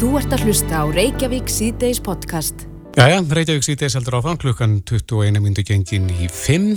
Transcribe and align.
Þú 0.00 0.14
ert 0.16 0.32
að 0.32 0.46
hlusta 0.48 0.78
á 0.80 0.84
Reykjavík 0.88 1.50
C-Days 1.52 1.98
podcast. 2.00 2.62
Jæja, 2.96 3.18
Reykjavík 3.20 3.66
C-Days 3.66 3.98
heldur 3.98 4.14
áfram 4.16 4.38
klukkan 4.40 4.78
21 4.88 5.36
myndi 5.44 5.60
gengin 5.68 6.06
í 6.08 6.24
5 6.32 6.70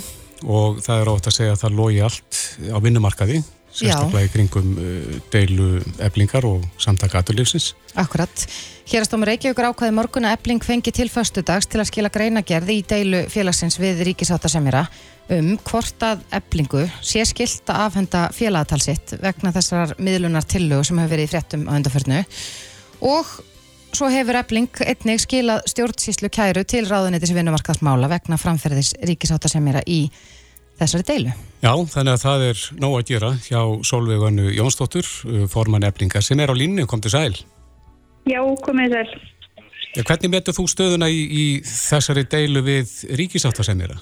og 0.44 0.82
það 0.84 0.98
er 1.00 1.12
ótt 1.14 1.30
að 1.32 1.36
segja 1.38 1.54
að 1.56 1.62
það 1.62 1.78
logi 1.78 2.02
allt 2.04 2.40
á 2.68 2.78
vinnumarkaði 2.84 3.38
sérstaklega 3.72 4.28
í 4.28 4.32
kringum 4.34 4.74
uh, 4.76 5.14
deilu 5.32 5.68
eblingar 6.04 6.44
og 6.50 6.66
samtaka 6.84 7.22
aturlífsins. 7.24 7.70
Akkurat. 7.96 8.44
Hérastómur 8.92 9.32
Reykjavíkur 9.32 9.70
ákvaði 9.72 9.96
morgun 9.96 10.28
að 10.28 10.36
ebling 10.42 10.68
fengi 10.68 10.92
til 10.92 11.08
föstudags 11.08 11.72
til 11.72 11.80
að 11.80 11.94
skila 11.94 12.12
greinagerði 12.12 12.82
í 12.82 12.84
deilu 12.92 13.24
félagsins 13.32 13.80
við 13.80 14.04
ríkisáttasemjara 14.10 14.84
um 15.32 15.54
hvort 15.64 16.04
að 16.04 16.28
eblingu 16.36 16.84
sé 17.00 17.24
skilt 17.32 17.72
að 17.72 17.88
afhenda 17.88 18.28
félagatalsitt 18.36 19.16
vegna 19.24 19.56
þessar 19.56 19.96
miðlunar 20.04 20.44
tillögu 20.44 20.92
sem 20.92 21.00
hefur 21.00 21.16
verið 21.16 21.32
í 21.32 21.34
fréttum 21.38 21.68
á 21.72 21.80
undarförnu 21.80 22.22
og 23.04 23.30
svo 23.94 24.10
hefur 24.10 24.40
ebling 24.40 24.70
einnig 24.82 25.22
skilað 25.22 25.68
stjórnsíslu 25.70 26.32
kæru 26.34 26.64
til 26.66 26.86
ráðuneytis 26.90 27.34
vinnumarkaðsmála 27.36 28.10
vegna 28.12 28.40
framferðis 28.42 28.94
ríkisáttasemjara 29.06 29.84
í 29.86 30.06
þessari 30.80 31.06
deilu. 31.08 31.34
Já, 31.62 31.74
þannig 31.94 32.16
að 32.16 32.24
það 32.24 32.46
er 32.48 32.64
nóg 32.82 32.96
að 32.98 33.12
gera 33.12 33.34
hjá 33.46 33.60
Solveiganu 33.86 34.48
Jónsdóttur, 34.56 35.10
uh, 35.30 35.44
forman 35.52 35.86
eblinga 35.88 36.24
sem 36.26 36.42
er 36.42 36.52
á 36.52 36.56
línu, 36.58 36.88
kom 36.90 37.04
til 37.04 37.14
sæl. 37.14 37.38
Já, 38.30 38.42
komið 38.66 38.98
sæl. 38.98 39.22
Hvernig 39.94 40.32
metur 40.34 40.56
þú 40.58 40.66
stöðuna 40.72 41.12
í, 41.12 41.22
í 41.22 41.46
þessari 41.68 42.26
deilu 42.26 42.64
við 42.66 42.96
ríkisáttasemjara? 43.20 44.00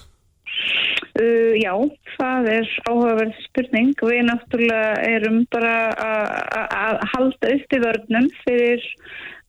Uh, 1.19 1.57
já, 1.59 1.73
það 2.15 2.47
er 2.53 2.69
áhugaverð 2.87 3.39
spurning. 3.47 3.91
Við 3.99 4.21
náttúrulega 4.29 4.93
erum 5.09 5.41
bara 5.51 5.75
að 6.71 7.01
halda 7.15 7.51
upp 7.57 7.75
í 7.75 7.81
vörnum 7.83 8.29
fyrir 8.45 8.85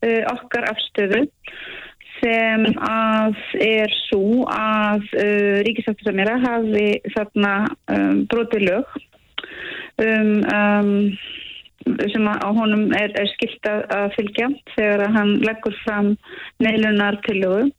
uh, 0.03 0.25
okkar 0.33 0.67
afstöðu 0.73 1.23
sem 2.23 2.67
að 2.87 3.39
er 3.63 3.95
svo 4.09 4.43
að 4.51 5.07
uh, 5.19 5.63
ríkisaftursamjara 5.67 6.37
hafi 6.43 6.89
þarna 7.15 7.55
um, 7.95 8.21
brotið 8.31 8.67
lög 8.69 8.93
um, 10.03 10.37
um, 10.43 10.93
sem 11.83 12.29
að 12.31 12.45
á 12.47 12.49
honum 12.59 12.85
er, 12.95 13.11
er 13.19 13.31
skilt 13.33 13.67
að 13.71 14.13
fylgja 14.15 14.51
þegar 14.75 15.07
að 15.07 15.17
hann 15.19 15.33
leggur 15.47 15.75
fram 15.83 16.13
neilunar 16.63 17.19
til 17.27 17.41
lögu. 17.43 17.73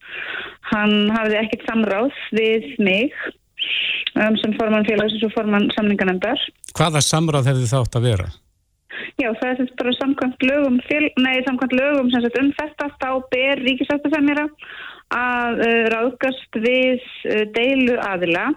Hann 0.71 1.07
hafiði 1.13 1.39
ekkert 1.43 1.65
samráð 1.69 2.19
við 2.35 2.67
mig 2.83 3.15
um, 4.15 4.37
sem 4.41 4.55
forman 4.59 4.87
félags 4.87 5.19
og 5.25 5.33
forman 5.35 5.69
samninganendar. 5.77 6.39
Hvaða 6.77 7.03
samráð 7.05 7.51
hefði 7.51 7.69
þátt 7.71 7.99
að 7.99 8.09
vera? 8.09 8.29
Já, 9.21 9.29
það 9.39 9.47
er 9.49 9.59
þetta 9.59 9.77
bara 9.81 9.93
samkvæmt 9.97 10.45
lögum, 10.47 10.79
nei, 11.21 11.35
samkvæmt 11.45 11.75
lögum 11.77 12.09
sem 12.13 12.23
sagt 12.23 12.39
um 12.41 12.51
þetta 12.57 12.89
þá 13.01 13.09
ber 13.33 13.61
ríkisættasemjara 13.65 14.47
að 15.13 15.61
uh, 15.65 15.83
ráðgast 15.93 16.59
við 16.63 17.01
uh, 17.01 17.43
deilu 17.55 17.97
aðila. 18.01 18.47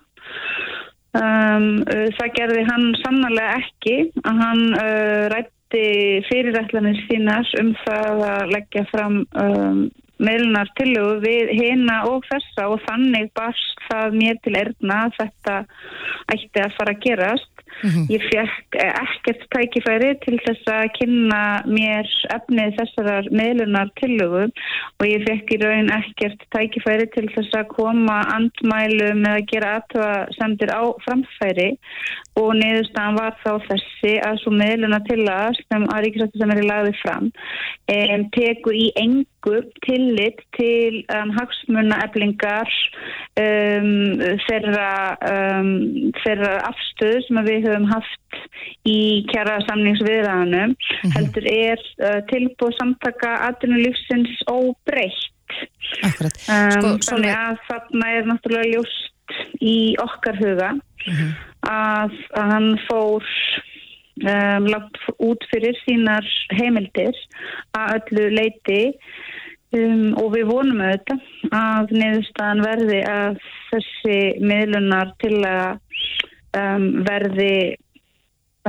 Um, 1.17 1.69
uh, 1.89 2.09
það 2.19 2.33
gerði 2.37 2.65
hann 2.69 2.89
sannarlega 3.01 3.61
ekki 3.63 3.97
að 4.23 4.41
hann 4.43 4.65
uh, 4.77 5.29
rætti 5.33 5.87
fyrirætlanir 6.29 6.99
sínas 7.07 7.53
um 7.61 7.73
það 7.85 8.25
að 8.31 8.53
leggja 8.53 8.85
fram 8.93 9.23
um, 9.41 9.87
meðlunar 10.23 10.71
tillögu 10.79 11.19
við 11.25 11.53
hina 11.59 11.99
og 12.11 12.25
þessa 12.31 12.69
og 12.73 12.81
þannig 12.87 13.29
barst 13.37 13.85
það 13.91 14.17
mér 14.21 14.41
til 14.45 14.57
erðna 14.63 15.03
að 15.07 15.19
þetta 15.21 15.59
ætti 16.35 16.65
að 16.65 16.77
fara 16.79 16.97
að 16.97 17.05
gerast 17.05 17.57
Mm 17.83 17.91
-hmm. 17.91 18.07
Ég 18.09 18.23
fekk 18.33 18.77
ekkert 19.03 19.43
tækifæri 19.55 20.11
til 20.25 20.39
þess 20.47 20.65
að 20.73 20.85
kynna 20.99 21.43
mér 21.77 22.07
efnið 22.37 22.77
þessarar 22.79 23.27
meðlunar 23.39 23.91
tillögu 24.01 24.45
og 24.99 25.05
ég 25.07 25.27
fekk 25.29 25.53
í 25.55 25.61
raun 25.65 25.91
ekkert 26.01 26.41
tækifæri 26.55 27.07
til 27.15 27.29
þess 27.35 27.53
að 27.61 27.73
koma 27.77 28.19
andmælu 28.37 29.11
með 29.23 29.33
að 29.37 29.47
gera 29.53 29.75
aðtöða 29.77 30.17
sendir 30.39 30.71
á 30.73 30.83
framfæri 31.05 31.71
og 32.41 32.51
niðurstaðan 32.61 33.19
var 33.21 33.35
þá 33.45 33.53
þessi 33.69 34.13
að 34.29 34.41
svo 34.41 34.51
meðlunar 34.63 35.05
tillaga 35.09 35.49
sem 35.69 35.83
að 35.93 36.03
Ríkisrættu 36.03 36.39
sem 36.39 36.51
er 36.51 36.63
í 36.65 36.69
lagði 36.71 36.95
fram 37.03 37.27
um, 37.97 38.23
teku 38.37 38.71
í 38.73 38.87
engu 39.47 39.63
tillit 39.87 40.41
til 40.57 41.05
um, 41.15 41.31
hagsmunna 41.31 41.99
eblingar 42.05 42.71
um, 43.39 44.19
þeirra, 44.47 44.91
þeirra 46.23 46.53
afstöð 46.71 47.21
sem 47.27 47.41
við 47.47 47.69
höfum 47.69 47.87
haft 47.91 48.41
í 48.89 49.25
kjara 49.31 49.61
samningsviðræðanum 49.69 50.75
mm 50.75 50.77
-hmm. 50.77 51.15
heldur 51.17 51.47
er 51.47 51.79
uh, 52.03 52.21
tilbúið 52.31 52.77
samtaka 52.81 53.37
aðrunulífsins 53.49 54.43
óbreytt 54.51 55.55
um, 56.03 56.31
sko, 56.41 56.97
þannig 57.11 57.35
að 57.35 57.63
þarna 57.69 58.11
er 58.17 58.27
náttúrulega 58.27 58.73
ljúst 58.75 59.13
í 59.61 59.97
okkar 59.99 60.37
huga 60.39 60.73
mm 60.73 61.15
-hmm. 61.15 61.33
að, 61.71 62.13
að 62.35 62.53
hann 62.53 62.71
fór 62.89 63.25
um, 64.25 64.69
langt 64.71 65.01
út 65.23 65.47
fyrir 65.53 65.77
sínar 65.85 66.27
heimildir 66.57 67.17
að 67.77 67.97
öllu 67.99 68.29
leiti 68.37 68.81
um, 69.77 70.15
og 70.21 70.33
við 70.37 70.49
vonum 70.51 70.83
auðvitað 70.85 71.57
að 71.57 71.97
niðurstaðan 71.97 72.65
verði 72.67 73.01
að 73.11 73.41
þessi 73.73 74.21
miðlunar 74.41 75.13
til 75.23 75.37
að 75.45 75.79
um, 76.57 76.87
verði 77.07 77.77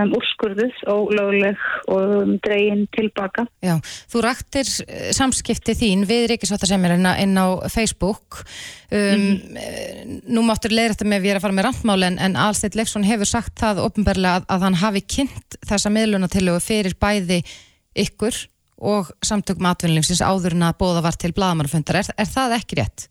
um, 0.02 0.14
úrskurðuð 0.18 0.82
og 0.94 1.14
löguleg 1.16 1.62
og 1.92 2.14
um, 2.22 2.34
dreginn 2.46 2.86
tilbaka. 2.96 3.48
Já, 3.66 3.76
þú 4.12 4.24
raktir 4.26 4.70
eh, 4.88 5.10
samskipti 5.16 5.76
þín 5.78 6.06
við 6.10 6.28
Ríkisváttasemjörina 6.34 7.16
inn 7.24 7.38
á 7.38 7.48
Facebook. 7.74 8.44
Mm. 8.88 9.58
Nú 10.32 10.46
máttur 10.48 10.72
leiðir 10.72 10.94
þetta 10.96 11.08
með 11.12 11.18
að 11.18 11.26
við 11.26 11.32
erum 11.34 11.42
að 11.42 11.46
fara 11.48 11.58
með 11.58 11.66
randmáli 11.68 12.08
en, 12.08 12.20
en 12.24 12.38
Alsteit 12.40 12.78
Leifsson 12.80 13.08
hefur 13.08 13.28
sagt 13.28 13.58
það 13.60 13.82
ofnbarlega 13.84 14.40
að, 14.40 14.46
að 14.56 14.64
hann 14.64 14.80
hafi 14.80 15.02
kynnt 15.18 15.58
þessa 15.68 15.92
miðlunatillögu 15.92 16.64
fyrir 16.64 16.96
bæði 17.02 17.42
ykkur 18.00 18.38
og 18.78 19.12
samtökum 19.26 19.68
atvinnulífsins 19.72 20.22
áður 20.22 20.56
en 20.56 20.68
að 20.70 20.80
bóða 20.80 21.04
var 21.04 21.18
til 21.20 21.34
bladamannfundar. 21.36 22.00
Er, 22.00 22.12
er 22.16 22.30
það 22.30 22.60
ekki 22.62 22.80
rétt? 22.80 23.08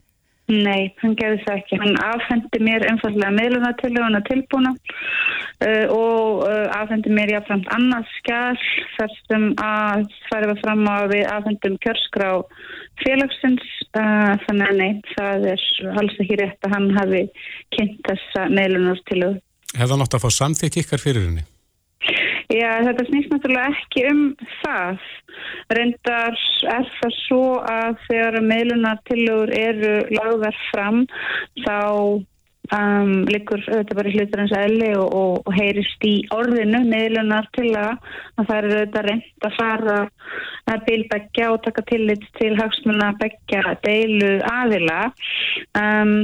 Nei, 0.47 0.93
hann 1.03 1.17
gerði 1.19 1.41
það 1.43 1.57
ekki. 1.59 1.79
Hann 1.81 1.97
afhendi 1.99 2.61
mér 2.63 2.85
einfallega 2.87 3.33
meðlunartillöguna 3.35 4.21
tilbúna 4.29 4.71
uh, 4.77 5.87
og 5.91 6.45
uh, 6.47 6.69
afhendi 6.77 7.11
mér 7.11 7.33
jáfnframt 7.35 7.67
annars 7.75 8.13
skjál 8.21 8.61
þar 8.95 9.17
sem 9.17 9.49
að 9.59 10.05
færið 10.29 10.53
var 10.53 10.61
fram 10.63 10.87
á 10.87 10.97
við 11.11 11.25
afhendum 11.35 11.81
kjörskrá 11.83 12.31
félagsins 13.03 13.67
uh, 13.99 14.39
þannig 14.47 14.71
að 14.71 14.79
nei, 14.79 15.03
það 15.17 15.49
er 15.57 15.67
alls 15.99 16.23
ekki 16.23 16.39
rétt 16.39 16.71
að 16.71 16.79
hann 16.79 16.89
hafi 16.95 17.27
kynnt 17.75 17.99
þessa 18.07 18.47
meðlunartillögu. 18.55 19.43
Hefði 19.75 19.97
hann 19.97 20.07
átt 20.07 20.19
að 20.21 20.29
fá 20.29 20.31
samþykk 20.39 20.83
ykkar 20.85 21.03
fyrir 21.03 21.27
henni? 21.27 21.47
Já, 22.53 22.71
þetta 22.87 23.05
snýst 23.09 23.33
náttúrulega 23.33 23.75
ekki 23.75 24.05
um 24.11 24.23
það. 24.61 25.05
Reyndar 25.75 26.39
er 26.77 26.89
það 27.01 27.19
svo 27.25 27.43
að 27.67 27.99
þegar 28.07 28.39
meilunartillögur 28.47 29.53
eru 29.57 29.93
lagðar 30.15 30.59
fram 30.71 31.03
þá 31.65 31.79
um, 32.75 33.13
likur 33.31 33.63
þetta 33.67 33.99
bara 33.99 34.13
hlutur 34.15 34.43
eins 34.43 34.55
að 34.55 34.67
elli 34.69 34.91
og, 34.95 35.07
og, 35.11 35.35
og 35.43 35.57
heyrist 35.59 36.07
í 36.07 36.15
orðinu 36.35 36.83
meilunartillaga 36.87 37.97
að 38.39 38.49
það 38.49 38.59
eru 38.59 38.75
þetta 38.81 39.05
reynd 39.09 39.49
að 39.49 39.57
fara 39.59 39.99
að 40.73 40.85
bilbækja 40.89 41.53
og 41.53 41.63
taka 41.67 41.87
tillit 41.91 42.27
til 42.41 42.53
hagsmuna 42.59 43.13
að 43.13 43.23
begja 43.25 43.77
deilu 43.87 44.33
aðila. 44.51 45.01
Um, 45.79 46.17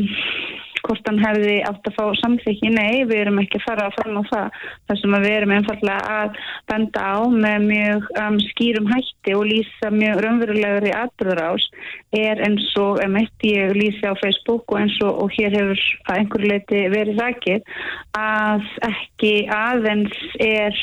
hvort 0.86 1.08
hann 1.08 1.20
hefði 1.22 1.56
átt 1.68 1.88
að 1.88 1.96
fá 1.96 2.04
samþykki, 2.22 2.70
nei, 2.74 3.04
við 3.08 3.24
erum 3.24 3.40
ekki 3.42 3.60
að 3.60 3.66
fara 3.66 3.88
fara 3.96 4.14
á 4.18 4.22
það, 4.30 4.60
þar 4.88 5.00
sem 5.00 5.16
við 5.16 5.34
erum 5.36 5.54
einfallega 5.56 6.16
að 6.18 6.40
benda 6.70 7.02
á 7.02 7.18
með 7.44 7.66
mjög 7.68 8.08
um, 8.22 8.38
skýrum 8.48 8.90
hætti 8.90 9.36
og 9.38 9.44
lýsa 9.50 9.92
mjög 9.94 10.22
raunverulegri 10.24 10.94
atbyrðarás 10.96 11.68
er 12.16 12.42
eins 12.46 12.68
og, 12.80 13.00
ef 13.04 13.12
mitt 13.12 13.46
ég 13.46 13.74
lýsi 13.78 14.04
á 14.04 14.14
Facebook 14.22 14.72
og 14.72 14.82
eins 14.82 14.98
og, 15.04 15.22
og 15.24 15.36
hér 15.36 15.54
hefur 15.56 15.84
að 16.08 16.18
einhverju 16.18 16.52
leiti 16.52 16.82
verið 16.92 17.22
rækið, 17.22 17.72
að 18.18 18.66
ekki 18.90 19.34
aðeins 19.52 20.18
er 20.42 20.76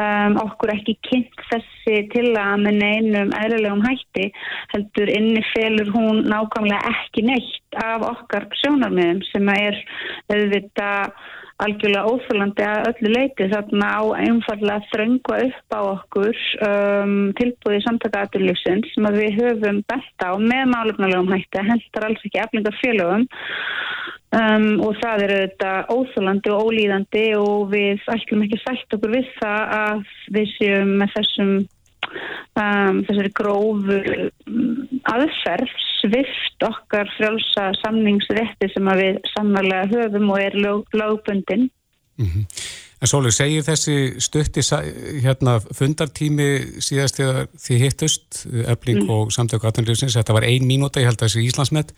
um, 0.00 0.38
okkur 0.44 0.72
ekki 0.76 0.96
kynnt 1.06 1.44
þessi 1.50 2.02
til 2.14 2.28
að 2.38 2.64
með 2.64 2.80
neinum 2.80 3.34
eðlilegum 3.36 3.84
hætti 3.86 4.30
heldur 4.74 5.12
inni 5.12 5.42
felur 5.52 5.92
hún 5.94 6.24
nákvæmlega 6.30 6.94
ekki 6.94 7.26
neitt 7.26 7.65
af 7.84 8.06
okkar 8.12 8.48
sjónarmiðum 8.62 9.24
sem 9.30 9.50
er 9.56 9.80
auðvitað 10.32 11.16
algjörlega 11.64 12.10
óþúlandi 12.12 12.64
að 12.68 12.88
öllu 12.90 13.12
leiti 13.14 13.46
þarna 13.48 13.88
á 13.88 14.02
einfallega 14.20 14.76
að 14.76 14.88
þröngva 14.92 15.38
upp 15.46 15.76
á 15.76 15.80
okkur 15.80 16.40
um, 16.66 17.14
tilbúið 17.38 17.84
samtaka 17.86 18.26
aðurljófsins 18.26 18.90
sem 18.92 19.08
að 19.08 19.20
við 19.22 19.38
höfum 19.40 19.80
bett 19.88 20.26
á 20.26 20.30
með 20.36 20.64
málefnulegum 20.74 21.32
hætti 21.32 21.62
að 21.62 21.70
hendar 21.72 22.08
alls 22.10 22.26
ekki 22.28 22.42
eflingar 22.42 22.76
félögum 22.82 23.24
um, 24.36 24.68
og 24.84 25.00
það 25.00 25.24
er 25.24 25.34
auðvitað 25.38 25.94
óþúlandi 25.96 26.52
og 26.52 26.68
ólíðandi 26.68 27.24
og 27.40 27.72
við 27.72 28.04
ætlum 28.12 28.44
ekki 28.44 28.60
sætt 28.60 28.98
okkur 28.98 29.16
við 29.16 29.32
það 29.38 29.74
að 29.80 30.04
við 30.36 30.52
séum 30.58 30.94
með 31.00 31.16
þessum 31.16 31.56
um, 32.56 33.02
þessari 33.08 33.32
grófu 33.36 34.00
um, 34.46 34.86
aðferð 35.12 35.76
svift 35.96 36.66
okkar 36.66 37.10
frjálsa 37.16 37.70
samningsrétti 37.82 38.70
sem 38.72 38.90
við 39.00 39.20
sannarlega 39.34 39.90
höfum 39.92 40.34
og 40.34 40.42
er 40.42 40.58
lögbundin. 40.60 41.70
Mm 42.16 42.26
-hmm. 42.26 42.44
En 42.96 43.10
Sólur, 43.10 43.32
segir 43.34 43.64
þessi 43.66 44.16
stutti 44.24 44.62
hérna, 45.20 45.58
fundartími 45.60 46.80
síðast 46.80 47.18
þegar 47.20 47.50
þið 47.60 47.82
hittust, 47.84 48.46
Ebling 48.64 49.02
mm. 49.02 49.10
og 49.12 49.32
samtöku 49.36 49.68
18. 49.68 50.08
þetta 50.16 50.32
var 50.32 50.46
ein 50.48 50.64
mínúta, 50.64 51.02
ég 51.02 51.10
held 51.10 51.20
að 51.20 51.28
þessi 51.28 51.44
Íslandsmet, 51.44 51.92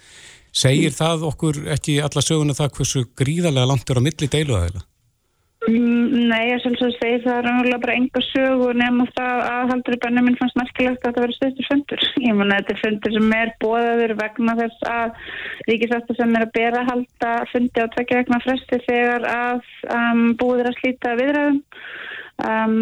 segir 0.50 0.90
mm. 0.90 0.98
það 0.98 1.24
okkur 1.30 1.60
ekki 1.76 2.00
alla 2.02 2.24
söguna 2.24 2.56
það 2.58 2.72
hversu 2.80 3.04
gríðarlega 3.14 3.70
langt 3.70 3.90
er 3.90 4.02
á 4.02 4.06
milli 4.08 4.30
deiluðaðila? 4.32 4.82
Nei, 6.28 6.48
ég 6.50 6.60
sjálfsög 6.60 6.90
segi 6.98 7.20
það 7.24 7.36
er 7.38 7.46
umhverfað 7.48 7.82
bara 7.84 7.94
enga 7.96 8.20
sög 8.26 8.62
og 8.66 8.78
nefnum 8.78 9.10
það 9.16 9.42
að 9.48 9.70
haldur 9.72 9.94
í 9.96 9.98
bennum 10.02 10.26
minn 10.28 10.36
fannst 10.40 10.58
merkilegt 10.58 11.06
að 11.06 11.14
það 11.14 11.24
verið 11.24 11.38
stöðtur 11.38 11.68
fundur. 11.68 12.02
Ég 12.26 12.36
mun 12.36 12.52
að 12.52 12.58
þetta 12.58 12.74
er 12.74 12.80
fundur 12.82 13.14
sem 13.14 13.30
er 13.38 13.52
bóðaður 13.64 14.14
vegna 14.18 14.56
þess 14.58 14.88
að 14.92 15.30
ríkisvættu 15.70 16.18
sem 16.18 16.34
er 16.36 16.44
að 16.44 16.52
bera 16.58 16.82
halda 16.88 17.32
fundi 17.52 17.84
á 17.84 17.86
tvekja 17.94 18.20
vegna 18.20 18.40
fresti 18.44 18.80
þegar 18.84 19.28
að 19.32 19.72
um, 20.00 20.26
búður 20.42 20.70
að 20.72 20.78
slíta 20.82 21.14
viðræðum. 21.22 21.62
Um, 22.48 22.76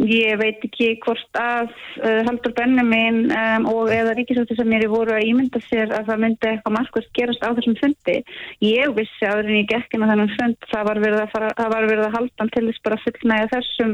Ég 0.00 0.38
veit 0.40 0.62
ekki 0.64 0.94
hvort 1.04 1.36
að 1.36 1.68
uh, 2.00 2.22
Haldur 2.24 2.54
Benjamin 2.56 3.26
um, 3.36 3.66
og 3.68 3.90
eða 3.92 4.14
ég 4.16 4.88
voru 4.88 5.12
að 5.12 5.26
ímynda 5.28 5.60
sér 5.66 5.92
að 5.92 6.08
það 6.08 6.22
myndi 6.22 6.48
eitthvað 6.48 6.76
markvært 6.76 7.10
gerast 7.18 7.44
á 7.44 7.52
þessum 7.58 7.76
fundi. 7.76 8.16
Ég 8.64 8.94
vissi 8.96 9.28
áður 9.28 9.50
en 9.50 9.58
ég 9.58 9.68
gekkin 9.68 10.04
á 10.06 10.10
þennan 10.10 10.32
fund 10.38 10.68
það 10.70 10.86
var 10.88 11.00
verið 11.04 11.20
að, 11.20 11.32
fara, 11.34 11.50
var 11.74 11.88
verið 11.90 12.06
að 12.06 12.16
halda 12.16 12.46
til 12.54 12.64
þess 12.70 12.84
bara 12.86 13.00
fullnæga 13.04 13.50
þessum, 13.52 13.92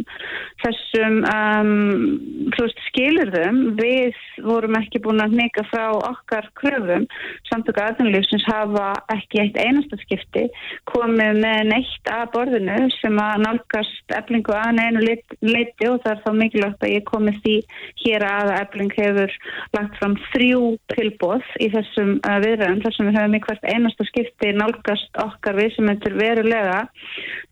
þessum 0.63 1.19
um, 1.33 2.71
skilurðum. 2.87 3.61
Við 3.81 4.23
vorum 4.47 4.79
ekki 4.79 5.03
búin 5.03 5.25
að 5.25 5.37
neka 5.41 5.67
frá 5.73 5.89
okkar 5.97 6.51
kröfum. 6.61 7.09
Samtöku 7.51 7.83
aðunlýfsins 7.83 8.47
hafa 8.47 8.93
ekki 9.17 9.43
eitt 9.43 9.59
einasta 9.59 9.99
skipti 10.05 10.47
komið 10.93 11.43
með 11.43 11.61
neitt 11.73 12.11
að 12.13 12.31
borðinu 12.37 12.79
sem 13.01 13.19
að 13.21 13.43
nálgast 13.43 14.17
eflingu 14.21 14.55
að 14.55 14.73
neinu 14.79 15.05
leiti 15.07 15.91
og 15.91 15.96
og 15.97 16.05
það 16.05 16.13
er 16.13 16.23
þá 16.25 16.31
mikilvægt 16.41 16.87
að 16.87 16.95
ég 16.95 17.07
komi 17.09 17.35
því 17.41 17.57
hér 18.05 18.27
að 18.27 18.53
að 18.53 18.61
Ebling 18.61 18.93
hefur 18.97 19.35
lagt 19.77 19.99
fram 20.01 20.17
þrjú 20.33 20.61
tilbóð 20.95 21.49
í 21.65 21.71
þessum 21.75 22.13
uh, 22.21 22.37
viðræðum 22.45 22.83
þar 22.85 22.97
sem 22.97 23.09
við 23.11 23.19
höfum 23.21 23.39
í 23.39 23.43
hvert 23.47 23.67
einasta 23.73 24.09
skipti 24.11 24.53
nálgast 24.57 25.23
okkar 25.25 25.59
við 25.61 25.73
sem 25.75 25.91
þetta 25.93 26.11
er 26.11 26.19
verulega. 26.21 26.79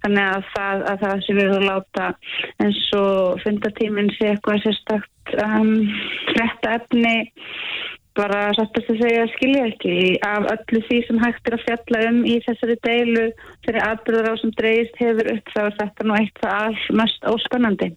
Þannig 0.04 0.28
að 0.28 0.46
það, 0.52 0.84
að 0.92 1.02
það 1.04 1.24
sem 1.26 1.40
við 1.40 1.50
höfum 1.52 1.68
láta 1.70 2.10
eins 2.62 2.84
og 3.00 3.42
fundatíminn 3.44 4.14
sé 4.18 4.30
eitthvað 4.32 4.62
sérstakt 4.66 5.36
um, 5.44 5.74
fletta 6.32 6.78
efni 6.78 7.16
bara 8.14 8.52
sættast 8.54 8.92
að 8.92 9.00
segja 9.02 9.24
skilja 9.32 9.64
ekki 9.70 9.96
af 10.26 10.46
öllu 10.52 10.82
því 10.86 11.00
sem 11.06 11.18
hægt 11.22 11.48
er 11.48 11.56
að 11.56 11.64
fjalla 11.64 12.04
um 12.10 12.20
í 12.28 12.36
þessari 12.44 12.76
deilu 12.86 13.24
fyrir 13.66 13.82
aðbyrðar 13.88 14.30
á 14.30 14.34
sem 14.40 14.54
dreist 14.58 15.00
hefur 15.00 15.32
upp 15.34 15.50
þá 15.54 15.60
er 15.64 15.76
þetta 15.80 16.06
nú 16.06 16.16
eitt 16.20 16.40
það 16.44 16.80
mest 17.00 17.28
óspennandi. 17.32 17.90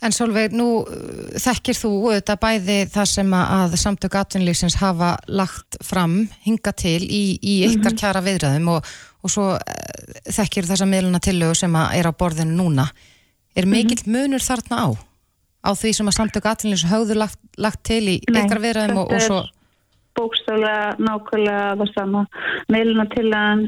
En 0.00 0.14
Solveig, 0.16 0.54
nú 0.56 0.80
uh, 0.80 0.88
þekkir 1.36 1.76
þú 1.76 1.92
þetta 2.14 2.38
bæði 2.40 2.78
það 2.88 3.10
sem 3.10 3.34
að 3.36 3.76
samtök 3.82 4.16
atvinnlýsins 4.22 4.78
hafa 4.80 5.12
lagt 5.28 5.76
fram, 5.84 6.22
hinga 6.46 6.72
til 6.72 7.02
í, 7.04 7.36
í 7.36 7.60
ykkar 7.68 7.92
mhm. 7.92 8.00
kjara 8.00 8.24
viðræðum 8.24 8.72
og, 8.78 8.90
og 9.20 9.34
svo 9.34 9.50
uh, 9.58 10.16
þekkir 10.24 10.70
þessa 10.70 10.88
miðluna 10.88 11.20
tillögu 11.20 11.60
sem 11.60 11.76
er 11.82 12.08
á 12.08 12.12
borðinu 12.16 12.56
núna. 12.62 12.88
Er 13.52 13.68
mhm. 13.68 13.76
mikill 13.76 14.08
munur 14.08 14.40
þarna 14.40 14.88
á? 14.88 15.09
Á 15.60 15.70
því 15.76 15.92
sem 15.96 16.08
að 16.08 16.16
samtök 16.16 16.48
atvinnlýsins 16.50 16.90
hafðu 16.90 17.16
lagt, 17.20 17.40
lagt 17.60 17.82
til 17.84 18.02
í 18.08 18.16
Nei, 18.30 18.42
ykkar 18.42 18.62
viðræðum 18.64 19.02
og, 19.02 19.14
og 19.14 19.24
svo... 19.24 19.40
Bókstaflega 20.18 20.96
nákvæmlega 20.98 21.66
það 21.80 21.90
sama. 21.94 22.24
Miðluna 22.72 23.06
tillagan 23.12 23.66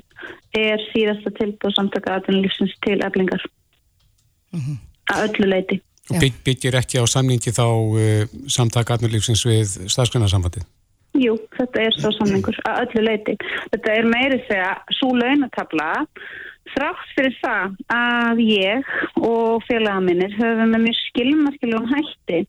er 0.59 0.83
síðasta 0.91 1.33
tilbúð 1.39 1.77
samtök 1.77 2.09
atvinnlýsins 2.11 2.75
til 2.87 2.99
eflingar. 3.07 3.45
Mm 4.53 4.61
-hmm. 4.61 4.77
Að 5.13 5.25
öllu 5.29 5.49
leiti. 5.49 5.81
Og 6.11 6.19
bygg, 6.19 6.39
byggir 6.45 6.77
ekki 6.81 6.99
á 6.99 7.05
samningi 7.07 7.53
þá 7.55 7.67
uh, 7.69 8.25
samtaka 8.51 8.97
atmjörlífsins 8.97 9.45
við 9.47 9.77
staðskrunnarsambandi? 9.93 10.65
Jú, 11.21 11.37
þetta 11.59 11.85
er 11.87 11.95
svo 11.95 12.11
samningur 12.17 12.57
að 12.69 12.81
öllu 12.87 13.05
leiti. 13.07 13.37
Þetta 13.71 13.95
er 13.95 14.09
meiri 14.09 14.41
segja 14.49 14.73
svo 14.99 15.13
launatabla 15.15 15.91
þrátt 16.71 17.15
fyrir 17.17 17.37
það 17.43 17.77
að 17.95 18.43
ég 18.47 18.91
og 19.19 19.65
félagaminnir 19.69 20.35
höfum 20.39 20.73
með 20.75 20.85
mjög 20.87 20.99
skilmarskiljum 21.01 21.89
hætti 21.91 22.41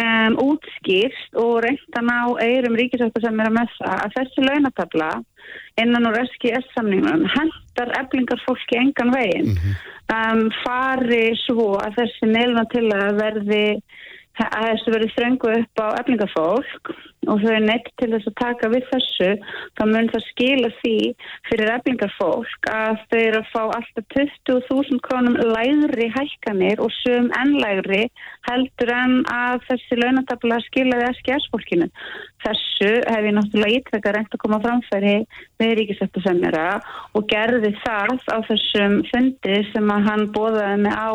um, 0.00 0.36
útskýrst 0.44 1.38
og 1.40 1.62
reynt 1.64 1.98
að 1.98 2.08
ná 2.10 2.18
eirum 2.44 2.78
ríkisáttu 2.78 3.24
sem 3.24 3.40
er 3.40 3.50
að 3.50 3.56
með 3.58 3.76
það 3.78 4.04
að 4.04 4.16
þessi 4.18 4.46
launatabla 4.48 5.10
innan 5.82 6.08
úr 6.08 6.20
SGS-samningunum 6.22 7.26
hendar 7.34 7.92
eblingar 7.98 8.42
fólki 8.46 8.78
engan 8.80 9.12
veginn 9.14 9.52
mm 9.52 9.58
-hmm. 9.60 9.76
um, 10.16 10.44
fari 10.62 11.26
svo 11.46 11.74
að 11.80 12.00
þessi 12.00 12.30
meiluna 12.30 12.64
til 12.72 12.86
að 12.92 13.20
verði 13.22 13.66
að 14.42 14.64
þessu 14.68 14.94
verið 14.94 15.12
þrengu 15.14 15.50
upp 15.60 15.82
á 15.82 15.86
eflingafólk 16.00 16.94
og 17.30 17.40
þau 17.40 17.52
er 17.54 17.64
neitt 17.64 17.88
til 18.00 18.10
þess 18.12 18.28
að 18.28 18.36
taka 18.40 18.70
við 18.72 18.88
þessu 18.90 19.28
þá 19.78 19.82
mun 19.90 20.10
það 20.12 20.24
skila 20.28 20.70
því 20.80 20.96
fyrir 21.48 21.72
eflingafólk 21.76 22.68
að 22.72 22.98
þau 23.10 23.18
eru 23.20 23.40
að 23.40 23.50
fá 23.52 23.62
alltaf 23.64 24.06
20.000 24.16 25.00
krónum 25.06 25.38
læðri 25.54 26.10
hækkanir 26.16 26.82
og 26.84 26.92
sum 27.00 27.30
ennlægri 27.40 28.02
heldur 28.48 28.92
en 28.94 29.16
að 29.32 29.64
þessi 29.70 30.00
launatabla 30.00 30.60
skilaði 30.66 31.10
SGS-fólkinu. 31.14 31.88
Þessu 32.44 32.90
hef 33.08 33.24
ég 33.24 33.36
náttúrulega 33.38 33.78
ítrekka 33.78 34.12
reynd 34.12 34.34
að 34.36 34.42
koma 34.42 34.60
framfæri 34.60 35.14
með 35.62 35.76
ríkisættu 35.78 36.20
semjara 36.26 36.66
og 37.16 37.24
gerði 37.30 37.72
það 37.80 38.18
á 38.28 38.38
þessum 38.50 38.98
fundi 39.08 39.60
sem 39.70 39.94
að 39.94 40.10
hann 40.10 40.26
bóðaði 40.34 40.82
mig 40.84 40.92
á 40.98 41.12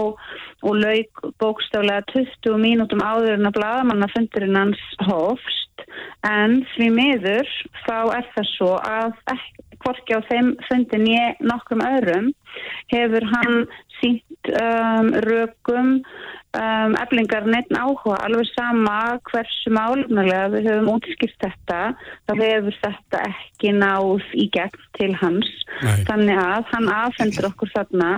og 0.65 0.75
laug 0.75 1.21
bókstaflega 1.39 2.01
20 2.11 2.57
mínútum 2.59 3.03
áður 3.13 3.37
en 3.37 3.49
að 3.49 3.57
bladamanna 3.57 4.09
fundurinn 4.13 4.59
hans 4.59 4.83
hófst 5.07 5.85
en 6.27 6.59
því 6.75 6.89
miður 6.95 7.53
þá 7.85 7.97
er 8.17 8.27
það 8.35 8.49
svo 8.55 8.73
að 8.83 9.13
hvorki 9.83 10.17
á 10.17 10.19
þeim 10.27 10.55
fundin 10.67 11.07
ég 11.07 11.39
nokkrum 11.45 11.83
öðrum 11.85 12.33
hefur 12.91 13.25
hann 13.33 13.63
sínt 13.99 14.51
um, 14.51 15.13
rökum 15.25 15.93
um, 16.57 16.95
eflingar 16.99 17.47
neitt 17.47 17.71
áhuga 17.75 18.17
alveg 18.25 18.49
sama 18.51 18.97
hversu 19.29 19.73
málumlega 19.75 20.49
við 20.55 20.69
höfum 20.71 20.91
útskipt 20.95 21.39
þetta 21.43 21.79
þá 22.27 22.33
hefur 22.41 22.79
þetta 22.83 23.23
ekki 23.31 23.73
náð 23.77 24.27
í 24.35 24.49
gegn 24.55 24.85
til 24.99 25.11
hans 25.21 25.49
Nei. 25.83 26.05
þannig 26.09 26.43
að 26.43 26.71
hann 26.73 26.93
aðfendur 26.99 27.51
okkur 27.51 27.73
þarna 27.75 28.13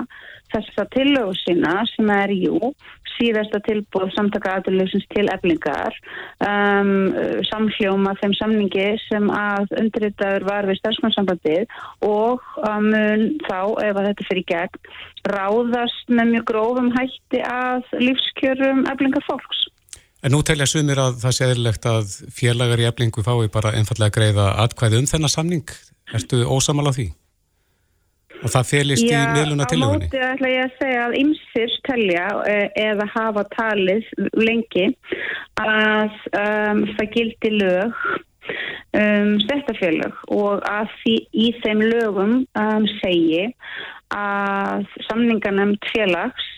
þessa 0.54 0.88
tillögu 0.94 1.36
sína 1.42 1.82
sem 1.94 2.10
er 2.14 2.34
jú 2.36 2.74
síðasta 3.18 3.62
tilbúð 3.66 4.12
samtaka 4.16 4.58
aðlöfsins 4.60 5.06
til 5.14 5.28
eflingar 5.34 5.96
um, 6.46 7.12
samhljóma 7.50 8.16
þeim 8.22 8.36
samningi 8.40 8.88
sem 9.08 9.30
að 9.36 9.76
undirritaður 9.82 10.48
var 10.48 10.70
við 10.70 10.82
stafsmannsambandið 10.82 11.76
og 12.08 12.42
um, 12.64 12.90
þá 13.48 13.60
ef 13.86 13.94
að 13.94 14.08
þetta 14.10 14.28
fyrir 14.30 14.48
gegn 14.54 14.92
ráðast 15.32 16.10
með 16.10 16.34
mjög 16.36 16.48
grófum 16.50 16.90
hætti 16.96 17.44
að 17.46 17.86
lífskjörum 18.02 18.86
eflingar 18.92 19.26
fólks. 19.28 19.68
En 20.22 20.36
nú 20.36 20.44
telja 20.46 20.68
sumir 20.70 21.00
að 21.02 21.18
það 21.24 21.36
sé 21.38 21.48
eðlilegt 21.50 21.88
að 21.90 22.12
félagar 22.34 22.82
í 22.82 22.86
eflingu 22.90 23.24
fái 23.26 23.48
bara 23.54 23.74
einfallega 23.78 24.14
greiða 24.18 24.52
atkvæði 24.66 25.02
um 25.02 25.10
þennan 25.10 25.34
samning. 25.34 25.74
Ertu 26.14 26.44
ósamal 26.46 26.90
á 26.90 26.94
því? 26.94 27.08
Og 28.42 28.50
það 28.50 28.70
félist 28.72 29.06
í 29.06 29.12
miðluna 29.14 29.68
tilhugunni? 29.70 30.08
Já, 30.10 30.18
á 30.18 30.18
móti 30.18 30.24
ætla 30.32 30.52
ég 30.52 30.66
að 30.66 30.76
segja 30.80 31.06
að 31.06 31.16
ymsir 31.20 31.78
telja 31.88 32.26
eh, 32.50 32.68
eða 32.88 33.08
hafa 33.14 33.46
talið 33.54 34.10
lengi 34.40 34.88
að 35.62 36.18
um, 36.42 36.84
það 36.98 37.12
gildi 37.16 37.52
lög 37.60 38.00
um, 38.98 39.36
stættafélög 39.46 40.22
og 40.34 40.66
að 40.70 40.90
því, 41.02 41.16
í 41.32 41.48
þeim 41.62 41.86
lögum 41.92 42.36
um, 42.58 42.88
segi 43.00 43.46
að 44.16 44.90
samningarnemnd 45.08 45.92
félags 45.94 46.50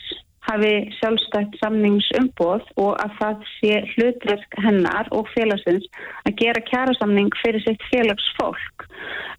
hafi 0.44 0.72
sjálfstætt 0.98 1.56
samningsumbóð 1.60 2.66
og 2.80 2.92
að 3.02 3.14
það 3.20 3.44
sé 3.54 3.80
hlutverk 3.94 4.58
hennar 4.64 5.08
og 5.16 5.28
félagsins 5.32 5.86
að 6.28 6.36
gera 6.42 6.64
kjærasamning 6.68 7.32
fyrir 7.40 7.64
sitt 7.64 7.84
félagsfólk. 7.90 8.86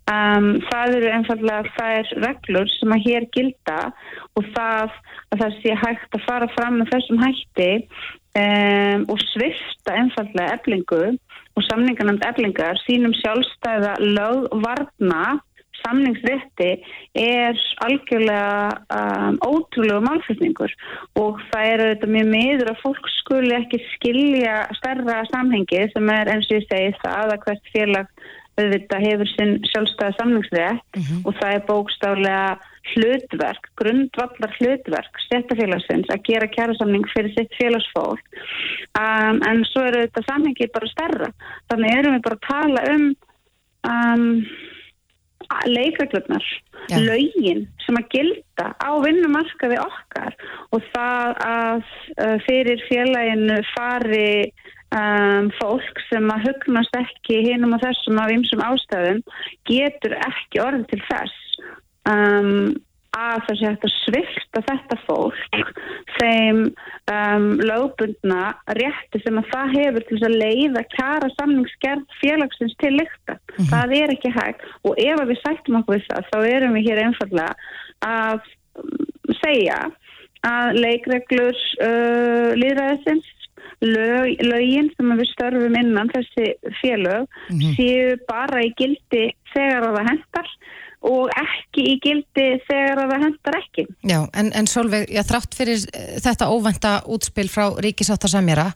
Um, 0.09 0.49
það 0.69 0.97
eru 0.99 1.11
einfallega 1.15 1.71
þær 1.77 2.11
reglur 2.25 2.69
sem 2.75 2.93
að 2.93 3.05
hér 3.07 3.29
gilda 3.33 3.79
og 4.37 4.51
það 4.57 4.99
að 5.33 5.41
það 5.41 5.57
sé 5.61 5.79
hægt 5.85 6.17
að 6.17 6.27
fara 6.27 6.49
fram 6.53 6.77
með 6.81 6.91
þessum 6.93 7.23
hætti 7.23 7.71
um, 8.41 9.07
og 9.09 9.23
svifta 9.31 9.97
einfallega 9.97 10.59
eblingu 10.59 11.03
og 11.55 11.65
samningarnand 11.69 12.25
eblingar 12.27 12.77
sínum 12.83 13.15
sjálfstæða 13.21 13.95
lögvarna 14.03 15.25
samningsrétti 15.81 16.69
er 17.21 17.59
algjörlega 17.85 18.69
um, 18.99 19.39
ótrúlega 19.45 20.03
málflutningur 20.05 20.73
og 21.21 21.41
það 21.51 21.71
er 21.71 21.83
auðvitað 21.85 22.15
mjög 22.15 22.31
miður 22.35 22.71
að 22.71 22.81
fólk 22.83 23.11
skuli 23.19 23.53
ekki 23.57 23.81
skilja 23.95 24.55
stærra 24.79 25.21
samhengi 25.31 25.85
sem 25.93 26.15
er 26.15 26.33
eins 26.33 26.49
og 26.49 26.57
ég 26.59 26.67
segi 26.69 26.97
það 27.03 27.35
að 27.35 27.45
hvert 27.45 27.71
félag 27.73 28.25
auðvitað 28.55 29.03
hefur 29.03 29.31
sinn 29.33 29.57
sjálfstæða 29.71 30.15
samningsrétt 30.19 30.95
mm 30.95 31.03
-hmm. 31.03 31.21
og 31.27 31.35
það 31.39 31.55
er 31.55 31.67
bókstálega 31.69 32.57
hlutverk, 32.93 33.69
grundvallar 33.79 34.53
hlutverk 34.59 35.19
stjættafélagsins 35.25 36.11
að 36.13 36.23
gera 36.29 36.47
kjærasamning 36.47 37.07
fyrir 37.13 37.33
sitt 37.33 37.53
félagsfólk 37.59 38.25
um, 38.99 39.41
en 39.49 39.65
svo 39.71 39.87
eru 39.89 40.05
þetta 40.05 40.27
samhengi 40.29 40.69
bara 40.73 40.91
stærra 40.93 41.29
þannig 41.71 41.97
erum 41.97 42.15
við 42.15 42.25
bara 42.27 42.39
að 42.39 42.47
tala 42.51 42.81
um, 42.93 43.07
um 43.95 44.45
leikreglurnar 45.69 46.45
ja. 46.91 46.99
laugin 46.99 47.65
sem 47.85 47.97
að 47.99 48.09
gilda 48.13 48.67
á 48.81 48.91
vinnumarkaði 49.03 49.79
okkar 49.83 50.37
og 50.75 50.85
það 50.93 51.41
að 51.47 51.81
uh, 51.81 52.37
fyrir 52.47 52.83
félaginu 52.89 53.59
fari 53.73 54.29
um, 54.95 55.51
fólk 55.59 56.01
sem 56.09 56.31
að 56.33 56.49
hugnast 56.49 56.99
ekki 56.99 57.41
hinum 57.49 57.77
og 57.77 57.83
þessum 57.85 58.21
af 58.21 58.33
ymsum 58.33 58.63
ástæðum 58.65 59.21
getur 59.69 60.17
ekki 60.25 60.63
orðið 60.63 60.89
til 60.93 61.01
þess 61.09 61.61
um, 62.09 62.75
að 63.15 63.43
það 63.47 63.57
sé 63.59 63.69
hægt 63.69 63.87
að 63.87 63.93
svifta 63.95 64.61
þetta 64.69 64.97
fólk 65.05 65.59
þeim 66.17 66.61
um, 67.11 67.47
lögbundna 67.63 68.41
rétti 68.79 69.21
sem 69.23 69.39
að 69.41 69.51
það 69.53 69.75
hefur 69.75 70.07
til 70.09 70.19
að 70.21 70.37
leiða 70.43 70.83
kjara 70.95 71.29
samningsgerð 71.35 72.17
félagsins 72.21 72.75
til 72.81 72.93
lykta. 72.99 73.37
Mm 73.37 73.55
-hmm. 73.55 73.69
Það 73.73 73.95
er 74.01 74.15
ekki 74.15 74.33
hægt 74.39 74.65
og 74.83 74.93
ef 74.97 75.23
við 75.31 75.41
sættum 75.43 75.79
okkur 75.81 75.95
við 75.95 76.07
það 76.09 76.29
þá 76.31 76.39
erum 76.55 76.75
við 76.77 76.87
hér 76.89 77.03
einfallega 77.05 77.53
að 78.05 78.39
segja 79.41 79.79
að 80.45 80.77
leikreglur 80.77 81.57
uh, 81.81 82.51
líðræðisins 82.59 83.31
lög, 83.81 84.35
lögin 84.45 84.91
sem 84.95 85.13
við 85.19 85.29
störfum 85.31 85.77
innan 85.79 86.11
þessi 86.13 86.53
félög 86.81 87.25
mm 87.25 87.59
-hmm. 87.59 87.75
séu 87.75 88.17
bara 88.27 88.63
í 88.63 88.73
gildi 88.77 89.25
þegar 89.53 89.89
það 89.95 90.09
hendar 90.11 90.49
og 91.05 91.31
ekki 91.37 91.85
í 91.91 91.95
gildi 92.03 92.45
þegar 92.65 93.01
það 93.01 93.25
hendar 93.25 93.57
ekki. 93.59 93.87
Já, 94.07 94.19
en, 94.33 94.51
en 94.57 94.69
Solveig, 94.69 95.09
já, 95.13 95.21
þrátt 95.27 95.57
fyrir 95.57 95.83
eh, 95.93 96.15
þetta 96.23 96.51
óvænta 96.53 96.93
útspil 97.11 97.47
frá 97.51 97.67
ríkisáttarsamjara 97.85 98.69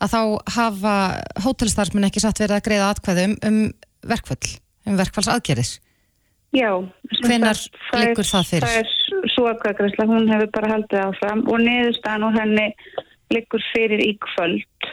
að 0.00 0.14
þá 0.14 0.20
hafa 0.56 0.96
hótelstarfsmenn 1.44 2.08
ekki 2.08 2.22
satt 2.22 2.40
verið 2.40 2.58
að 2.58 2.66
greiða 2.68 2.90
atkvæðum 2.94 3.36
um 3.48 3.60
verkvöld, 4.10 4.48
um 4.88 4.96
verkvælsaðgerðis. 5.00 5.76
Já. 6.56 6.70
Hvenar 7.20 7.58
liggur 8.00 8.26
það 8.26 8.48
fyrir? 8.48 8.66
Það 8.66 8.80
er 8.80 9.28
svo 9.34 9.46
aðkvæðgræsla, 9.50 10.08
hún 10.10 10.32
hefur 10.32 10.50
bara 10.56 10.72
haldið 10.72 11.04
áfram 11.04 11.44
og 11.46 11.62
niðurstaðan 11.62 12.26
og 12.26 12.38
henni 12.38 12.66
liggur 13.30 13.62
fyrir 13.70 14.02
í 14.02 14.14
kvöld. 14.24 14.90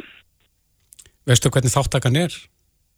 Veistu 1.27 1.51
hvernig 1.51 1.73
þáttakan 1.73 2.19
er? 2.21 2.35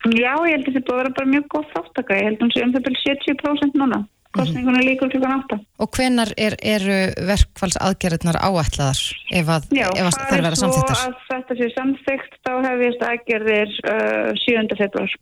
Já, 0.08 0.32
ég 0.48 0.54
held 0.54 0.64
að 0.64 0.70
þetta 0.70 0.86
búið 0.88 0.96
að 0.96 1.02
vera 1.02 1.16
bara 1.18 1.30
mjög 1.34 1.48
góð 1.52 1.68
þáttaka. 1.74 2.16
Ég 2.16 2.28
held 2.30 2.38
að 2.38 2.46
hún 2.46 2.54
sé 2.56 2.64
um 2.64 2.74
það 2.76 2.86
byrju 2.88 3.02
70% 3.10 3.80
núna. 3.82 4.00
Kostningunni 4.38 4.84
líkur 4.86 5.10
klukkan 5.10 5.42
8. 5.42 5.58
Og 5.82 5.90
hvenar 5.98 6.30
er, 6.38 6.56
eru 6.62 6.98
verkfallsaðgerðnar 7.26 8.38
áætlaðar 8.38 9.00
ef, 9.34 9.50
að, 9.50 9.66
Já, 9.74 9.88
ef 9.90 10.06
að 10.06 10.20
það 10.20 10.44
verða 10.46 10.60
samþýttar? 10.62 11.00
Já, 11.00 11.02
það 11.02 11.10
er 11.10 11.18
svo 11.18 11.34
að 11.34 11.42
þetta 11.42 11.58
sé 11.58 11.70
samþýtt, 11.74 12.38
þá 12.46 12.52
hefist 12.68 13.06
aðgerðir 13.10 13.74
uh, 13.90 14.30
7. 14.44 14.78
februar. 14.84 15.18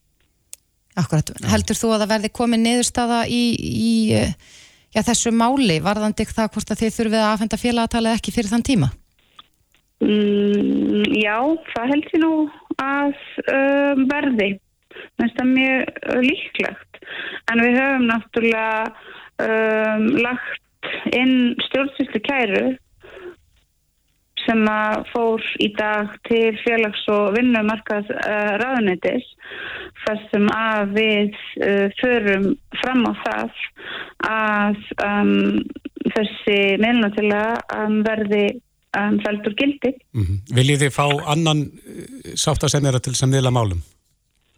Akkurat. 0.98 1.34
Heldur 1.53 1.79
þú 1.79 1.93
að 1.93 2.03
það 2.03 2.13
verði 2.13 2.34
komið 2.41 2.63
niðurstaða 2.65 3.24
í, 3.31 3.41
í 3.63 3.96
já, 4.17 5.01
þessu 5.07 5.34
máli? 5.39 5.79
Varðandi 5.88 6.27
það 6.27 6.53
hvort 6.57 6.75
að 6.75 6.84
þið 6.84 6.96
þurfið 7.00 7.24
að 7.24 7.31
afhenda 7.31 7.62
félagatalið 7.63 8.19
ekki 8.19 8.36
fyrir 8.36 8.51
þann 8.51 8.67
tíma? 8.67 8.93
Mm, 10.03 11.07
já, 11.15 11.38
það 11.72 11.91
held 11.96 12.12
ég 12.12 12.22
nú 12.22 12.34
að 12.77 13.15
um, 13.55 14.03
verði 14.12 14.51
það 15.18 15.44
er 15.44 15.51
mjög 15.51 16.01
uh, 16.04 16.22
líklegt 16.24 17.01
en 17.51 17.63
við 17.63 17.80
höfum 17.80 18.10
náttúrulega 18.12 18.92
um, 19.44 20.10
lagt 20.25 21.13
inn 21.16 21.56
stjórnsýslu 21.68 22.22
kæru 22.25 22.66
sem 24.48 24.63
að 24.72 25.01
fór 25.12 25.44
í 25.63 25.68
dag 25.75 26.13
til 26.27 26.56
félags- 26.63 27.08
og 27.12 27.34
vinnumarkað 27.36 28.12
uh, 28.16 28.54
ráðunitis 28.62 29.25
þar 30.06 30.22
sem 30.32 30.48
að 30.54 30.94
við 30.96 31.36
uh, 31.66 31.88
förum 32.00 32.48
fram 32.80 33.04
á 33.10 33.13
það 33.25 33.60
að 34.27 34.80
um, 35.04 35.34
þessi 36.16 36.60
meðluna 36.80 37.12
til 37.18 37.27
að 37.36 37.75
um, 37.82 38.00
verði 38.08 38.46
um, 38.96 39.20
feldur 39.25 39.58
gildi. 39.60 39.94
Mm 40.16 40.24
-hmm. 40.24 40.39
Viljið 40.60 40.86
þið 40.86 40.96
fá 40.96 41.06
annan 41.34 41.68
uh, 41.68 42.34
sáttasemjara 42.36 43.04
til 43.04 43.16
sem 43.20 43.32
viðla 43.32 43.51
málum? 43.51 43.84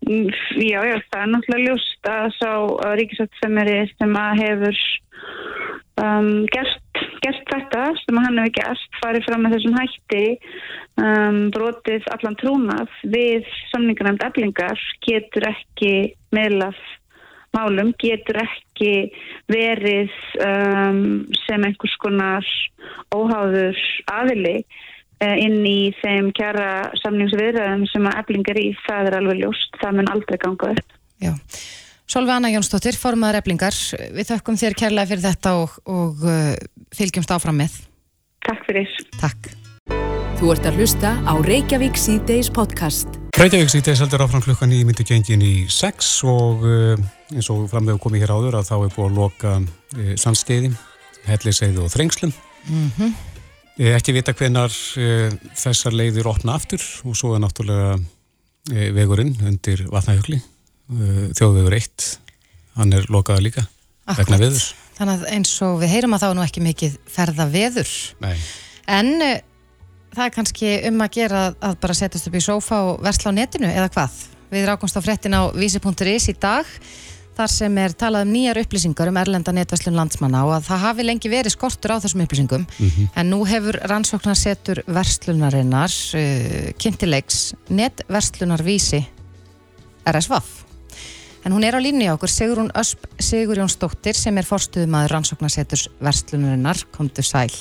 Mm, 0.07 0.29
já, 0.63 0.79
já, 0.87 0.95
það 1.11 1.21
er 1.21 1.31
náttúrulega 1.33 1.65
ljúst 1.65 2.07
að 2.07 2.27
sá 2.37 2.51
ríkisáttsefnari 2.99 3.79
sem 3.91 4.13
að 4.15 4.39
hefur 4.39 4.77
um, 5.99 6.29
gert, 6.53 7.01
gert 7.23 7.51
þetta 7.51 7.83
sem 7.99 8.21
hann 8.21 8.39
hefur 8.39 8.55
gert, 8.61 8.99
farið 9.01 9.27
fram 9.27 9.43
með 9.43 9.57
þessum 9.57 9.75
hætti 9.79 10.23
um, 11.03 11.41
brotið 11.55 12.07
allan 12.15 12.39
trúnað 12.39 12.95
við 13.11 13.51
samningarnæmt 13.73 14.23
eflingar 14.29 14.87
getur 15.05 15.49
ekki 15.51 15.93
meðlað 16.35 16.79
málum, 17.55 17.91
getur 17.99 18.39
ekki 18.43 19.09
verið 19.49 20.13
um, 20.45 21.25
sem 21.47 21.65
einhvers 21.65 21.95
konar 22.01 22.45
óháður 23.15 23.79
aðili 24.13 24.61
inn 25.19 25.59
í 25.67 25.91
þeim 25.99 26.31
kjara 26.37 26.69
samningsviðræðum 27.01 27.85
sem 27.91 28.07
að 28.07 28.21
eblingar 28.21 28.59
í 28.61 28.69
það 28.85 29.09
er 29.09 29.19
alveg 29.19 29.41
ljóst, 29.41 29.75
það 29.81 29.97
mun 29.97 30.11
aldrei 30.13 30.37
ganga 30.39 30.73
upp. 30.75 30.97
Já. 31.19 31.33
Solveig 32.09 32.39
Anna 32.39 32.49
Jónsdóttir, 32.49 32.97
formadur 32.97 33.37
eblingar, 33.37 33.75
við 34.15 34.31
þökkum 34.31 34.57
þér 34.57 34.75
kærlega 34.79 35.11
fyrir 35.11 35.25
þetta 35.27 35.51
og, 35.59 35.75
og 35.85 36.23
uh, 36.25 36.55
fylgjumst 36.95 37.33
áfram 37.35 37.59
með. 37.61 37.75
Takk 38.47 38.63
fyrir. 38.65 38.95
Takk. 39.19 39.51
Þú 40.39 40.53
ert 40.55 40.65
að 40.65 40.79
hlusta 40.79 41.11
á 41.27 41.33
Reykjavík 41.43 41.99
C-Days 41.99 42.49
podcast. 42.55 43.19
Reykjavík 43.37 43.69
C-Days 43.75 44.01
heldur 44.01 44.23
áfram 44.25 44.41
klukkan 44.41 44.73
í 44.73 44.81
myndi 44.87 45.05
gengin 45.05 45.43
í 45.43 45.53
6 45.69 46.13
og 46.31 46.63
uh, 46.65 47.07
eins 47.35 47.51
og 47.53 47.67
framlega 47.69 48.01
komið 48.01 48.25
hér 48.25 48.33
áður 48.39 48.61
að 48.61 48.69
þá 48.71 48.75
er 48.79 48.93
búið 48.95 49.09
að 49.09 49.19
loka 49.19 49.57
uh, 49.59 50.13
sandsteyði, 50.17 50.71
helliseiði 51.27 51.83
og 51.83 51.91
þrengslum. 51.93 52.33
Mhm. 52.69 53.11
Mm 53.11 53.28
ekki 53.79 54.13
vita 54.15 54.33
hvenar 54.35 54.73
e, 54.99 55.29
þessar 55.55 55.95
leiðir 55.95 56.27
opna 56.27 56.57
aftur 56.59 56.83
og 57.07 57.15
svo 57.17 57.35
er 57.35 57.43
náttúrulega 57.43 57.93
e, 58.73 58.89
vegurinn 58.95 59.35
undir 59.47 59.85
vatnahjökli 59.87 60.39
e, 60.39 61.29
þjóðvegur 61.37 61.77
1 61.77 62.07
hann 62.79 62.95
er 62.95 63.07
lokaða 63.11 63.45
líka 63.45 63.63
Akkurat. 63.63 64.25
vegna 64.25 64.41
veður 64.41 64.67
Þannig 64.99 65.21
að 65.21 65.29
eins 65.31 65.51
og 65.63 65.77
við 65.79 65.93
heyrum 65.93 66.15
að 66.17 66.25
þá 66.25 66.31
nú 66.35 66.43
ekki 66.43 66.63
mikið 66.65 66.97
ferða 67.07 67.45
veður 67.47 67.91
Nei. 68.19 68.35
en 68.91 69.13
það 70.11 70.25
er 70.25 70.33
kannski 70.35 70.73
um 70.89 71.05
að 71.05 71.13
gera 71.15 71.43
að 71.55 71.77
bara 71.79 71.95
setjast 71.95 72.27
upp 72.27 72.35
í 72.35 72.43
sófa 72.43 72.81
og 72.89 72.99
versla 73.05 73.31
á 73.31 73.37
netinu 73.37 73.69
eða 73.69 73.87
hvað? 73.93 74.17
Við 74.49 74.65
rákumst 74.67 74.97
á 74.97 75.01
frettin 75.05 75.37
á 75.39 75.47
vísi.is 75.55 76.27
í 76.33 76.35
dag 76.35 76.67
þar 77.39 77.51
sem 77.53 77.77
er 77.79 77.95
talað 77.95 78.25
um 78.27 78.33
nýjar 78.35 78.59
upplýsingar 78.59 79.11
um 79.11 79.19
erlenda 79.21 79.53
netverslun 79.55 79.95
landsmanna 79.95 80.43
og 80.47 80.57
að 80.57 80.65
það 80.67 80.81
hafi 80.85 81.05
lengi 81.05 81.31
verið 81.31 81.55
skortur 81.55 81.95
á 81.95 82.01
þessum 82.03 82.23
upplýsingum 82.25 82.65
mm 82.65 82.89
-hmm. 82.89 83.09
en 83.15 83.29
nú 83.31 83.39
hefur 83.47 83.79
rannsóknarsetur 83.91 84.83
verslunarinnar 84.87 85.91
uh, 86.19 86.71
kynntilegs 86.81 87.53
netverslunarvísi 87.69 89.05
RSVAF 90.05 90.47
en 91.45 91.53
hún 91.53 91.63
er 91.63 91.75
á 91.75 91.79
línu 91.79 92.11
á 92.11 92.13
okkur 92.17 92.29
Sigurún 92.29 92.71
Ösp 92.75 93.07
Sigurjónsdóttir 93.19 94.15
sem 94.15 94.37
er 94.37 94.45
forstuðumadur 94.45 95.11
rannsóknarseturs 95.11 95.87
verslunarinnar 95.99 96.77
komdu 96.91 97.21
sæl 97.23 97.53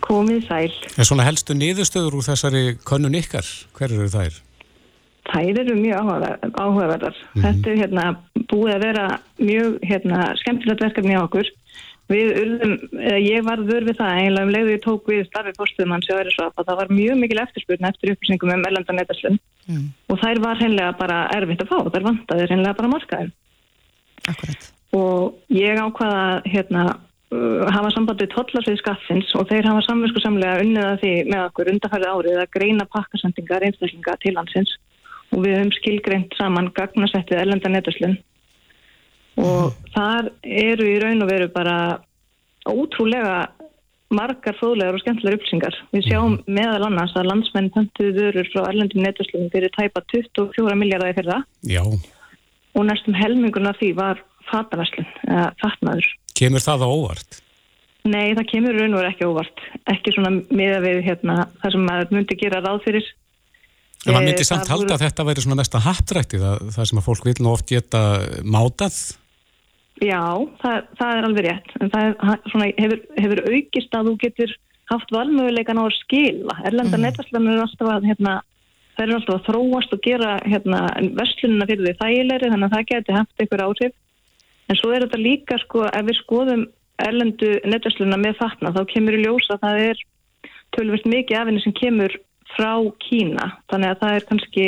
komið 0.00 0.46
sæl 0.46 0.72
Er 0.98 1.04
svona 1.04 1.24
helstu 1.24 1.54
niðurstöður 1.54 2.14
úr 2.14 2.24
þessari 2.30 2.78
könnun 2.84 3.14
ykkar? 3.14 3.46
Hver 3.74 3.90
eru 3.90 4.08
þær? 4.08 4.53
Þær 5.24 5.60
eru 5.62 5.74
mjög 5.78 6.00
áhugaverðar. 6.60 7.16
Mm 7.16 7.28
-hmm. 7.32 7.44
Þetta 7.44 7.70
er 7.70 7.78
hérna, 7.80 8.04
búið 8.50 8.74
að 8.74 8.84
vera 8.84 9.04
mjög 9.40 9.78
hérna, 9.90 10.18
skemmtilegt 10.40 10.84
verkefni 10.84 11.16
á 11.16 11.24
okkur. 11.24 11.48
Við 12.12 12.34
urðum, 12.36 12.74
ég 13.24 13.44
var 13.46 13.62
vörð 13.64 13.88
við 13.88 13.96
það 13.96 14.18
einlega 14.20 14.44
um 14.44 14.52
leiðu 14.52 14.74
ég 14.74 14.82
tók 14.84 15.06
við 15.08 15.22
starfið 15.24 15.56
verið 16.12 16.34
svo 16.34 16.50
að 16.50 16.66
það 16.68 16.76
var 16.80 16.90
mjög 16.92 17.16
mikil 17.16 17.38
eftirspurn 17.40 17.88
eftir 17.88 18.12
upplýsingum 18.12 18.52
um 18.52 18.66
erlendan 18.68 18.98
netarslun 19.00 19.38
mm. 19.70 19.86
og 20.12 20.20
þær 20.20 20.40
var 20.44 20.60
hennilega 20.60 20.92
bara 21.00 21.22
erfitt 21.32 21.64
að 21.64 21.72
fá, 21.72 21.78
þær 21.94 22.06
vantaði 22.10 22.50
hennilega 22.50 22.76
bara 22.76 22.92
markaðum. 22.92 23.32
Akkurat. 24.28 24.68
Og 24.92 25.56
ég 25.56 25.80
ákvaða 25.80 26.26
hérna 26.44 26.84
uh, 26.92 27.64
hafa 27.72 27.94
sambandið 27.96 28.34
tollasvið 28.36 28.82
skaffins 28.82 29.32
og 29.40 29.48
þeir 29.48 29.70
hafa 29.70 29.86
samvinsku 29.88 30.20
samlega 30.20 30.60
unniða 30.60 30.98
því 31.00 31.14
með 31.32 31.46
okkur 31.48 31.72
undarfærið 31.72 32.12
árið 32.12 32.42
að 32.44 32.52
greina 32.58 32.90
pakkasendingar 32.92 33.64
einstaklinga 33.64 34.20
til 34.20 34.36
landsins 34.36 34.76
og 35.34 35.42
við 35.42 35.58
höfum 35.58 35.74
skilgreint 35.80 36.38
saman 36.38 36.70
gagnasettið 36.76 37.42
erlenda 37.42 37.72
netuslun 37.72 38.16
og 39.34 39.72
mm. 39.74 39.92
þar 39.94 40.30
eru 40.46 40.86
í 40.86 40.98
raun 41.02 41.24
og 41.24 41.30
veru 41.30 41.50
bara 41.52 41.76
ótrúlega 42.70 43.48
margar 44.14 44.56
fróðlegar 44.58 44.96
og 44.96 45.02
skemmtilegar 45.02 45.38
upplýsingar. 45.38 45.76
Við 45.94 46.08
sjáum 46.08 46.36
mhm. 46.36 46.58
meðal 46.58 46.88
annars 46.88 47.14
að 47.18 47.30
landsmenn 47.30 47.70
pöntuðu 47.74 48.12
vörur 48.18 48.50
frá 48.52 48.68
erlendum 48.68 49.02
netvöslum 49.04 49.48
fyrir 49.52 49.72
tæpa 49.74 50.04
24 50.12 50.76
miljardagi 50.78 51.16
fyrir 51.18 51.32
það. 51.32 51.48
Já. 51.72 51.82
Og 52.74 52.86
næstum 52.88 53.16
helmingurna 53.18 53.74
því 53.78 53.90
var 53.98 54.20
fatavöslun, 54.50 55.08
eða 55.26 55.48
fatnaður. 55.62 56.08
Kemur 56.38 56.62
það 56.62 56.84
á 56.84 56.88
óvart? 56.90 57.40
Nei, 58.04 58.34
það 58.36 58.48
kemur 58.50 58.76
raun 58.76 58.94
og 58.94 59.00
veru 59.00 59.10
ekki 59.10 59.28
óvart. 59.30 59.66
Ekki 59.90 60.14
svona 60.14 60.32
miða 60.52 60.80
við 60.84 61.04
hérna, 61.06 61.46
það 61.62 61.76
sem 61.76 61.86
maður 61.88 62.16
myndi 62.18 62.40
gera 62.42 62.60
ráð 62.64 62.82
fyrir. 62.84 63.06
En 64.04 64.12
maður 64.12 64.26
myndi 64.28 64.44
samt 64.46 64.68
halda 64.68 64.84
voru... 64.84 64.96
að 64.96 65.04
þetta 65.06 65.24
væri 65.28 65.44
svona 65.44 65.60
mest 65.60 65.76
að 65.76 65.86
hattrætti, 65.88 66.40
það, 66.42 66.64
það 66.74 66.88
sem 66.90 67.00
að 67.00 67.06
fólk 67.06 67.28
vil 67.28 67.36
nú 67.40 67.52
oft 67.54 67.70
geta 67.70 68.02
mátað 68.44 68.98
Já, 70.02 70.22
það, 70.58 70.86
það 70.98 71.16
er 71.16 71.26
alveg 71.28 71.46
rétt. 71.46 71.74
En 71.78 71.90
það 71.92 72.06
er, 72.08 72.40
svona, 72.50 72.70
hefur, 72.80 73.02
hefur 73.20 73.42
aukist 73.46 73.94
að 73.94 74.08
þú 74.08 74.14
getur 74.24 74.54
haft 74.90 75.12
valmöguleikan 75.14 75.80
á 75.80 75.84
að 75.84 75.94
skila. 76.00 76.56
Erlenda 76.66 76.98
mm. 76.98 77.04
netværslanir 77.06 77.54
er 77.54 77.62
alltaf 77.62 77.90
að, 77.92 78.08
hérna, 78.10 78.32
það 78.96 79.04
er 79.04 79.14
alltaf 79.18 79.36
að 79.36 79.44
þróast 79.48 79.94
og 79.94 80.02
gera 80.04 80.32
hérna, 80.42 80.80
verslununa 81.20 81.68
fyrir 81.70 81.86
því 81.86 81.94
þægilegri, 82.00 82.50
þannig 82.54 82.68
að 82.68 82.74
það 82.74 82.88
getur 82.90 83.18
haft 83.20 83.44
einhver 83.44 83.64
áhrif. 83.68 83.94
En 84.64 84.80
svo 84.80 84.90
er 84.90 85.06
þetta 85.06 85.22
líka, 85.22 85.60
sko, 85.62 85.86
ef 85.86 86.08
við 86.08 86.20
skoðum 86.22 86.66
erlendu 87.04 87.54
netværslanina 87.68 88.20
með 88.20 88.38
fatna, 88.40 88.74
þá 88.74 88.82
kemur 88.90 89.18
í 89.18 89.22
ljósa 89.22 89.56
að 89.56 89.64
það 89.64 89.82
er 89.88 90.04
tölvist 90.74 91.06
mikið 91.06 91.38
af 91.38 91.50
henni 91.50 91.62
sem 91.62 91.74
kemur 91.78 92.14
frá 92.56 92.72
Kína. 93.04 93.50
Þannig 93.70 93.92
að 93.92 94.02
það 94.02 94.18
er 94.18 94.28
kannski 94.30 94.66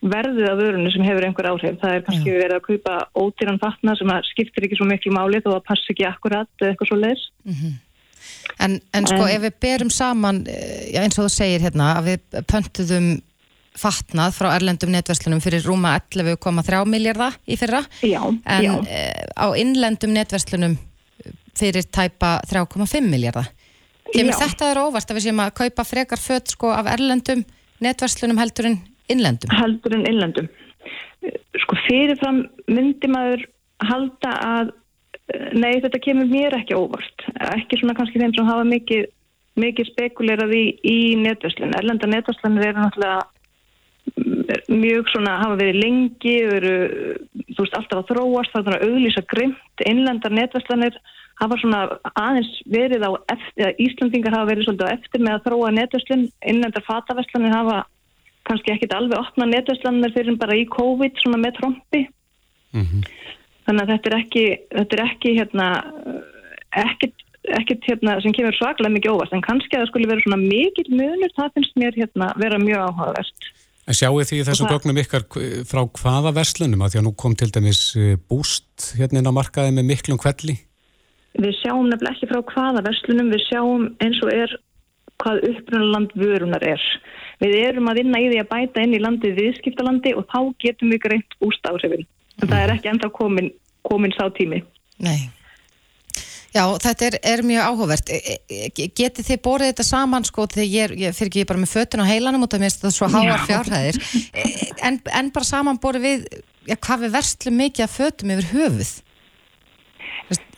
verðið 0.00 0.48
af 0.48 0.58
vörunni 0.60 0.90
sem 0.94 1.04
hefur 1.04 1.26
einhver 1.26 1.50
áhrif. 1.50 1.78
Það 1.82 1.94
er 1.94 2.04
kannski 2.06 2.34
verið 2.34 2.56
að 2.56 2.66
kaupa 2.66 2.96
ódýran 3.20 3.60
fatna 3.60 3.94
sem 3.98 4.12
skiptir 4.30 4.66
ekki 4.66 4.78
svo 4.80 4.88
miklu 4.88 5.12
máli 5.14 5.42
þó 5.44 5.54
að 5.58 5.66
passa 5.68 5.92
ekki 5.92 6.08
akkurat 6.08 6.50
eða 6.60 6.72
eitthvað 6.72 6.92
svo 6.92 7.00
leis. 7.00 7.24
Mm 7.44 7.56
-hmm. 7.56 7.78
En, 8.60 8.80
en 8.92 9.06
sko 9.06 9.24
en, 9.24 9.32
ef 9.34 9.42
við 9.42 9.58
berum 9.60 9.90
saman, 9.90 10.44
eh, 10.48 11.00
eins 11.00 11.18
og 11.18 11.28
þú 11.28 11.32
segir 11.32 11.64
hérna, 11.64 11.94
að 11.98 12.08
við 12.10 12.40
pöntuðum 12.50 13.10
fatnað 13.80 14.34
frá 14.36 14.50
erlendum 14.56 14.90
netverslunum 14.92 15.40
fyrir 15.40 15.64
rúma 15.64 15.94
11,3 16.10 16.84
miljardar 16.90 17.36
í 17.46 17.56
fyrra 17.56 17.84
já, 18.02 18.20
en 18.26 18.64
já. 18.64 18.72
Eh, 18.88 19.24
á 19.38 19.46
innlendum 19.56 20.12
netverslunum 20.12 20.76
fyrir 21.56 21.86
tæpa 21.92 22.40
3,5 22.50 23.06
miljardar. 23.06 23.50
Kemur 24.14 24.34
já. 24.34 24.40
þetta 24.42 24.70
þér 24.70 24.82
óvart 24.86 25.10
að 25.10 25.18
við 25.18 25.26
séum 25.28 25.42
að 25.44 25.56
kaupa 25.60 25.86
frekar 25.86 26.20
fött 26.20 26.52
sko 26.54 26.72
af 26.74 26.88
erlendum 26.90 27.44
netverslunum 27.84 28.40
heldur 28.40 28.70
en 28.70 28.76
innlendum? 29.12 29.52
Haldur 29.54 29.96
en 29.96 30.06
innlendum. 30.08 30.50
Sko 31.64 31.78
fyrirfram 31.86 32.44
myndi 32.70 33.10
maður 33.10 33.46
halda 33.86 34.34
að 34.44 34.72
nei 35.54 35.80
þetta 35.82 36.02
kemur 36.02 36.28
mér 36.30 36.56
ekki 36.58 36.76
óvart. 36.78 37.26
Ekki 37.54 37.80
svona 37.80 37.96
kannski 37.98 38.20
þeim 38.20 38.34
sem 38.36 38.48
hafa 38.48 38.64
mikið, 38.66 39.06
mikið 39.60 39.90
spekulerað 39.92 40.54
í, 40.56 40.64
í 40.82 40.98
netvæslun. 41.20 41.76
Erlenda 41.78 42.10
netvæslanir 42.10 42.70
eru 42.70 42.82
náttúrulega 42.84 43.28
mjög 44.70 45.10
svona 45.12 45.36
hafa 45.42 45.58
verið 45.60 45.80
lengi, 45.84 46.36
eru 46.42 46.74
þú 47.52 47.62
veist 47.62 47.76
alltaf 47.78 48.00
að 48.00 48.08
þróast, 48.10 48.52
það 48.54 48.70
er 48.70 48.76
að 48.76 48.84
auðlýsa 48.88 49.24
grimt. 49.30 49.84
Innlendar 49.86 50.34
netvæslanir 51.40 51.44
hafa 51.44 51.56
svona 51.60 51.80
aðeins 52.14 52.50
verið 52.68 53.06
á 53.08 53.10
eftir, 53.32 53.74
Íslandingar 53.78 54.36
hafa 54.36 54.50
verið 54.50 54.66
svolítið 54.68 54.86
á 54.88 54.94
eftir 54.96 55.20
með 55.24 55.34
að 55.38 55.44
þróa 55.46 55.70
netvæslun. 55.78 56.28
Innlendar 56.44 56.84
fatavæslanir 56.84 57.54
hafa 57.54 57.78
kannski 58.50 58.74
ekkit 58.74 58.94
alveg 58.96 59.20
opna 59.20 59.48
netvæslanir 59.48 60.12
fyrir 60.14 60.36
bara 60.40 60.58
í 60.58 60.66
COVID 60.70 61.22
svona 61.22 61.40
með 61.40 61.56
trombi 61.60 62.02
mm 62.74 62.84
-hmm. 62.84 63.02
þannig 63.66 63.82
að 63.82 63.90
þetta 63.92 64.10
er 64.10 64.18
ekki 64.18 64.44
þetta 64.76 64.96
er 64.96 65.02
ekki 65.06 65.34
hérna 65.38 65.66
ekkit, 66.84 67.16
ekkit 67.60 67.88
hérna 67.88 68.20
sem 68.22 68.34
kemur 68.36 68.56
svaklega 68.56 68.94
mikið 68.94 69.14
óvast 69.14 69.34
en 69.36 69.44
kannski 69.44 69.76
að 69.76 69.84
það 69.84 69.90
skulle 69.90 70.10
vera 70.12 70.24
svona 70.24 70.40
mikið 70.44 70.92
munur, 71.00 71.34
það 71.36 71.52
finnst 71.54 71.76
mér 71.76 72.00
hérna 72.00 72.32
vera 72.36 72.58
mjög 72.58 72.86
áhugavert 72.88 73.52
En 73.88 73.96
sjáu 73.96 74.22
því 74.22 74.44
þessum 74.46 74.68
það... 74.68 74.74
gögnum 74.76 74.98
ykkar 75.02 75.22
frá 75.66 75.80
hvaða 75.98 76.30
verslunum 76.36 76.82
að 76.84 76.90
því 76.92 76.98
að 77.00 77.06
nú 77.06 77.12
kom 77.16 77.34
til 77.34 77.50
dæmis 77.50 77.96
eh, 77.96 78.16
búst 78.30 78.92
hérna 78.94 79.18
inn 79.18 79.30
á 79.30 79.34
markaði 79.34 79.72
með 79.74 79.88
miklum 79.88 80.20
kvelli? 80.20 80.60
Við 81.38 81.54
sjáum 81.60 81.86
nefnilega 81.86 82.16
ekki 82.16 82.28
frá 82.30 82.40
hvaða 82.50 82.84
verslunum, 82.88 83.30
við 83.30 83.44
sjáum 83.46 83.86
eins 84.02 84.18
og 84.24 84.32
er 84.34 84.54
hvað 85.20 85.42
upprunaland 85.50 86.14
vörunar 86.18 86.64
er. 86.66 86.84
Við 87.40 87.56
erum 87.60 87.90
að 87.90 88.02
vinna 88.02 88.20
í 88.20 88.30
því 88.30 88.40
að 88.42 88.48
bæta 88.50 88.84
inn 88.84 88.96
í 88.96 89.02
landið 89.02 89.36
viðskiptalandi 89.38 90.14
og 90.18 90.26
þá 90.32 90.40
getum 90.64 90.94
við 90.94 91.02
greint 91.06 91.36
úst 91.44 91.68
áhrifin. 91.68 92.06
En 92.40 92.46
mm. 92.46 92.52
það 92.52 92.62
er 92.62 92.72
ekki 92.74 92.90
enda 92.92 93.10
komin, 93.14 93.52
komin 93.86 94.16
sá 94.16 94.26
tími. 94.36 94.62
Nei. 95.00 95.30
Já, 96.50 96.64
þetta 96.82 97.06
er, 97.06 97.16
er 97.30 97.42
mjög 97.46 97.66
áhugavert. 97.68 98.10
E, 98.10 98.38
e, 98.50 98.70
Getið 98.74 99.28
þið 99.28 99.42
borðið 99.44 99.70
þetta 99.70 99.86
saman, 99.86 100.26
sko, 100.26 100.48
þegar 100.50 100.72
ég, 100.72 100.94
ég 101.04 101.14
fyrir 101.16 101.30
ekki 101.30 101.46
bara 101.46 101.62
með 101.62 101.74
fötun 101.76 102.02
á 102.02 102.10
heilanum 102.10 102.46
út 102.46 102.56
af 102.56 102.62
mér, 102.62 102.74
þetta 102.74 102.90
er 102.90 102.96
svo 102.96 103.10
háar 103.12 103.44
fjárhæðir, 103.46 104.00
e, 104.34 104.46
en, 104.88 104.98
en 105.20 105.30
bara 105.36 105.46
saman 105.46 105.78
borðið 105.82 106.08
við, 106.08 106.42
já, 106.66 106.74
hvað 106.74 107.06
við 107.06 107.14
verslum 107.14 107.60
mikið 107.60 107.86
að 107.86 107.94
fötum 107.94 108.34
yfir 108.34 108.50
höfuð? 108.56 108.92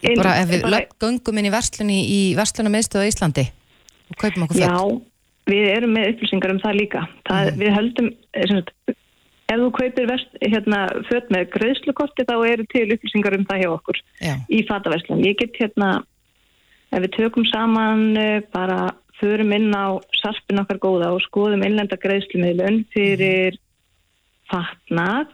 Ein, 0.02 0.18
bara 0.18 0.34
ef 0.42 0.50
við 0.50 0.64
bara... 0.66 0.82
göngum 1.02 1.38
inn 1.38 1.48
í 1.48 1.54
verslunni 1.54 1.98
í 2.10 2.20
verslunum 2.38 2.74
meðstöðu 2.74 3.06
á 3.06 3.10
Íslandi 3.10 3.44
og 4.10 4.18
kaupum 4.18 4.46
okkur 4.46 4.58
fött. 4.58 4.66
Já, 4.66 5.52
við 5.52 5.68
erum 5.76 5.94
með 5.96 6.08
upplýsingar 6.12 6.54
um 6.54 6.60
það 6.62 6.78
líka. 6.80 7.02
Það, 7.28 7.50
mm. 7.50 7.60
Við 7.62 7.76
höldum, 7.76 8.08
eh, 8.34 8.48
sagt, 8.50 8.72
ef 9.52 9.60
þú 9.60 9.68
kaupir 9.78 10.14
hérna, 10.42 10.80
föt 11.08 11.30
með 11.34 11.44
greiðslukorti 11.54 12.26
þá 12.28 12.34
eru 12.50 12.66
til 12.72 12.86
upplýsingar 12.96 13.38
um 13.38 13.46
það 13.50 13.62
hjá 13.62 13.70
okkur 13.76 14.00
Já. 14.18 14.34
í 14.48 14.64
fataverslun. 14.68 15.22
Ég 15.26 15.38
get 15.38 15.60
hérna, 15.60 15.92
ef 16.90 17.04
við 17.06 17.14
tökum 17.18 17.46
saman 17.52 18.04
eh, 18.18 18.40
bara 18.54 18.80
förum 19.22 19.54
inn 19.54 19.70
á 19.70 20.02
sarpin 20.18 20.62
okkar 20.64 20.82
góða 20.82 21.12
og 21.14 21.22
skoðum 21.28 21.62
innlenda 21.62 21.98
greiðslumiðlun 22.02 22.82
fyrir 22.90 23.54
mm. 23.54 23.62
fatnað 24.50 25.30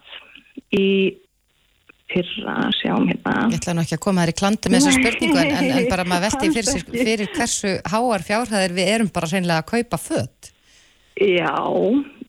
í 0.77 1.17
fyrra, 2.13 2.55
sjáum 2.79 3.09
hérna. 3.09 3.35
Ég 3.53 3.59
ætla 3.59 3.75
nú 3.77 3.85
ekki 3.85 3.99
að 3.99 4.05
koma 4.05 4.25
þær 4.25 4.33
í 4.33 4.37
klandu 4.39 4.73
með 4.73 4.87
þessu 4.87 5.03
spurningu 5.03 5.41
en, 5.43 5.51
en, 5.59 5.69
en 5.77 5.91
bara 5.91 6.07
maður 6.09 6.25
velti 6.29 6.51
fyrir, 6.57 6.87
fyrir 7.09 7.33
hversu 7.35 7.75
háar 7.93 8.25
fjárhæðir 8.27 8.77
við 8.79 8.91
erum 8.95 9.13
bara 9.15 9.31
reynilega 9.33 9.65
að 9.65 9.71
kaupa 9.75 10.01
född. 10.03 10.51
Já, 11.19 11.55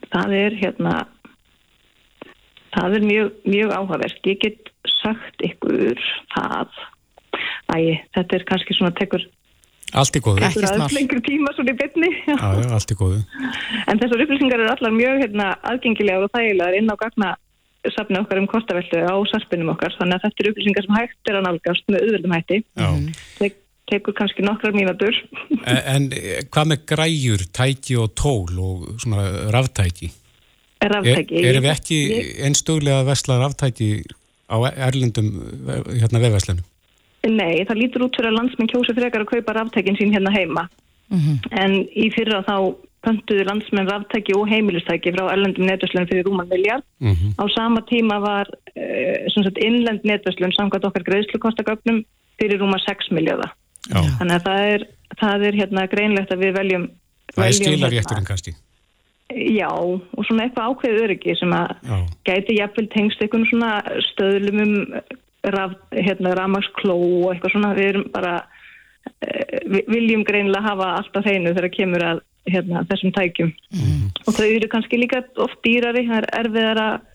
það 0.09 0.35
er 0.39 0.59
hérna, 0.59 0.93
það 2.75 2.99
er 2.99 3.09
mjög, 3.09 3.33
mjög 3.47 3.75
áhugavert. 3.77 4.21
Ég 4.27 4.39
get 4.43 4.71
sagt 4.99 5.43
ykkur 5.45 6.05
það, 6.35 6.79
æg, 7.75 7.91
þetta 8.17 8.39
er 8.39 8.47
kannski 8.53 8.79
svona 8.79 8.95
tekur 8.99 9.27
Allt 9.97 10.13
í 10.13 10.19
góðu. 10.21 10.43
Ekki 10.45 10.67
smál. 10.69 10.85
Lengur 10.93 11.21
tíma 11.25 11.51
svona 11.55 11.73
í 11.73 11.77
bytni. 11.79 12.09
Já, 12.27 12.35
já, 12.37 12.65
allt 12.77 12.91
í 12.93 12.97
góðu. 12.99 13.23
En 13.89 13.97
þessar 13.97 14.21
upplýsingar 14.21 14.61
eru 14.61 14.69
allar 14.69 14.93
mjög 14.93 15.23
hérna, 15.23 15.47
aðgengilega 15.65 16.27
og 16.27 16.33
þægilegar 16.35 16.77
inn 16.77 16.93
á 16.93 16.95
gagna 16.99 17.29
safna 17.95 18.23
okkar 18.23 18.41
um 18.41 18.47
kortaveldu 18.49 19.01
á 19.07 19.15
sarpinum 19.31 19.71
okkar 19.73 19.95
þannig 19.95 20.19
að 20.19 20.25
þetta 20.27 20.43
eru 20.43 20.53
upplýsingar 20.53 20.85
sem 20.85 20.97
hægt 20.99 21.31
er 21.31 21.39
að 21.39 21.45
nálgast 21.47 21.91
með 21.91 22.05
auðvöldum 22.05 22.35
hætti 22.35 22.61
Tek, 23.39 23.59
tekur 23.89 24.15
kannski 24.17 24.45
nokkrar 24.45 24.75
mínatur 24.75 25.19
en, 25.63 25.79
en 25.79 26.09
hvað 26.51 26.71
með 26.73 26.85
græjur, 26.91 27.45
tæki 27.55 27.99
og 28.01 28.11
tól 28.19 28.59
og 28.59 28.89
svona 28.99 29.27
ráftæki? 29.55 30.11
Ráftæki 30.83 31.39
er, 31.39 31.53
Erum 31.53 31.67
við 31.67 31.75
ekki 31.75 32.01
einstöðlega 32.47 33.03
að 33.03 33.13
vesla 33.13 33.39
ráftæki 33.43 33.89
á 34.49 34.57
erlendum 34.89 35.31
hérna 35.93 36.21
vefveslunum? 36.23 36.67
Nei, 37.29 37.65
það 37.67 37.81
lítur 37.81 38.05
út 38.07 38.15
fyrir 38.15 38.31
að 38.31 38.37
landsmenn 38.39 38.69
kjósa 38.71 38.95
frekar 38.95 39.25
að 39.25 39.33
kaupa 39.33 39.55
ráftækin 39.57 39.97
sín 39.99 40.13
hérna 40.15 40.31
heima 40.35 40.67
mm 41.09 41.19
-hmm. 41.19 41.37
en 41.63 41.73
í 41.95 42.11
fyrra 42.15 42.43
þá 42.47 42.75
pöntuðu 43.05 43.45
landsmenn 43.47 43.89
ráftæki 43.89 44.35
og 44.35 44.47
heimilistæki 44.51 45.13
frá 45.15 45.29
erlendum 45.31 45.67
netverslunum 45.69 46.09
fyrir 46.09 46.25
rúman 46.27 46.49
miljard. 46.51 46.83
Mm 46.99 47.13
-hmm. 47.13 47.31
Á 47.39 47.43
sama 47.55 47.81
tíma 47.91 48.19
var 48.19 48.47
uh, 48.75 49.65
innlend 49.67 50.01
netverslun 50.03 50.51
samkvæmt 50.51 50.85
okkar 50.85 51.03
greiðslukostaköfnum 51.09 52.03
fyrir 52.39 52.59
rúma 52.59 52.79
6 52.79 53.11
miljardar. 53.11 53.51
Þannig 53.89 54.35
að 54.35 54.45
það 54.47 54.59
er, 54.73 54.81
það 55.21 55.45
er 55.47 55.53
hérna 55.53 55.87
greinlegt 55.87 56.33
að 56.33 56.43
við 56.43 56.53
veljum... 56.59 56.89
Það 57.35 57.45
er 57.45 57.57
skilarétturinn 57.57 58.27
kannski? 58.27 58.53
Já, 59.29 59.69
og 59.69 60.25
svona 60.25 60.47
eitthvað 60.47 60.69
ákveð 60.69 61.01
öryggi 61.03 61.35
sem 61.37 61.51
að 61.53 61.67
Já. 61.85 61.97
gæti 62.25 62.55
jafnvel 62.57 62.87
tengst 62.89 63.21
eitthvað 63.21 63.45
svona 63.51 63.73
stöðlum 64.09 64.61
um 64.63 64.73
raf, 65.43 65.75
hérna, 65.93 66.33
ramagskló 66.33 66.95
og 66.97 67.27
eitthvað 67.33 67.53
svona. 67.53 67.75
Við 67.77 67.89
erum 67.91 68.07
bara, 68.13 68.33
uh, 69.07 69.59
við 69.69 69.93
viljum 69.93 70.25
greinlega 70.25 70.65
hafa 70.65 70.95
allt 70.97 71.19
á 71.19 71.21
hreinu 71.21 71.53
þegar 71.53 71.75
kemur 71.77 72.05
að 72.13 72.23
hérna, 72.47 72.85
þessum 72.89 73.13
tækjum. 73.15 73.51
Mm. 73.75 74.05
og 74.25 74.37
þau 74.37 74.47
eru 74.47 74.69
kannski 74.71 75.01
líka 75.01 75.23
oft 75.41 75.59
dýrari, 75.65 76.05
það 76.07 76.21
er 76.21 76.29
erfiðar 76.39 76.81
að, 76.85 77.09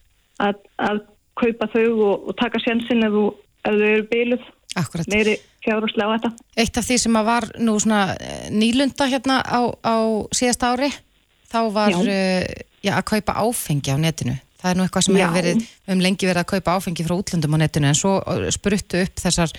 að, 0.49 0.61
að 0.91 1.01
kaupa 1.41 1.71
þau 1.73 1.87
og, 1.87 2.29
og 2.29 2.37
taka 2.39 2.61
sjansin 2.63 3.07
ef, 3.07 3.17
ef 3.65 3.81
þau 3.81 3.89
eru 3.89 4.07
bíluð 4.13 4.53
meiri 5.11 5.37
fjárhúslega 5.63 6.11
á 6.11 6.15
þetta. 6.17 6.31
Eitt 6.61 6.79
af 6.79 6.87
því 6.87 6.97
sem 7.01 7.19
var 7.27 7.47
nú 7.63 7.77
svona 7.81 8.17
eh, 8.19 8.49
nýlunda 8.53 9.09
hérna 9.11 9.41
á, 9.41 9.61
á 9.71 9.97
síðast 10.35 10.67
ári 10.67 10.91
þá 11.51 11.61
var 11.75 11.95
já. 11.95 12.01
Uh, 12.03 12.43
já, 12.83 12.93
að 12.99 13.07
kaupa 13.15 13.39
áfengi 13.45 13.95
á 13.95 13.99
netinu. 14.01 14.37
Það 14.61 14.71
er 14.71 14.79
nú 14.79 14.87
eitthvað 14.87 15.07
sem 15.07 15.19
hefur 15.21 15.37
verið, 15.37 15.59
við 15.61 15.91
hefum 15.91 16.05
lengi 16.05 16.29
verið 16.29 16.43
að 16.43 16.51
kaupa 16.55 16.77
áfengi 16.79 17.07
frá 17.07 17.15
útlöndum 17.17 17.57
á 17.57 17.59
netinu 17.63 17.91
en 17.91 17.99
svo 17.99 18.15
uh, 18.19 18.47
spruttu 18.55 19.03
upp 19.05 19.23
þessar 19.23 19.53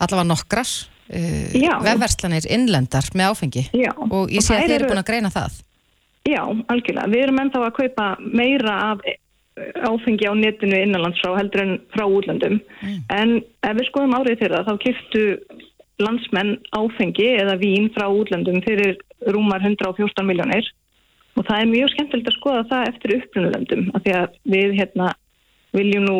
allavega 0.00 0.28
nokkrar 0.28 0.72
uh, 1.10 1.80
vefverslanir 1.86 2.46
innlendar 2.50 3.10
með 3.14 3.32
áfengi 3.32 3.64
Já. 3.76 3.90
og 3.96 4.30
ég 4.32 4.44
sé 4.44 4.56
að 4.56 4.68
þeir 4.68 4.76
eru 4.78 4.92
búin 4.92 5.02
að 5.02 5.10
greina 5.10 5.32
það. 5.34 5.58
Já, 6.28 6.42
algjörlega. 6.44 7.10
Við 7.10 7.24
erum 7.24 7.42
ennþá 7.42 7.64
að 7.64 7.76
kaupa 7.78 8.06
meira 8.20 8.76
af 8.90 9.04
áfengi 9.84 10.28
á 10.28 10.34
netinu 10.34 10.78
innanlands 10.78 11.20
frá 11.20 11.34
heldur 11.36 11.62
en 11.64 11.72
frá 11.94 12.04
útlöndum 12.06 12.60
mm. 12.80 12.98
en 13.12 13.40
ef 13.66 13.76
við 13.76 13.88
skoðum 13.88 14.16
árið 14.16 14.42
þeirra 14.42 14.64
þá 14.68 14.72
kiftu 14.84 15.24
landsmenn 16.00 16.54
áfengi 16.76 17.28
eða 17.36 17.58
vín 17.60 17.90
frá 17.94 18.06
útlöndum 18.08 18.62
fyrir 18.64 18.96
rúmar 19.28 19.64
114 19.64 20.26
miljónir 20.26 20.68
og 21.36 21.46
það 21.48 21.58
er 21.58 21.72
mjög 21.72 21.92
skemmtilegt 21.94 22.30
að 22.30 22.38
skoða 22.38 22.62
það 22.70 22.88
eftir 22.92 23.16
upprunulöndum 23.18 23.90
af 23.94 24.04
því 24.06 24.16
að 24.20 24.38
við 24.54 24.76
hérna 24.80 25.10
viljum 25.76 26.04
nú 26.06 26.16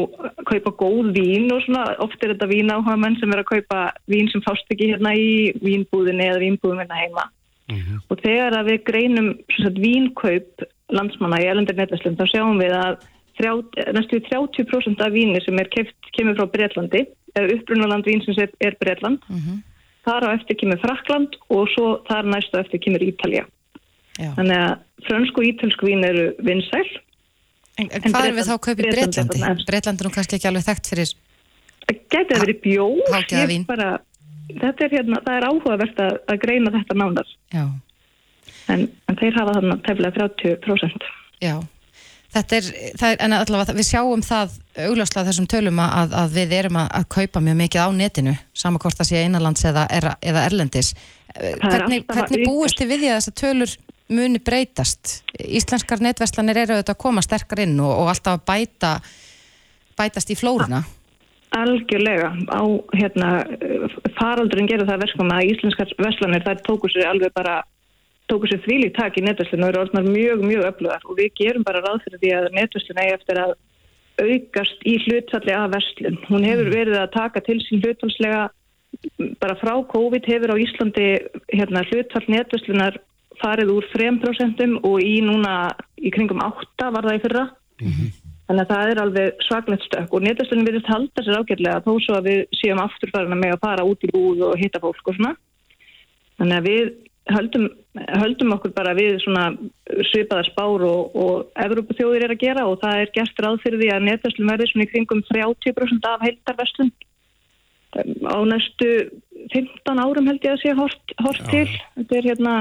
kaupa 0.47 0.73
góð 0.79 1.13
vín 1.17 1.51
og 1.55 1.63
svona 1.65 1.85
oft 2.05 2.23
er 2.23 2.35
þetta 2.35 2.51
vín 2.51 2.73
áhuga 2.73 2.97
menn 3.01 3.19
sem 3.21 3.33
er 3.35 3.43
að 3.43 3.51
kaupa 3.55 3.81
vín 4.11 4.31
sem 4.31 4.43
fást 4.47 4.71
ekki 4.71 4.93
hérna 4.93 5.15
í 5.19 5.51
vínbúðinni 5.63 6.29
eða 6.29 6.43
vínbúðum 6.45 6.83
hérna 6.83 7.01
heima 7.03 7.25
mm 7.71 7.79
-hmm. 7.79 8.03
og 8.09 8.21
þegar 8.25 8.59
að 8.59 8.69
við 8.71 8.85
greinum 8.91 9.31
sagt, 9.59 9.79
vínkaup 9.79 10.69
landsmanna 10.91 11.41
í 11.43 11.49
elendir 11.51 11.77
netverslum 11.77 12.19
þá 12.19 12.27
sjáum 12.31 12.63
við 12.63 12.75
að 12.79 12.93
næstu 13.41 14.21
30% 14.21 15.01
af 15.01 15.13
víni 15.13 15.41
sem 15.41 15.59
er 15.59 15.69
keft 15.73 15.97
kemur 16.13 16.37
frá 16.37 16.47
Breitlandi, 16.53 17.07
eða 17.35 17.55
upprunaland 17.55 18.05
vín 18.05 18.23
sem 18.25 18.35
er, 18.37 18.51
er 18.61 18.77
Breitland 18.81 19.19
mm 19.29 19.37
-hmm. 19.37 19.63
þar 20.05 20.23
á 20.29 20.35
eftir 20.35 20.57
kemur 20.57 20.79
Frakland 20.79 21.37
og 21.49 21.69
svo 21.75 22.03
þar 22.09 22.25
næstu 22.25 22.59
eftir 22.59 22.79
kemur 22.79 23.03
Ítalja 23.03 23.45
Já. 24.19 24.35
þannig 24.37 24.59
að 24.59 24.79
frönsku 25.07 25.41
og 25.41 25.47
ítölsku 25.47 25.87
vín 25.87 26.05
eru 26.05 26.35
vinsæl 26.39 26.89
En, 27.81 27.89
en, 27.89 28.07
hvað 28.13 28.29
er 28.29 28.37
við 28.37 28.49
þá 28.49 28.55
að 28.55 28.63
kaupa 28.67 28.85
í 28.85 28.93
Breitlandi? 28.95 29.43
Breitlandi 29.69 30.05
er 30.05 30.09
nú 30.09 30.15
kannski 30.15 30.37
ekki 30.37 30.49
alveg 30.51 30.67
þekkt 30.69 30.93
fyrir 30.93 31.13
Gæti 31.91 32.37
að 32.37 32.43
verið 32.45 32.59
bjó 32.63 32.87
bara, 33.67 33.89
þetta 34.53 34.85
er 34.87 34.93
hérna, 34.95 35.21
það 35.25 35.37
er 35.39 35.47
áhugavert 35.49 36.03
að, 36.05 36.19
að 36.31 36.41
greina 36.45 36.73
þetta 36.75 36.97
nánar. 37.01 37.33
En, 38.71 38.85
en 39.11 39.19
þeir 39.19 39.39
hafa 39.41 39.57
þarna 39.57 39.79
tefnilega 39.87 40.29
30% 40.43 41.09
Já. 41.41 41.57
Þetta 42.31 42.59
er, 42.61 42.67
er, 42.93 43.17
en 43.25 43.35
allavega 43.35 43.75
við 43.75 43.89
sjáum 43.89 44.21
það 44.23 44.53
augljóslega 44.85 45.27
þessum 45.27 45.49
tölum 45.51 45.81
að, 45.83 46.13
að 46.15 46.37
við 46.37 46.53
erum 46.61 46.77
að, 46.79 46.91
að 47.01 47.07
kaupa 47.17 47.43
mjög 47.43 47.57
mikið 47.65 47.83
á 47.83 47.89
netinu 47.97 48.35
saman 48.55 48.83
hvort 48.85 49.01
það 49.01 49.09
sé 49.09 49.23
einanlands 49.25 49.67
eða, 49.67 49.87
eða 49.91 50.45
erlendis. 50.47 50.93
Hvernig, 51.35 52.05
hvernig 52.07 52.45
búist 52.47 52.79
þið 52.79 52.93
við 52.93 53.03
því 53.03 53.11
að 53.11 53.19
þessar 53.19 53.37
tölur 53.41 53.75
muni 54.11 54.41
breytast? 54.43 55.21
Íslenskar 55.39 56.03
netverslanir 56.05 56.59
eru 56.65 56.77
auðvitað 56.77 56.97
að 56.97 57.03
koma 57.03 57.25
sterkar 57.25 57.63
inn 57.65 57.77
og, 57.81 57.93
og 58.03 58.13
alltaf 58.13 58.39
að 58.39 58.47
bæta, 58.51 58.95
bætast 59.99 60.33
í 60.33 60.39
flóruna. 60.39 60.83
Algjörlega. 61.57 62.31
Á 62.51 62.63
hérna, 62.95 63.31
faraldurinn 64.19 64.71
gerur 64.71 64.87
það 64.91 65.05
verkum 65.07 65.33
að 65.35 65.51
íslenskar 65.51 65.95
verslanir 65.99 66.45
þær 66.47 66.63
tóku 66.67 66.91
sér 66.93 67.11
alveg 67.11 67.35
bara 67.35 67.61
tóku 68.31 68.47
sér 68.47 68.63
þvílík 68.63 68.95
tak 68.95 69.19
í 69.19 69.25
netverslinu 69.27 69.67
og 69.67 69.73
eru 69.73 69.83
orðnar 69.83 70.07
mjög, 70.07 70.45
mjög 70.47 70.69
öflugar 70.69 71.09
og 71.09 71.19
við 71.19 71.33
gerum 71.41 71.67
bara 71.67 71.83
ráð 71.83 72.05
fyrir 72.05 72.23
því 72.23 72.33
að 72.37 72.49
netverslinu 72.55 73.03
eigi 73.03 73.17
eftir 73.17 73.43
að 73.43 73.57
aukast 74.21 74.87
í 74.87 74.95
hlutfalli 75.07 75.55
af 75.57 75.71
verslun. 75.75 76.19
Hún 76.29 76.47
hefur 76.47 76.69
mm. 76.69 76.75
verið 76.77 76.99
að 77.01 77.13
taka 77.17 77.43
til 77.47 77.59
sín 77.65 77.83
hlutfallslega 77.83 78.49
bara 79.41 79.57
frá 79.59 79.73
COVID 79.91 80.27
hefur 80.27 80.55
á 80.55 80.57
Íslandi 80.61 81.09
hérna, 81.53 81.85
hlutfall 81.89 82.27
netverslunar 82.31 82.99
farið 83.41 83.73
úr 83.75 83.87
3% 83.93 84.81
og 84.87 84.97
í 85.05 85.21
núna 85.25 85.55
í 85.99 86.13
kringum 86.15 86.43
8 86.45 86.91
var 86.95 87.09
það 87.09 87.19
í 87.19 87.23
fyrra. 87.25 87.45
Mm 87.81 87.93
-hmm. 87.93 88.17
Þannig 88.51 88.65
að 88.65 88.73
það 88.73 88.91
er 88.91 89.01
alveg 89.01 89.45
svaklegt 89.47 89.85
stök 89.87 90.15
og 90.15 90.23
netverslunum 90.27 90.67
verðist 90.67 90.91
halda 90.91 91.23
sér 91.23 91.39
ágjörlega 91.39 91.85
þó 91.85 91.93
svo 92.03 92.15
að 92.19 92.27
við 92.31 92.41
séum 92.59 92.81
afturfærana 92.83 93.37
með 93.39 93.53
að 93.55 93.63
fara 93.67 93.85
út 93.87 94.03
í 94.05 94.11
búð 94.11 94.43
og 94.49 94.59
hitta 94.59 94.81
fólk 94.83 95.07
og 95.07 95.15
svona. 95.15 95.37
Þannig 96.41 96.57
að 96.57 96.67
við 96.67 96.91
höldum, 97.31 97.69
höldum 97.95 98.55
okkur 98.57 98.73
bara 98.75 98.95
við 98.99 99.21
svona 99.23 99.45
svipaðar 100.11 100.49
spár 100.49 100.85
og, 100.89 101.15
og 101.15 101.63
Evrópaþjóðir 101.65 102.27
er 102.27 102.35
að 102.35 102.43
gera 102.43 102.67
og 102.67 102.81
það 102.83 103.05
er 103.05 103.15
gert 103.15 103.45
ráð 103.45 103.61
fyrir 103.63 103.83
því 103.83 103.93
að 103.95 104.07
netverslun 104.09 104.51
verði 104.51 104.69
svona 104.71 104.87
í 104.87 104.91
kringum 104.91 105.23
30% 105.31 106.11
af 106.11 106.27
heildarverslun 106.27 106.93
á 107.91 108.39
næstu 108.47 108.91
15 109.53 110.03
árum 110.03 110.29
held 110.31 110.45
ég 110.47 110.55
að 110.55 110.63
sé 110.63 110.75
hort, 110.79 111.15
hort 111.19 111.43
til 111.51 111.67
þetta 111.97 112.19
er 112.19 112.29
hérna 112.31 112.55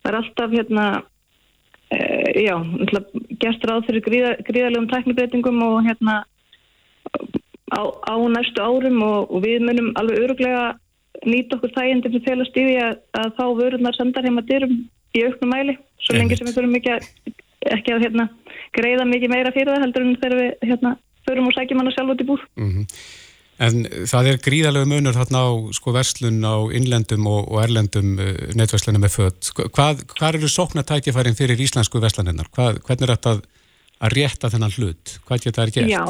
það 0.00 0.10
er 0.10 0.18
alltaf 0.20 0.54
hérna 0.56 0.86
e, 1.90 1.98
já, 2.46 2.54
gert 3.42 3.66
ráð 3.68 3.88
fyrir 3.88 4.04
gríða, 4.06 4.34
gríðalegum 4.46 4.90
tæknibreitingum 4.90 5.62
og 5.66 5.82
hérna 5.88 6.22
á, 7.70 7.82
á 7.84 8.14
næstu 8.28 8.62
árum 8.62 9.02
og, 9.06 9.30
og 9.30 9.44
við 9.44 9.66
munum 9.66 9.92
alveg 10.00 10.24
öruglega 10.24 10.64
nýta 11.26 11.56
okkur 11.58 11.74
þægindi 11.76 12.12
sem 12.14 12.24
félast 12.24 12.56
því 12.56 12.78
að, 12.80 12.98
að 13.20 13.30
þá 13.38 13.44
vörunar 13.60 13.96
sendar 13.96 14.26
heima 14.26 14.44
dyrum 14.46 14.76
í 15.16 15.24
auknum 15.26 15.52
mæli 15.52 15.76
svo 16.00 16.16
lengi 16.16 16.38
sem 16.38 16.48
við 16.48 16.56
þurfum 16.56 16.76
ekki 16.78 16.92
að, 16.94 17.08
ekki 17.76 17.94
að 17.94 18.04
hérna, 18.06 18.28
greiða 18.76 19.08
mikið 19.08 19.34
meira 19.34 19.54
fyrir 19.54 19.72
það 19.74 19.84
heldur 19.84 20.06
en 20.06 20.20
þegar 20.22 20.40
við 20.40 20.70
hérna, 20.70 20.94
förum 21.28 21.50
og 21.50 21.56
sækjum 21.56 21.82
hana 21.82 21.92
sjálf 21.94 22.14
út 22.14 22.22
í 22.22 22.28
búr 22.30 22.46
mm 22.56 22.70
-hmm. 22.70 22.86
En 23.60 23.84
það 24.08 24.30
er 24.30 24.40
gríðalegu 24.40 24.88
munur 24.88 25.16
þarna 25.16 25.44
á 25.44 25.48
sko 25.76 25.92
verslun 25.92 26.40
á 26.40 26.56
innlendum 26.72 27.26
og, 27.28 27.42
og 27.52 27.62
erlendum 27.66 28.14
uh, 28.16 28.32
netverslunum 28.56 29.04
með 29.04 29.16
född. 29.18 29.52
Hvað, 29.76 30.04
hvað 30.16 30.40
eru 30.40 30.52
sóknartækifærin 30.52 31.36
fyrir 31.36 31.60
íslensku 31.60 32.00
verslanennar? 32.00 32.48
Hvernig 32.56 33.04
er 33.04 33.14
þetta 33.14 33.34
að, 33.36 33.42
að 34.00 34.16
rétta 34.16 34.52
þennan 34.54 34.76
hlut? 34.78 35.18
Hvað 35.28 35.44
getur 35.44 35.60
það 35.60 35.74
gert? 35.76 35.92
Já, 35.92 36.04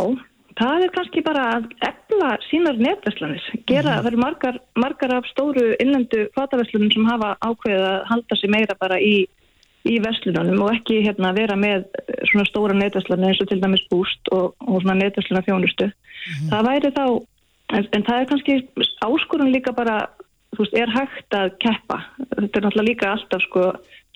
Það 0.60 0.84
er 0.84 0.90
kannski 0.92 1.22
bara 1.24 1.42
að 1.54 1.66
efla 1.86 2.30
sínar 2.50 2.78
netverslanir, 2.82 3.44
gera, 3.70 3.94
mm. 3.94 4.00
það 4.00 4.08
eru 4.10 4.20
margar, 4.20 4.56
margar 4.82 5.14
af 5.16 5.28
stóru 5.30 5.70
innlendu 5.80 6.26
fataverslunum 6.36 6.90
sem 6.92 7.06
hafa 7.08 7.36
ákveðið 7.40 7.84
að 7.86 8.00
halda 8.10 8.36
sig 8.36 8.52
meira 8.52 8.76
bara 8.80 8.98
í, 9.00 9.14
í 9.88 9.96
verslunum 10.04 10.60
og 10.66 10.74
ekki 10.74 11.00
hérna, 11.06 11.32
vera 11.38 11.56
með 11.56 11.86
svona 12.32 12.48
stóra 12.50 12.76
netverslanir 12.76 13.30
eins 13.30 13.40
og 13.40 13.48
til 13.48 13.60
dæmis 13.62 13.86
búst 13.92 14.32
og, 14.34 14.52
og 14.66 14.82
svona 14.82 14.98
netversluna 15.00 15.44
þjónustu. 15.46 15.88
Mm. 15.88 16.50
Það 16.50 16.68
væri 16.68 16.92
þá, 16.98 17.04
en, 17.76 17.86
en 17.96 18.04
það 18.06 18.20
er 18.22 18.28
kannski 18.30 18.56
áskorun 19.04 19.52
líka 19.54 19.72
bara, 19.76 20.02
þú 20.54 20.64
veist, 20.64 20.76
er 20.78 20.92
hægt 20.94 21.36
að 21.36 21.54
keppa. 21.62 22.00
Þetta 22.34 22.44
er 22.44 22.66
náttúrulega 22.66 22.88
líka 22.88 23.12
alltaf 23.14 23.44
sko 23.46 23.70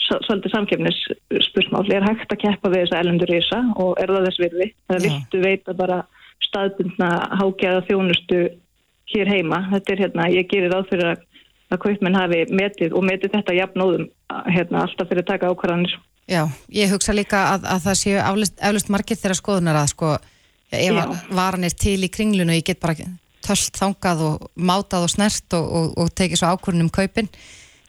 svolítið 0.05 0.53
samkefnisspursmál, 0.53 1.87
er 1.93 2.05
hægt 2.05 2.33
að 2.33 2.43
keppa 2.43 2.73
við 2.73 2.85
þessa 2.85 3.01
ellendur 3.01 3.31
reysa 3.31 3.61
og 3.81 3.95
er 4.03 4.13
það 4.13 4.27
þess 4.29 4.43
virði. 4.43 4.67
Það 4.91 5.07
viltu 5.07 5.43
veita 5.45 5.77
bara 5.79 6.01
staðbundna 6.45 7.11
hákjæða 7.41 7.85
þjónustu 7.89 8.41
hér 9.15 9.31
heima. 9.31 9.63
Þetta 9.73 9.95
er 9.95 10.03
hérna, 10.05 10.29
ég 10.33 10.51
gerir 10.51 10.75
ráð 10.75 10.91
fyrir 10.91 11.13
að, 11.15 11.25
að 11.73 11.83
kaupmenn 11.87 12.19
hafi 12.19 12.43
metið 12.53 12.97
og 12.99 13.07
metið 13.07 13.39
þetta 13.39 13.57
jafnóðum 13.61 14.09
hérna, 14.51 14.85
alltaf 14.85 15.11
fyrir 15.11 15.25
að 15.25 15.33
taka 15.33 15.53
ákvarðanir. 15.53 15.97
Já, 16.29 16.47
ég 16.73 16.93
hugsa 16.93 17.13
líka 17.13 17.43
að, 17.53 17.67
að 17.69 17.83
það 17.85 17.99
séu 18.01 18.21
eflust 18.21 18.93
margir 18.93 19.21
þeirra 19.21 19.37
skoðunar 19.37 19.81
að 19.83 19.91
sko, 19.93 20.15
ef 20.73 21.27
varan 21.37 21.69
er 21.69 21.77
til 21.77 21.99
í 22.01 22.09
kringlunu, 22.13 22.57
ég 22.57 22.65
get 22.65 22.81
bara 22.81 22.97
töllt 23.45 23.79
þangað 23.79 24.25
og 24.29 24.49
mátað 24.57 25.07
og 25.07 25.13
snert 25.13 25.57
og, 25.59 25.69
og, 25.69 25.93
og 26.01 26.11
tekið 26.17 26.41
svo 26.41 26.55
ákvörnum 26.55 26.91
kaupin 26.95 27.31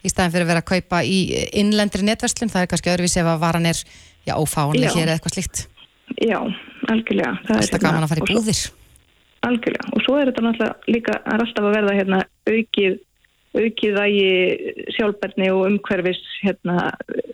í 0.06 0.12
staðin 0.12 0.34
fyrir 0.36 0.46
að 0.46 0.52
vera 0.54 0.64
að 0.64 0.70
kaupa 0.74 1.02
í 1.02 1.20
innlendri 1.58 2.06
netverslun, 2.06 2.52
það 2.54 2.66
er 2.66 2.72
kannski 2.72 2.92
öðruvísi 2.94 3.22
ef 3.22 3.32
að 3.32 3.42
varan 3.42 3.70
er 3.70 3.80
já, 4.28 4.36
ófáanlega 4.36 4.94
hér 4.94 5.08
eða 5.08 5.18
eitthvað 5.18 5.38
slíkt. 5.38 5.66
Já, 6.22 6.38
algjörlega. 6.92 7.34
Það 7.48 7.58
er 7.58 7.66
hérna, 7.66 7.82
gaman 7.88 8.06
að 8.06 8.14
fara 8.14 8.24
í 8.24 8.30
búðir. 8.30 8.62
Algjörlega. 9.46 9.90
Og 9.96 10.06
svo 10.06 10.18
er 10.20 10.30
þetta 10.30 10.46
náttúrulega 10.46 10.94
líka, 10.94 11.18
er 11.26 11.46
alltaf 11.46 11.68
að 11.68 11.78
verða 11.80 11.98
hérna 11.98 12.22
aukið, 12.52 12.98
aukið 13.56 14.00
vægi 14.00 14.88
sjálfberðni 14.98 15.52
og 15.56 15.68
umhverfis 15.72 16.22
hérna 16.44 16.90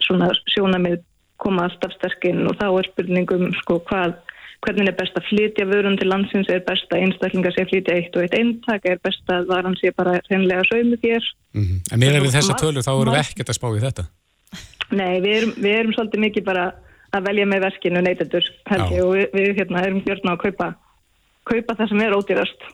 svona 0.05 0.31
sjónamið 0.53 1.01
koma 1.41 1.65
alltaf 1.67 1.95
sterkinn 1.97 2.45
og 2.47 2.57
þá 2.59 2.67
er 2.69 2.89
spurningum 2.91 3.47
sko 3.59 3.79
hvað, 3.89 4.15
hvernig 4.61 4.87
er 4.91 4.97
best 4.97 5.17
að 5.17 5.27
flytja 5.29 5.65
vörun 5.69 5.97
til 5.97 6.09
landsins, 6.11 6.49
er 6.49 6.61
best 6.65 6.91
að 6.93 7.05
einstaklinga 7.05 7.51
sé 7.55 7.65
flytja 7.69 7.95
eitt 7.97 8.15
og 8.15 8.25
eitt 8.25 8.35
eintak, 8.37 8.85
er 8.85 8.99
best 9.01 9.33
að 9.33 9.49
varan 9.49 9.77
sé 9.79 9.91
bara 9.97 10.19
reynlega 10.29 10.67
sömu 10.69 10.99
þér. 11.01 11.29
Mm 11.53 11.65
-hmm. 11.65 11.79
En 11.91 11.99
meðan 11.99 12.25
við 12.25 12.35
þessa 12.37 12.57
tölu 12.61 12.85
þá 12.85 12.93
eru 12.93 13.15
við 13.15 13.23
ekkert 13.23 13.49
að 13.49 13.59
spá 13.59 13.67
í 13.71 13.83
þetta? 13.85 14.05
Nei, 14.91 15.21
við 15.23 15.33
erum, 15.37 15.53
við 15.57 15.75
erum 15.79 15.93
svolítið 15.95 16.23
mikið 16.25 16.43
bara 16.43 16.65
að 17.11 17.25
velja 17.27 17.45
með 17.45 17.63
verkinu 17.65 18.01
neytendur 18.01 18.45
og 18.71 19.15
við, 19.15 19.25
við 19.33 19.55
hérna, 19.59 19.83
erum 19.87 20.03
gjörna 20.05 20.35
að 20.35 20.43
kaupa, 20.45 20.67
kaupa 21.43 21.75
það 21.79 21.89
sem 21.89 22.01
er 22.05 22.15
ódýrast 22.15 22.69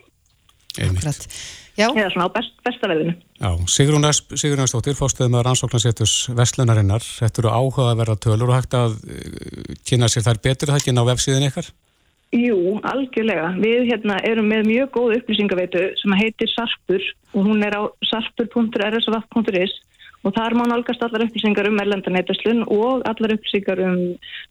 eða 1.78 2.12
svona 2.14 2.28
á 2.28 2.36
best, 2.36 2.54
besta 2.66 2.90
veðinu 2.92 3.16
Sigrun 3.70 4.08
Æstóttir, 4.66 4.98
fórstuðið 4.98 5.34
með 5.34 5.44
rannsóknarsétus 5.48 6.14
Vestlunarinnar, 6.38 7.06
þetta 7.06 7.44
eru 7.44 7.52
áhuga 7.54 7.92
að 7.92 8.00
verða 8.02 8.16
tölur 8.26 8.52
og 8.52 8.58
hægt 8.58 8.78
að 8.78 8.96
uh, 8.98 9.76
kynna 9.88 10.10
sér 10.12 10.26
þær 10.26 10.42
betur 10.48 10.74
það 10.74 10.82
ekki 10.82 10.96
ná 10.96 11.04
vefsíðin 11.08 11.50
ykkar? 11.52 11.70
Jú, 12.36 12.80
algjörlega. 12.84 13.54
Við 13.56 13.86
hérna, 13.88 14.18
erum 14.28 14.50
með 14.52 14.66
mjög 14.68 14.90
góð 14.98 15.14
upplýsingaveitu 15.22 15.84
sem 15.96 16.16
heitir 16.20 16.50
Sarpur 16.52 17.04
og 17.32 17.46
hún 17.46 17.64
er 17.64 17.78
á 17.78 17.88
sarpur.rsvaf.is 18.10 19.78
og 20.26 20.34
þar 20.36 20.58
má 20.58 20.66
nálgast 20.68 21.04
allar 21.06 21.24
upplýsingar 21.24 21.70
um 21.70 21.80
erlendaneytaslun 21.80 22.66
og 22.74 23.06
allar 23.08 23.36
upplýsingar 23.38 23.80
um 23.86 24.02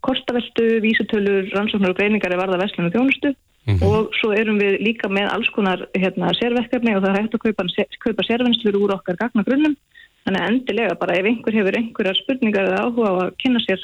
kortaveltu, 0.06 0.78
vísutölur, 0.80 1.50
rannsóknar 1.52 1.92
og 1.92 1.98
greiningar 1.98 2.32
er 2.32 2.40
varða 2.40 2.62
vestlunum 2.62 2.94
þjónustu 2.94 3.34
mm 3.66 3.74
-hmm. 3.74 3.84
og 3.86 4.14
svo 4.20 4.32
erum 4.32 4.58
við 4.62 4.78
líka 4.80 5.08
með 5.08 5.28
alls 5.34 5.50
konar 5.50 5.86
hérna, 5.94 6.32
sérverkefni 6.38 6.96
og 6.96 7.02
það 7.02 7.10
er 7.10 7.20
hægt 7.20 7.34
að 7.34 7.44
kaupa, 7.44 7.62
kaupa 8.06 8.22
sérvinnslur 8.28 8.80
úr 8.82 8.94
okkar 8.96 9.16
gagnagrunnum 9.20 9.76
þannig 10.24 10.40
að 10.42 10.48
endilega 10.50 10.94
bara 10.98 11.16
ef 11.18 11.26
einhver 11.26 11.54
hefur 11.54 11.78
einhverjar 11.78 12.18
spurningar 12.22 12.66
eða 12.66 12.82
áhuga 12.84 13.10
á 13.10 13.14
að 13.26 13.34
kynna 13.42 13.60
sér 13.62 13.80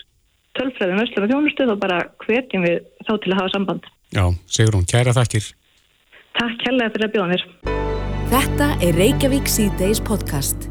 tölfræðin 0.59 1.01
vestlunum 1.01 1.31
þjónustu 1.31 1.67
þá 1.71 1.77
bara 1.81 1.99
hvetjum 2.25 2.67
við 2.67 2.79
þá 3.07 3.13
til 3.23 3.33
að 3.33 3.39
hafa 3.41 3.53
samband. 3.55 3.87
Já, 4.13 4.25
segur 4.47 4.77
hún, 4.77 4.89
kæra 4.89 5.15
þakkir. 5.17 5.47
Takk 6.37 6.59
kærlega 6.65 6.93
fyrir 6.93 7.09
að 7.09 7.15
bjóða 7.15 7.31
mér. 7.33 7.47
Þetta 8.33 8.69
er 8.85 8.95
Reykjavík 8.97 9.49
C-Days 9.49 10.01
podcast. 10.05 10.69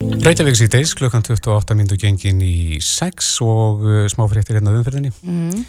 Reykjavík 0.00 0.58
C-Days 0.58 0.92
klukkan 0.96 1.24
28 1.24 1.76
mindu 1.78 1.96
gengin 2.00 2.42
í 2.44 2.78
6 2.84 3.32
og 3.46 3.84
uh, 3.86 4.04
smáfréttir 4.12 4.58
hérna 4.58 4.74
umferðinni. 4.76 5.12
Mm. 5.24 5.64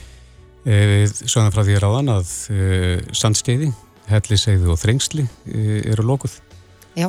Við 0.67 1.13
sögum 1.23 1.53
frá 1.55 1.63
því 1.63 1.77
ráðan 1.79 2.11
að 2.11 2.33
uh, 2.51 2.97
sandsteiði, 3.15 3.69
helliseiði 4.09 4.67
og 4.73 4.79
þrengsli 4.81 5.23
uh, 5.23 5.79
eru 5.93 6.05
lókuð. 6.09 6.35
Já. 6.97 7.07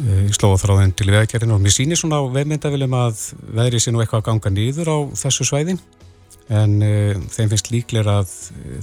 Ég 0.00 0.32
slóða 0.32 0.56
frá 0.62 0.72
þenn 0.78 0.94
til 0.96 1.10
veðgerðinu 1.12 1.58
og 1.58 1.60
mér 1.60 1.74
sýnir 1.74 1.98
svona 2.00 2.18
á 2.18 2.24
veðmyndavilum 2.32 2.94
að 2.96 3.24
veðri 3.52 3.82
sé 3.84 3.92
nú 3.92 4.00
eitthvað 4.00 4.22
að 4.22 4.28
ganga 4.30 4.52
nýður 4.54 4.88
á 4.88 4.98
þessu 5.20 5.44
svæði 5.44 5.74
en 6.56 6.72
þeim 7.28 7.50
finnst 7.52 7.68
líklega 7.68 8.14
að 8.22 8.32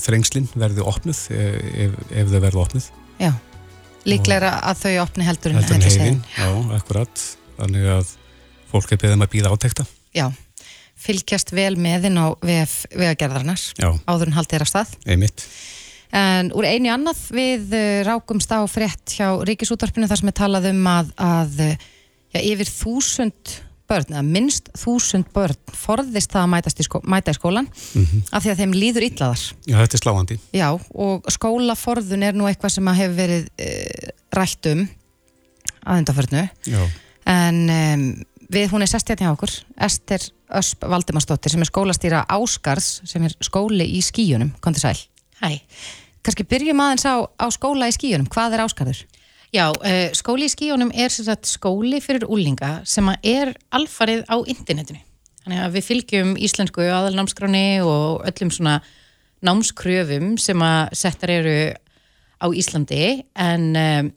þrengslinn 0.04 0.46
verði 0.54 0.86
opnuð 0.86 1.24
ef, 1.34 1.98
ef 2.14 2.30
þau 2.30 2.38
verði 2.38 2.62
opnuð. 2.62 2.90
Já, 3.18 3.32
líklega 4.06 4.54
að 4.62 4.84
þau 4.84 4.94
opni 5.08 5.26
heldur 5.26 5.56
en 5.56 5.66
helliseiðin. 5.66 6.22
Já, 6.38 6.48
akkurat 6.78 7.24
þannig 7.58 7.90
að 7.98 8.14
fólk 8.72 8.94
er 8.94 9.02
beðið 9.02 9.18
með 9.18 9.28
að 9.28 9.34
býða 9.34 9.56
átekta. 9.56 9.88
Já, 10.16 10.28
fylgjast 10.98 11.54
vel 11.56 11.76
meðinn 11.80 12.18
á 12.20 12.34
vegagerðarnar 12.42 13.62
áður 14.08 14.32
en 14.32 14.38
haldið 14.38 14.58
er 14.58 14.66
að 14.66 14.72
stað. 14.72 14.96
Einmitt. 15.06 15.46
En 16.18 16.50
úr 16.56 16.66
eini 16.70 16.90
annað 16.92 17.22
við 17.36 17.74
eh, 17.76 18.02
rákumst 18.08 18.52
á 18.54 18.64
frétt 18.72 19.18
hjá 19.18 19.44
Ríkisútvarpinu 19.48 20.08
þar 20.08 20.22
sem 20.22 20.32
er 20.32 20.38
talað 20.40 20.70
um 20.72 20.84
að, 20.90 21.10
að 21.20 21.64
já, 21.68 22.40
yfir 22.40 22.72
þúsund 22.72 23.58
börn, 23.88 24.14
eða 24.16 24.24
minnst 24.24 24.72
þúsund 24.76 25.28
börn 25.36 25.60
forðist 25.76 26.34
það 26.34 26.56
að 26.58 26.70
í 26.72 26.86
skó, 26.88 27.02
mæta 27.08 27.32
í 27.32 27.38
skólan 27.38 27.68
mm 27.68 28.06
-hmm. 28.06 28.24
af 28.32 28.44
því 28.44 28.52
að 28.52 28.62
þeim 28.62 28.76
líður 28.76 29.08
ítlaðar. 29.08 29.44
Já, 29.68 29.76
þetta 29.84 29.98
er 29.98 30.04
sláandi. 30.04 30.40
Já, 30.56 30.70
og 30.92 31.28
skólaforðun 31.32 32.24
er 32.24 32.36
nú 32.36 32.48
eitthvað 32.48 32.76
sem 32.76 32.88
hefur 32.88 33.16
verið 33.16 33.48
e, 33.60 33.68
rætt 34.36 34.72
um 34.72 34.88
aðundaförnu. 35.88 36.48
Já 36.68 36.82
en 37.28 37.70
um, 37.70 38.04
við, 38.54 38.72
hún 38.72 38.84
er 38.84 38.90
sestið 38.92 39.16
hérna 39.16 39.28
hjá 39.28 39.36
okkur 39.36 39.54
Ester 39.88 40.26
Ösp 40.58 40.86
Valdimarsdóttir 40.88 41.54
sem 41.54 41.64
er 41.64 41.70
skólastýra 41.70 42.24
Áskarðs 42.32 43.02
sem 43.10 43.24
er 43.28 43.36
skóli 43.44 43.88
í 43.98 44.02
skíunum, 44.06 44.54
kom 44.64 44.76
til 44.76 44.84
sæl. 44.86 45.00
Hæ. 45.42 45.60
Kanski 46.26 46.46
byrjum 46.48 46.82
aðeins 46.84 47.08
á, 47.08 47.24
á 47.28 47.46
skóla 47.54 47.90
í 47.90 47.96
skíunum, 47.96 48.30
hvað 48.32 48.58
er 48.58 48.64
Áskarður? 48.66 49.02
Já, 49.56 49.66
uh, 49.72 50.08
skóli 50.18 50.48
í 50.48 50.52
skíunum 50.52 50.92
er 50.96 51.14
sagt, 51.14 51.48
skóli 51.48 52.02
fyrir 52.04 52.28
úlinga 52.28 52.82
sem 52.88 53.08
er 53.24 53.54
alfarið 53.76 54.26
á 54.28 54.36
internetinu. 54.44 55.04
Þannig 55.44 55.64
að 55.64 55.76
við 55.78 55.88
fylgjum 55.88 56.34
íslensku 56.44 56.84
aðalnámskráni 56.84 57.80
og 57.88 58.26
öllum 58.28 58.52
svona 58.52 58.82
námskröfum 59.48 60.36
sem 60.42 60.64
að 60.66 60.98
settar 60.98 61.32
eru 61.38 61.58
á 62.38 62.48
Íslandi 62.52 63.24
en 63.38 63.70
um, 63.80 64.12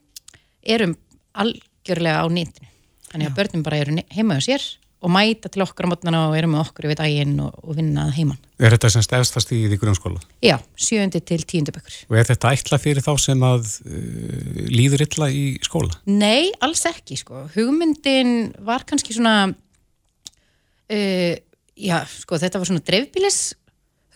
erum 0.67 0.97
algjörlega 1.39 2.25
á 2.25 2.27
nýttinu 2.27 2.71
þannig 3.11 3.31
að 3.31 3.37
börnum 3.41 3.67
bara 3.67 3.83
eru 3.83 3.99
heima 4.15 4.39
á 4.39 4.41
sér 4.43 4.65
og 5.01 5.09
mæta 5.13 5.49
til 5.49 5.63
okkar 5.65 5.89
á 5.89 5.91
mótnana 5.91 6.21
og 6.29 6.35
eru 6.37 6.51
með 6.53 6.61
okkur 6.67 6.91
við 6.91 6.99
daginn 7.01 7.39
og, 7.41 7.55
og 7.65 7.77
vinnað 7.79 8.11
heimann. 8.19 8.41
Er 8.61 8.75
þetta 8.75 8.91
semst 8.93 9.15
efstast 9.17 9.53
í 9.57 9.63
því 9.65 9.79
grunnskóla? 9.81 10.21
Já, 10.45 10.59
sjöndi 10.77 11.23
til 11.25 11.41
tíundu 11.49 11.73
bökkur. 11.73 11.95
Og 12.11 12.19
er 12.21 12.29
þetta 12.29 12.53
ætla 12.53 12.79
fyrir 12.81 13.05
þá 13.05 13.15
sem 13.23 13.47
að 13.47 13.71
uh, 13.89 14.59
líður 14.69 15.07
illa 15.07 15.31
í 15.33 15.45
skóla? 15.65 15.97
Nei, 16.05 16.51
alls 16.61 16.85
ekki 16.91 17.17
sko. 17.21 17.47
Hugmyndin 17.55 18.53
var 18.67 18.85
kannski 18.89 19.17
svona 19.17 19.37
uh, 19.49 21.33
já, 21.81 21.97
sko 22.21 22.41
þetta 22.43 22.61
var 22.61 22.69
svona 22.69 22.85
dreifbílis 22.85 23.41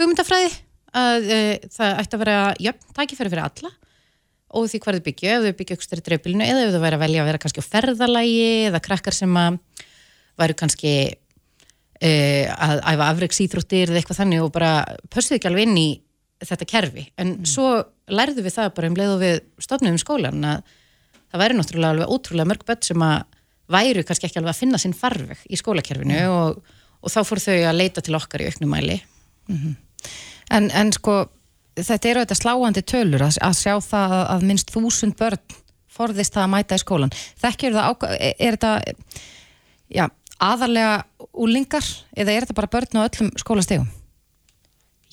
hugmyndafræði 0.00 0.52
að 0.94 1.30
uh, 1.30 1.54
það 1.72 1.96
ætti 2.04 2.18
að 2.18 2.24
vera 2.26 2.36
jöfn 2.68 2.94
tækifæri 3.00 3.32
fyrir 3.32 3.46
alla 3.46 3.72
og 4.54 4.70
því 4.70 4.80
hvað 4.84 4.98
þau 4.98 5.06
byggja, 5.08 5.34
ef 5.34 5.44
þau 5.44 5.58
byggja 5.58 5.76
ekstra 5.78 6.00
í 6.00 6.06
dreifbílinu 6.06 6.46
eða 6.46 6.62
ef 6.66 6.72
þau 6.74 6.84
væri 6.84 6.98
að 6.98 7.04
velja 7.04 7.22
að 7.22 7.28
vera 7.30 7.42
kannski 7.42 7.64
á 7.64 7.70
ferðalægi 7.70 8.46
eða 8.70 8.80
krakkar 8.84 9.16
sem 9.16 9.36
að 9.40 9.58
væri 10.40 10.56
kannski 10.58 10.94
uh, 11.10 12.44
að 12.68 12.82
æfa 12.92 13.10
afreiksýþróttir 13.10 13.90
eða 13.90 14.00
eitthvað 14.00 14.20
þannig 14.22 14.44
og 14.44 14.54
bara 14.54 14.72
pössuðu 15.12 15.38
ekki 15.38 15.50
alveg 15.50 15.68
inn 15.68 15.78
í 15.80 15.88
þetta 16.44 16.66
kerfi, 16.68 17.06
en 17.16 17.36
mm. 17.38 17.44
svo 17.48 17.68
lærðu 18.12 18.42
við 18.44 18.56
það 18.58 18.72
bara 18.76 18.90
um 18.90 18.96
leið 18.98 19.12
og 19.14 19.20
við 19.22 19.36
stofnum 19.64 20.00
skólan 20.00 20.42
að 20.44 20.74
það 21.30 21.42
væri 21.42 21.56
náttúrulega 21.58 21.94
alveg 21.94 22.12
ótrúlega 22.14 22.50
mörg 22.50 22.66
börn 22.68 22.84
sem 22.84 23.04
að 23.06 23.22
væru 23.74 24.04
kannski 24.04 24.28
ekki 24.28 24.40
alveg 24.40 24.52
að 24.52 24.60
finna 24.60 24.80
sinn 24.82 24.96
farveg 24.96 25.46
í 25.48 25.58
skólakerfinu 25.58 26.18
mm. 26.18 26.34
og, 26.34 26.74
og 27.00 27.14
þá 27.14 27.20
fór 27.24 27.40
þau 27.46 27.56
að 27.70 27.78
leita 27.78 28.04
til 28.04 28.18
okkar 28.18 28.44
í 28.44 28.50
auknumæli 28.50 28.98
mm 28.98 29.56
-hmm. 29.56 29.74
en, 30.58 30.70
en 30.70 30.92
sko 30.92 31.16
þetta 31.78 32.10
eru 32.10 32.24
þetta 32.24 32.38
sláandi 32.38 32.84
tölur 32.86 33.26
að, 33.26 33.38
að 33.42 33.56
sjá 33.60 33.74
það 33.82 34.16
að 34.22 34.48
minnst 34.50 34.74
þúsund 34.74 35.16
börn 35.18 35.60
forðist 35.94 36.34
það 36.34 36.46
að 36.46 36.52
mæta 36.54 36.78
í 36.78 36.82
skólan 36.82 37.14
þekkir 37.42 37.76
það, 37.76 38.06
er 38.34 38.56
þetta 38.56 38.72
já, 39.94 40.08
aðarlega 40.42 40.96
úlingar 41.34 41.86
eða 42.16 42.34
er 42.34 42.46
þetta 42.46 42.56
bara 42.58 42.72
börn 42.72 43.00
á 43.00 43.06
öllum 43.06 43.30
skólastegum? 43.40 43.88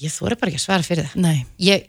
Ég 0.02 0.14
þóri 0.14 0.38
bara 0.40 0.52
ekki 0.52 0.62
að 0.62 0.66
svara 0.66 0.86
fyrir 0.86 1.10
það. 1.10 1.22
Nei. 1.22 1.44
Ég, 1.62 1.86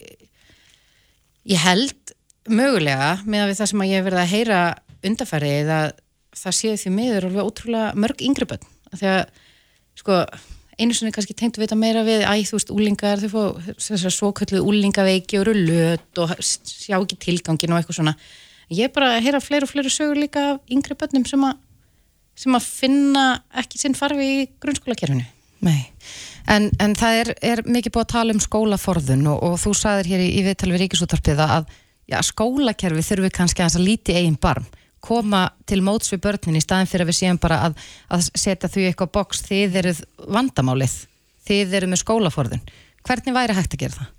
ég 1.49 1.63
held 1.63 2.15
mögulega 2.51 3.15
með 3.25 3.45
að 3.45 3.53
við 3.53 3.61
það 3.61 3.71
sem 3.71 3.85
að 3.85 3.93
ég 3.93 4.01
hef 4.01 4.09
verið 4.09 4.23
að 4.23 4.33
heyra 4.33 4.63
undarfærið 5.03 5.73
að 5.77 5.87
það 6.43 6.57
séu 6.59 6.81
því 6.81 6.93
miður 6.97 7.29
alveg 7.29 7.49
ótrúlega 7.49 8.03
mörg 8.05 8.25
yngri 8.27 8.49
börn. 8.51 8.69
Þegar 8.93 9.31
sko 9.99 10.19
einu 10.81 10.95
sinni 10.97 11.13
kannski 11.15 11.37
tengt 11.37 11.59
að 11.59 11.67
vita 11.67 11.79
meira 11.79 12.05
við 12.07 12.25
æ, 12.25 12.35
þú 12.49 12.59
veist, 12.59 12.73
úlingar, 12.73 13.21
þau 13.23 13.33
fá 13.33 14.09
svokölluð 14.13 14.69
úlingaveiki 14.69 15.39
og 15.39 15.45
eru 15.45 15.55
löt 15.59 16.23
og 16.23 16.33
sjá 16.41 16.97
ekki 16.99 17.19
tilgangin 17.21 17.75
og 17.75 17.81
eitthvað 17.83 17.99
svona. 18.01 18.17
Ég 18.73 18.89
er 18.89 18.95
bara 18.95 19.15
að 19.17 19.27
heyra 19.27 19.43
fleiri 19.45 19.69
og 19.69 19.73
fleiri 19.73 19.93
sögur 19.93 20.21
líka 20.23 20.47
af 20.55 20.73
yngri 20.73 20.97
börnum 20.97 21.27
sem 21.29 21.45
að 21.45 21.61
sem 22.43 22.57
að 22.57 22.65
finna 22.65 23.25
ekki 23.61 23.81
sinn 23.81 23.97
farfi 23.97 24.29
í 24.41 24.45
grunnskólakerfinu. 24.63 25.25
En, 26.51 26.71
en 26.83 26.95
það 26.99 27.19
er, 27.21 27.31
er 27.53 27.63
mikið 27.69 27.95
búið 27.95 28.07
að 28.07 28.13
tala 28.15 28.35
um 28.35 28.41
skólaforðun 28.43 29.27
og, 29.31 29.43
og 29.47 29.59
þú 29.63 29.75
sagðir 29.79 30.09
hér 30.11 30.23
í, 30.25 30.31
í 30.41 30.45
viðtalvi 30.49 30.81
Ríkisúttarpið 30.81 31.43
að 31.45 31.69
já, 32.11 32.19
skólakerfi 32.27 33.05
þurfi 33.07 33.31
kannski 33.37 33.65
að 33.67 33.85
líti 33.85 34.17
eigin 34.17 34.41
barm 34.41 34.67
koma 35.03 35.45
til 35.69 35.81
móts 35.85 36.13
við 36.13 36.23
börnin 36.27 36.59
í 36.59 36.65
staðin 36.65 36.91
fyrir 36.91 37.07
að 37.07 37.13
við 37.13 37.19
séum 37.19 37.41
bara 37.43 37.61
að, 37.69 37.79
að 38.13 38.27
setja 38.39 38.71
þau 38.71 38.83
eitthvað 38.87 39.15
boks 39.19 39.45
þið 39.49 39.79
eruð 39.83 40.03
vandamálið. 40.37 40.99
Þið 41.43 41.79
eruð 41.79 41.93
með 41.93 42.03
skólaforðun. 42.05 42.67
Hvernig 43.03 43.35
væri 43.35 43.57
hægt 43.59 43.75
að 43.75 43.83
gera 43.83 43.99
það? 43.99 44.13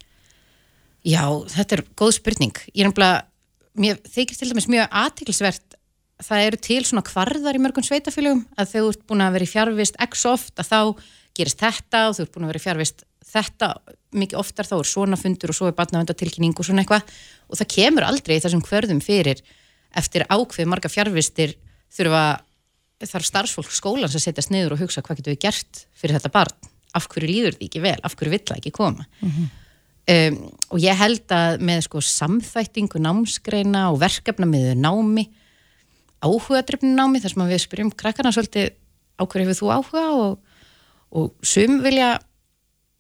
Já, 1.04 1.24
þetta 1.56 1.78
er 1.78 1.86
góð 2.00 2.12
spurning. 2.18 2.60
Ég 2.72 2.84
er 2.84 2.90
náttúrulega, 2.90 4.02
þykir 4.12 4.40
til 4.40 4.52
dæmis 4.52 4.70
mjög 4.72 5.00
aðtilsvert 5.04 5.80
það 6.24 6.46
eru 6.48 6.60
til 6.62 6.84
svona 6.88 7.04
kvarðar 7.06 7.58
í 7.58 7.62
mörgum 7.64 7.86
sveitafélögum 7.86 8.44
að 8.60 8.72
þau 8.74 8.84
ert 8.86 9.04
búin 9.10 9.24
að 9.26 9.36
vera 9.38 9.48
í 9.48 9.52
fjárvist 9.52 10.00
x 10.04 10.26
oft 10.30 10.62
að 10.62 10.70
þá 10.70 10.80
gerist 11.38 11.64
þetta 11.64 12.06
og 12.10 12.16
þau 12.16 12.24
ert 12.24 12.34
búin 12.36 12.46
að 12.46 12.54
vera 12.54 12.62
í 12.62 12.66
fjárvist 12.68 13.04
þetta. 13.34 13.70
Mikið 14.14 14.40
oftar 14.44 14.70
þá 14.70 14.76
er 14.78 14.90
svona 14.92 15.20
fundur 15.20 15.54
og 15.54 15.58
svo 15.58 15.70
er 15.70 15.78
batnavendatilkynning 15.78 16.54
og 16.54 16.68
svona 16.68 16.84
eitthvað. 16.84 17.08
Og 17.50 17.60
það 17.60 17.72
kemur 17.74 18.08
aldrei 18.08 18.38
þessum 18.38 18.64
hverðum 18.68 19.02
fyrir 19.04 19.42
eftir 19.96 20.26
ákveð 20.30 20.70
marga 20.70 20.92
fjárvistir 20.92 21.56
þurfa 21.94 22.24
þarf 23.04 23.28
starfsfólk 23.28 23.74
skólans 23.74 24.16
að 24.16 24.26
setjast 24.28 24.54
niður 24.54 24.76
og 24.76 24.84
hugsa 24.84 25.04
hvað 25.04 25.20
getur 25.20 25.36
við 25.36 25.44
gert 25.46 25.84
fyrir 25.98 26.18
þetta 26.18 26.34
barn? 26.34 26.72
Af 26.94 27.10
hverju 27.12 27.30
líður 27.30 27.58
því 27.58 27.68
ekki 27.68 27.82
vel, 27.84 27.98
af 28.06 28.16
hverju 28.16 28.32
vill 28.32 28.44
það 28.48 28.60
ekki 28.60 28.74
koma? 28.76 29.06
Mm 29.20 29.32
-hmm. 29.32 29.48
um, 30.14 30.38
og 30.70 30.80
ég 30.80 31.00
held 31.00 31.32
að 31.36 31.64
með 31.70 31.82
sko 31.88 32.02
samþættingu 32.02 33.02
námsgreina 33.02 33.90
og 33.92 34.00
verkefna 34.00 34.46
með 34.46 34.76
námi 34.78 35.28
áhugadrifni 36.24 36.94
námi 36.96 37.20
þar 37.20 37.34
sem 37.34 37.48
við 37.50 37.64
spyrjum 37.66 37.92
krakkarna 37.92 38.32
svolítið 38.32 38.72
á 39.20 39.24
hverju 39.26 39.48
hefur 39.48 39.60
þú 39.60 39.72
áhuga? 39.74 40.06
og, 40.12 40.40
og 41.12 41.34
sum 41.42 41.82
vilja 41.84 42.20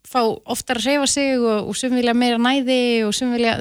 fá 0.07 0.19
oftar 0.23 0.79
að 0.81 0.87
reyfa 0.89 1.07
sig 1.09 1.37
og, 1.39 1.69
og 1.69 1.77
sem 1.79 1.93
vilja 1.95 2.15
meira 2.17 2.39
næði 2.41 3.03
og 3.07 3.13
sem 3.15 3.31
vilja 3.33 3.55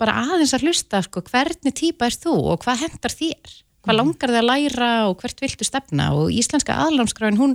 bara 0.00 0.16
aðeins 0.24 0.54
að 0.56 0.66
hlusta 0.66 1.02
sko, 1.06 1.22
hvernig 1.28 1.76
týpa 1.76 2.08
er 2.08 2.16
þú 2.18 2.34
og 2.54 2.64
hvað 2.64 2.86
hendar 2.86 3.14
þér? 3.14 3.54
Hvað 3.84 3.92
mhm. 3.94 4.00
langar 4.00 4.32
þið 4.32 4.40
að 4.40 4.48
læra 4.50 4.90
og 5.10 5.20
hvert 5.20 5.44
viltu 5.44 5.68
stefna? 5.68 6.08
Og 6.18 6.32
íslenska 6.34 6.76
aðlámskráin 6.86 7.38
hún, 7.40 7.54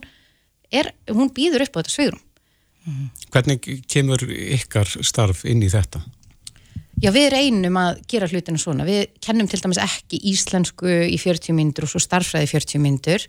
hún 1.10 1.34
býður 1.36 1.66
upp 1.68 1.76
á 1.76 1.80
þetta 1.82 1.96
svigurum 1.96 2.24
mhm. 2.86 3.12
Hvernig 3.34 3.70
kemur 3.92 4.24
ykkar 4.30 4.96
starf 5.04 5.44
inn 5.46 5.66
í 5.66 5.72
þetta? 5.74 6.02
Já, 7.00 7.14
við 7.16 7.30
reynum 7.32 7.78
að 7.80 8.02
gera 8.12 8.28
hlutinu 8.28 8.60
svona. 8.60 8.84
Við 8.84 9.06
kennum 9.24 9.48
til 9.48 9.62
dæmis 9.64 9.80
ekki 9.80 10.18
íslensku 10.34 10.90
í 11.08 11.16
40 11.22 11.56
myndur 11.56 11.86
og 11.88 11.94
svo 11.94 12.02
starfræði 12.04 12.50
40 12.52 12.82
myndur 12.84 13.28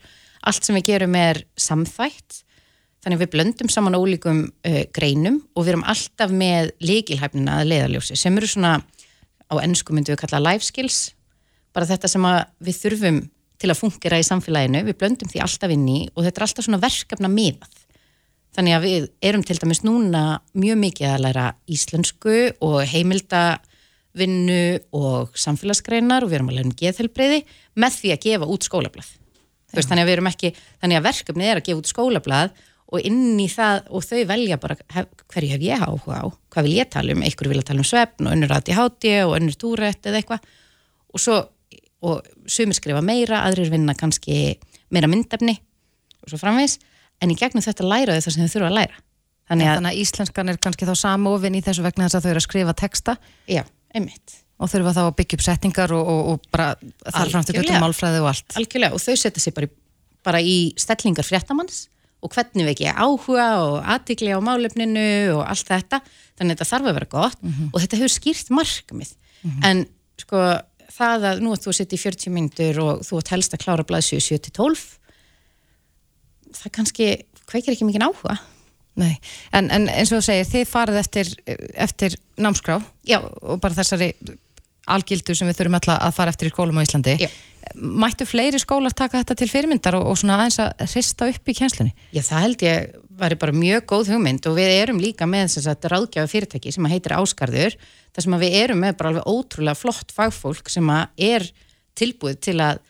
allt 0.48 0.66
sem 0.66 0.74
við 0.78 0.88
gerum 0.88 1.14
er 1.18 1.42
samþætt 1.60 2.40
þannig 3.00 3.16
að 3.16 3.24
við 3.24 3.32
blöndum 3.34 3.72
saman 3.72 3.96
ólíkum 3.98 4.44
uh, 4.46 4.82
greinum 4.94 5.40
og 5.54 5.64
við 5.64 5.74
erum 5.74 5.86
alltaf 5.88 6.32
með 6.32 6.72
líkilhæfnina 6.84 7.60
að 7.60 7.72
leiðaljósi 7.72 8.18
sem 8.20 8.36
eru 8.36 8.50
svona 8.50 8.78
á 9.50 9.54
ennsku 9.62 9.96
myndum 9.96 10.14
við 10.14 10.22
kalla 10.24 10.42
life 10.52 10.66
skills. 10.66 11.10
Bara 11.74 11.88
þetta 11.88 12.10
sem 12.10 12.26
við 12.62 12.80
þurfum 12.84 13.20
til 13.60 13.68
að 13.70 13.78
fungera 13.78 14.18
í 14.20 14.24
samfélaginu, 14.24 14.82
við 14.86 14.96
blöndum 15.00 15.30
því 15.30 15.42
alltaf 15.44 15.72
inn 15.74 15.88
í 15.90 16.00
og 16.14 16.24
þetta 16.24 16.40
er 16.40 16.46
alltaf 16.46 16.66
svona 16.66 16.82
verkefna 16.82 17.28
miðað 17.32 17.80
þannig 18.56 18.76
að 18.76 18.86
við 18.86 19.08
erum 19.30 19.44
til 19.46 19.58
dæmis 19.60 19.82
núna 19.86 20.22
mjög 20.58 20.80
mikið 20.80 21.12
að 21.12 21.22
læra 21.26 21.46
íslensku 21.70 22.36
og 22.66 22.80
heimildavinnu 22.90 24.62
og 24.96 25.38
samfélagsgreinar 25.38 26.26
og 26.26 26.32
við 26.32 26.40
erum 26.40 26.50
að 26.50 26.58
læra 26.58 26.70
um 26.70 26.78
geðhelbreyði 26.80 27.44
með 27.78 27.98
því 27.98 28.14
að 28.14 28.24
gefa 28.26 28.50
út 28.50 28.66
skólablað. 28.66 29.12
Þannig 29.70 30.02
að 30.02 30.08
við 30.08 30.16
erum 30.16 30.30
ekki, 30.32 30.50
þannig 30.82 30.98
að 30.98 31.06
verkefni 31.06 31.46
er 31.46 31.60
að 31.60 31.66
gefa 31.68 31.82
út 31.82 31.90
skólablað 31.92 32.56
og 32.90 33.06
inn 33.06 33.38
í 33.38 33.46
það 33.50 33.84
og 33.94 34.04
þau 34.04 34.20
velja 34.30 34.58
bara 34.60 34.76
hverju 34.82 35.52
hef 35.52 35.62
ég 35.62 35.82
áhuga 35.84 36.22
á, 36.22 36.26
hvað 36.50 36.66
vil 36.66 36.76
ég 36.76 36.90
tala 36.90 37.14
um? 37.14 37.22
Einhverju 37.22 37.52
vilja 37.52 37.68
tala 37.70 37.82
um 37.82 37.86
svefn 37.86 38.26
og 38.26 38.34
önnur 38.34 38.54
aðti 38.56 38.76
háti 38.76 39.12
og 39.22 39.36
önnur 39.38 39.58
túrætt 39.60 40.08
eða 40.10 40.20
eitthvað. 40.20 40.48
Og 41.14 41.22
svo, 41.22 41.36
og 42.06 42.26
sumir 42.50 42.78
skrifa 42.78 43.02
meira 43.04 43.44
aðrir 43.46 43.70
vinna 43.70 43.94
kannski 43.98 44.56
meira 44.90 45.10
myndefni 45.10 45.54
og 46.24 46.32
svo 46.32 46.40
framvegs 46.40 46.80
en 47.22 47.32
í 47.32 47.38
gegnum 47.38 47.64
þetta 47.64 47.86
læraðu 47.86 48.24
það 48.24 48.36
sem 48.36 48.46
þau 48.46 48.54
þurfa 48.56 48.70
að 48.70 48.78
læra. 48.80 49.00
Þannig 49.50 49.66
að, 49.66 49.76
Þannig 49.76 49.90
að 49.90 50.00
íslenskan 50.04 50.50
er 50.50 50.60
kannski 50.62 50.86
þá 50.86 50.94
samofinn 50.98 51.58
í 51.58 51.62
þessu 51.66 51.84
vegna 51.84 52.06
þess 52.06 52.18
að 52.18 52.26
þau 52.26 52.30
eru 52.30 52.40
að 52.40 52.46
skrifa 52.46 52.74
texta. 52.78 53.16
Já, 53.50 53.62
einmitt. 53.94 54.36
Og 54.60 54.70
þurfa 54.70 54.92
þá 54.94 55.00
að 55.02 55.14
byggja 55.18 55.38
upp 55.38 55.44
setningar 55.46 55.94
og, 55.96 56.10
og, 56.12 56.20
og 56.30 56.50
bara 56.54 56.68
þar 56.78 57.32
framstöku 57.32 57.64
til 57.66 57.80
málfræði 57.82 58.20
og 58.22 58.28
allt. 58.30 58.58
Algjörlega, 58.60 58.94
og 58.94 59.02
þau 59.02 59.16
setja 59.18 59.42
sér 59.42 59.56
bara, 59.56 59.70
bara 60.26 60.42
í 60.44 60.56
stellingar 60.78 61.26
fréttamanns 61.26 61.88
og 62.20 62.34
hvernig 62.34 62.66
við 62.66 62.72
ekki 62.74 62.90
áhuga 62.92 63.46
og 63.64 63.76
aðtikli 63.94 64.32
á 64.36 64.40
málefninu 64.44 65.06
og 65.38 65.42
allt 65.48 65.70
þetta 65.70 66.00
þannig 66.36 66.52
að 66.52 66.56
þetta 66.56 66.68
þarf 66.70 66.90
að 66.90 66.96
vera 66.98 67.10
gott 67.14 67.40
mm 67.42 67.52
-hmm. 67.52 67.70
og 67.72 67.80
þetta 67.80 68.00
hefur 68.00 68.14
skýrt 68.14 68.52
markmið 68.52 69.10
mm 69.16 69.50
-hmm. 69.50 69.66
en 69.70 69.86
sko 70.20 70.38
það 70.90 71.26
að 71.30 71.42
nú 71.44 71.52
að 71.54 71.64
þú 71.64 71.72
sitt 71.72 71.92
í 71.92 72.00
40 72.00 72.34
myndur 72.34 72.80
og 72.84 73.02
þú 73.06 73.20
átt 73.20 73.32
helst 73.34 73.54
að 73.54 73.62
klára 73.64 73.86
blæðsju 73.88 74.20
7-12 74.20 74.84
það 76.60 76.72
kannski 76.72 77.06
kveikir 77.46 77.72
ekki 77.72 77.88
mikið 77.88 78.08
áhuga 78.08 78.38
Nei, 79.00 79.20
en, 79.52 79.70
en 79.70 79.88
eins 79.88 80.10
og 80.12 80.18
þú 80.18 80.24
segir 80.26 80.48
þið 80.50 80.64
farið 80.66 80.96
eftir, 80.98 81.28
eftir 81.74 82.16
námskrá 82.36 82.82
Já. 83.06 83.22
og 83.22 83.60
bara 83.60 83.74
þessari 83.74 84.12
algildu 84.86 85.34
sem 85.34 85.48
við 85.48 85.56
þurfum 85.56 85.78
alltaf 85.78 86.02
að 86.02 86.16
fara 86.16 86.30
eftir 86.30 86.50
í 86.50 86.50
skólum 86.50 86.76
á 86.76 86.84
Íslandi 86.84 87.16
Já 87.16 87.30
mættu 87.76 88.26
fleiri 88.28 88.58
skólar 88.60 88.94
taka 88.96 89.20
þetta 89.20 89.36
til 89.38 89.48
fyrirmyndar 89.50 89.96
og, 89.98 90.08
og 90.10 90.18
svona 90.18 90.38
aðeins 90.40 90.58
að 90.62 90.84
hrista 90.90 91.28
upp 91.30 91.50
í 91.50 91.54
kjenslunni? 91.56 91.94
Já, 92.14 92.22
það 92.26 92.44
held 92.44 92.64
ég 92.66 92.92
væri 93.20 93.38
bara 93.40 93.56
mjög 93.56 93.86
góð 93.92 94.12
hugmynd 94.14 94.48
og 94.48 94.56
við 94.56 94.70
erum 94.80 95.00
líka 95.02 95.28
með 95.28 95.52
þess 95.54 95.70
að 95.70 95.88
ráðgjáða 95.92 96.32
fyrirtæki 96.32 96.72
sem 96.74 96.88
heitir 96.90 97.16
Áskarður 97.16 97.76
þar 98.14 98.26
sem 98.26 98.38
við 98.42 98.56
erum 98.62 98.82
með 98.84 98.96
bara 98.98 99.12
alveg 99.12 99.28
ótrúlega 99.30 99.78
flott 99.78 100.14
fagfólk 100.14 100.72
sem 100.72 100.90
er 100.90 101.46
tilbúið 101.98 102.40
til 102.48 102.56
að 102.64 102.80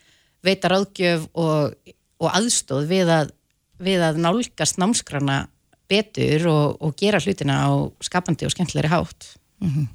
veita 0.46 0.70
ráðgjöf 0.72 1.26
og, 1.34 1.74
og 2.20 2.30
aðstóð 2.30 2.86
við 2.90 3.12
að, 3.14 3.32
við 3.82 4.04
að 4.06 4.20
nálgast 4.24 4.80
námskrana 4.80 5.42
betur 5.90 6.46
og, 6.48 6.78
og 6.80 6.94
gera 6.98 7.20
hlutina 7.20 7.64
á 7.66 7.70
skapandi 8.04 8.46
og 8.46 8.54
skemmtilegri 8.54 8.92
hátt. 8.92 9.34
Mm 9.60 9.70
-hmm. 9.70 9.86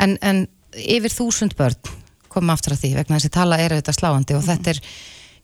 en, 0.00 0.18
en 0.22 0.46
yfir 0.74 1.12
þúsund 1.12 1.54
börn 1.56 1.99
koma 2.32 2.56
aftur 2.56 2.76
að 2.76 2.84
því 2.84 2.92
vegna 2.98 3.18
þessi 3.18 3.32
tala 3.34 3.58
er 3.60 3.74
auðvitað 3.74 3.98
sláandi 3.98 4.36
og 4.36 4.44
mm. 4.44 4.48
þetta 4.50 4.72
er, 4.74 4.80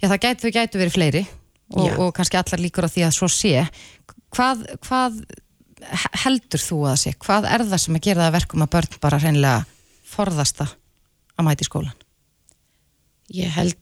já 0.02 0.08
það 0.10 0.22
gætu, 0.26 0.52
gætu 0.54 0.80
verið 0.82 0.96
fleiri 0.96 1.24
og, 1.74 1.88
og 1.98 2.12
kannski 2.16 2.38
allar 2.38 2.62
líkur 2.62 2.86
á 2.86 2.90
því 2.92 3.06
að 3.06 3.16
svo 3.16 3.28
sé 3.32 3.66
hvað, 4.34 4.66
hvað 4.86 5.20
heldur 6.24 6.62
þú 6.62 6.82
að 6.90 7.00
sé, 7.02 7.14
hvað 7.22 7.48
er 7.50 7.64
það 7.68 7.82
sem 7.82 7.98
að 7.98 8.06
gera 8.08 8.26
það 8.26 8.36
verkum 8.38 8.64
að 8.64 8.72
börn 8.76 9.00
bara 9.02 9.20
reynilega 9.22 9.64
forðasta 10.06 10.68
að 11.36 11.48
mæti 11.48 11.66
skólan? 11.66 11.96
Ég 13.34 13.50
held 13.56 13.76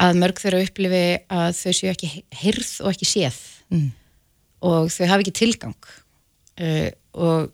að 0.00 0.20
mörg 0.20 0.40
þeirra 0.40 0.60
upplifi 0.64 1.04
að 1.32 1.48
þau 1.58 1.72
séu 1.76 1.90
ekki 1.92 2.10
hyrð 2.42 2.70
og 2.84 2.92
ekki 2.92 3.08
séð 3.08 3.40
mm. 3.72 3.88
og 4.68 4.92
þau 4.92 5.08
hafi 5.10 5.26
ekki 5.26 5.36
tilgang 5.40 5.90
uh, 5.90 6.88
og 7.16 7.50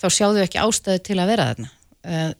þá 0.00 0.06
sjáðu 0.14 0.44
ekki 0.44 0.62
ástæðu 0.62 1.02
til 1.10 1.18
að 1.20 1.32
vera 1.34 1.48
þarna 1.50 1.72
uh, 2.06 2.30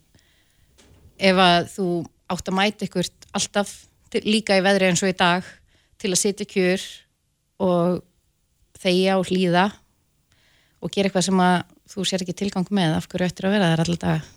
ef 1.20 1.40
að 1.44 1.70
þú 1.74 1.86
átt 2.30 2.50
að 2.50 2.56
mæta 2.56 2.86
ykkur 2.86 3.08
alltaf 3.36 3.72
til, 4.10 4.22
líka 4.26 4.58
í 4.58 4.64
veðri 4.64 4.90
eins 4.90 5.02
og 5.04 5.12
í 5.12 5.16
dag 5.18 5.46
til 6.00 6.12
að 6.12 6.20
sitja 6.22 6.48
kjur 6.48 6.84
og 7.60 8.00
þegja 8.80 9.18
og 9.20 9.28
hlýða 9.28 9.66
og 10.80 10.92
gera 10.92 11.10
eitthvað 11.10 11.26
sem 11.28 11.42
að 11.44 11.56
þú 11.90 12.06
sér 12.08 12.24
ekki 12.24 12.36
tilgang 12.38 12.70
með 12.72 12.96
af 12.96 13.08
hverju 13.10 13.28
ættir 13.28 13.48
að 13.48 13.56
vera 13.56 13.72
þar 13.72 13.84
alltaf 13.84 14.04
dag 14.04 14.28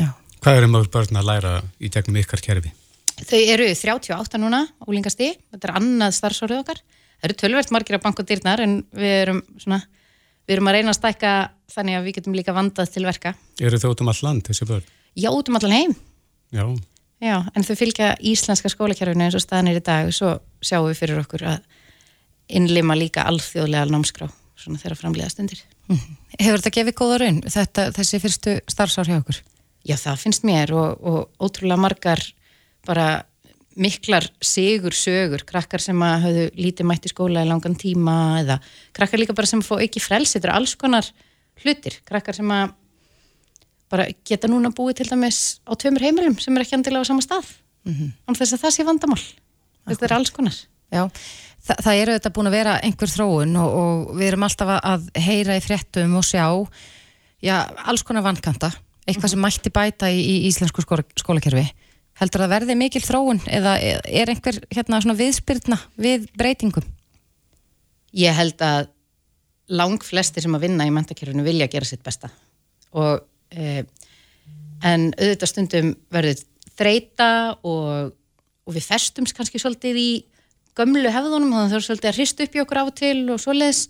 Já. 0.00 0.08
Hvað 0.42 0.58
eru 0.58 0.70
mjög 0.72 0.88
börn 0.96 1.20
að 1.20 1.28
læra 1.28 1.52
í 1.78 1.90
gegnum 1.92 2.18
ykkar 2.18 2.42
kerfi? 2.42 2.72
Þau 3.14 3.38
eru 3.38 3.68
38 3.70 4.40
núna, 4.42 4.64
úlingasti 4.90 5.30
þetta 5.52 5.68
er 5.68 5.76
annað 5.78 6.16
starfsórið 6.18 6.64
okkar 6.64 6.80
það 6.82 7.28
eru 7.28 7.38
tölvert 7.44 7.74
margir 7.74 7.98
af 7.98 8.02
bankotýrnar 8.08 8.64
en 8.64 8.80
við 8.90 9.14
erum 9.20 9.44
svona, 9.60 9.78
við 10.48 10.56
erum 10.56 10.72
að 10.72 10.78
reyna 10.78 10.92
að 10.94 10.98
stækka 10.98 11.34
þannig 11.76 11.98
að 12.00 12.08
við 12.08 12.18
getum 12.18 12.36
líka 12.36 12.56
vandað 12.56 12.90
til 12.96 13.06
verka 13.06 13.36
Eru 13.62 13.78
þau 13.78 13.92
út 13.92 14.02
um 14.02 14.10
all 14.10 14.22
land 14.26 14.50
þessi 14.50 14.68
börn? 14.68 14.90
Já, 15.14 15.30
út 15.30 15.48
um 15.48 15.56
allan 15.58 15.76
heim. 15.76 15.94
Já. 16.54 16.64
Já, 17.24 17.36
en 17.54 17.64
þau 17.64 17.76
fylgja 17.78 18.14
íslenska 18.20 18.68
skólakjærfinu 18.72 19.24
eins 19.26 19.36
og 19.38 19.42
staðnir 19.44 19.78
í 19.78 19.84
dag 19.84 20.10
og 20.10 20.16
svo 20.16 20.32
sjáum 20.64 20.90
við 20.90 21.00
fyrir 21.00 21.20
okkur 21.22 21.44
að 21.54 21.62
innlima 22.52 22.96
líka 22.98 23.24
alþjóðlega 23.30 23.88
námskrá 23.88 24.28
svona 24.58 24.80
þeirra 24.82 24.98
framlega 24.98 25.30
stundir. 25.32 25.62
Mm. 25.88 26.02
Hefur 26.38 26.60
þetta 26.60 26.74
gefið 26.78 26.96
góða 26.98 27.20
raun, 27.22 27.40
þetta, 27.54 27.86
þessi 27.96 28.20
fyrstu 28.22 28.56
starfsár 28.70 29.10
hjá 29.10 29.18
okkur? 29.20 29.40
Já, 29.84 29.96
það 30.00 30.20
finnst 30.24 30.46
mér 30.48 30.72
og, 30.76 31.00
og 31.04 31.46
ótrúlega 31.46 31.80
margar 31.80 32.22
bara 32.84 33.08
miklar 33.80 34.26
sigur 34.44 34.94
sögur, 34.94 35.42
krakkar 35.48 35.82
sem 35.82 35.98
að 36.04 36.26
hafðu 36.28 36.46
lítið 36.60 36.88
mætt 36.88 37.08
í 37.08 37.12
skóla 37.12 37.42
í 37.42 37.48
langan 37.48 37.74
tíma 37.78 38.16
eða 38.42 38.60
krakkar 38.94 39.20
líka 39.20 39.36
bara 39.36 39.50
sem 39.50 39.64
fá 39.66 39.74
ekki 39.80 40.02
frels, 40.02 40.36
þetta 40.36 40.50
er 40.50 40.56
alls 40.58 40.76
konar 40.78 41.08
hlutir, 41.64 41.98
krakkar 42.06 42.36
sem 42.36 42.52
að 42.54 42.74
bara 43.94 44.10
geta 44.26 44.50
núna 44.50 44.74
búið 44.74 45.00
til 45.00 45.08
dæmis 45.12 45.40
á 45.64 45.72
tveimur 45.78 46.04
heimilum 46.04 46.36
sem 46.42 46.56
er 46.56 46.66
ekki 46.66 46.78
andilega 46.78 47.06
á 47.06 47.10
sama 47.10 47.24
stað. 47.24 47.46
Mm 47.84 47.94
-hmm. 47.94 48.12
en 48.28 48.34
þess 48.34 48.54
að 48.56 48.62
það 48.64 48.74
sé 48.74 48.84
vandamál. 48.84 49.24
Þetta 49.86 50.04
er 50.06 50.16
alls 50.16 50.30
konar. 50.30 50.56
Já, 50.90 51.10
Þa, 51.64 51.76
það 51.80 52.00
eru 52.00 52.16
þetta 52.18 52.32
búin 52.36 52.48
að 52.50 52.56
vera 52.58 52.72
einhver 52.84 53.08
þróun 53.08 53.56
og, 53.56 53.76
og 53.80 54.16
við 54.18 54.26
erum 54.28 54.44
alltaf 54.44 54.72
að 54.84 55.06
heyra 55.16 55.56
í 55.56 55.62
fréttum 55.64 56.18
og 56.18 56.26
sjá 56.28 56.44
já, 57.40 57.56
alls 57.88 58.04
konar 58.04 58.24
vankanta. 58.26 58.70
Eitthvað 59.08 59.32
sem 59.32 59.40
mætti 59.40 59.72
bæta 59.72 60.10
í, 60.12 60.20
í 60.20 60.34
íslensku 60.50 60.84
skólakerfi. 60.84 61.64
Heldur 62.20 62.44
það 62.44 62.52
verði 62.52 62.76
mikil 62.78 63.02
þróun 63.04 63.40
eða 63.48 63.78
er 63.80 64.32
einhver 64.32 64.60
hérna 64.70 65.00
svona 65.02 65.16
viðspyrna 65.18 65.80
við 65.96 66.28
breytingum? 66.38 66.84
Ég 68.14 68.36
held 68.36 68.60
að 68.62 68.92
lang 69.72 70.04
flesti 70.04 70.44
sem 70.44 70.54
að 70.54 70.68
vinna 70.68 70.86
í 70.86 70.92
mentakerfinu 70.94 71.44
vilja 71.46 71.70
gera 71.72 71.88
sitt 71.88 72.04
besta. 72.04 72.28
Og 72.92 73.24
en 73.54 75.08
auðvitað 75.14 75.50
stundum 75.50 75.94
verður 76.12 76.42
þreita 76.74 77.28
og, 77.62 78.12
og 78.66 78.76
við 78.76 78.88
festumst 78.88 79.36
kannski 79.36 79.60
svolítið 79.62 80.00
í 80.00 80.10
gömlu 80.74 81.10
hefðunum 81.14 81.54
og 81.54 81.70
það 81.70 81.78
er 81.78 81.86
svolítið 81.86 82.10
að 82.10 82.18
hristu 82.18 82.46
upp 82.46 82.56
í 82.56 82.62
okkur 82.64 82.82
á 82.82 82.84
til 82.98 83.18
og 83.30 83.40
svoleiðis. 83.42 83.86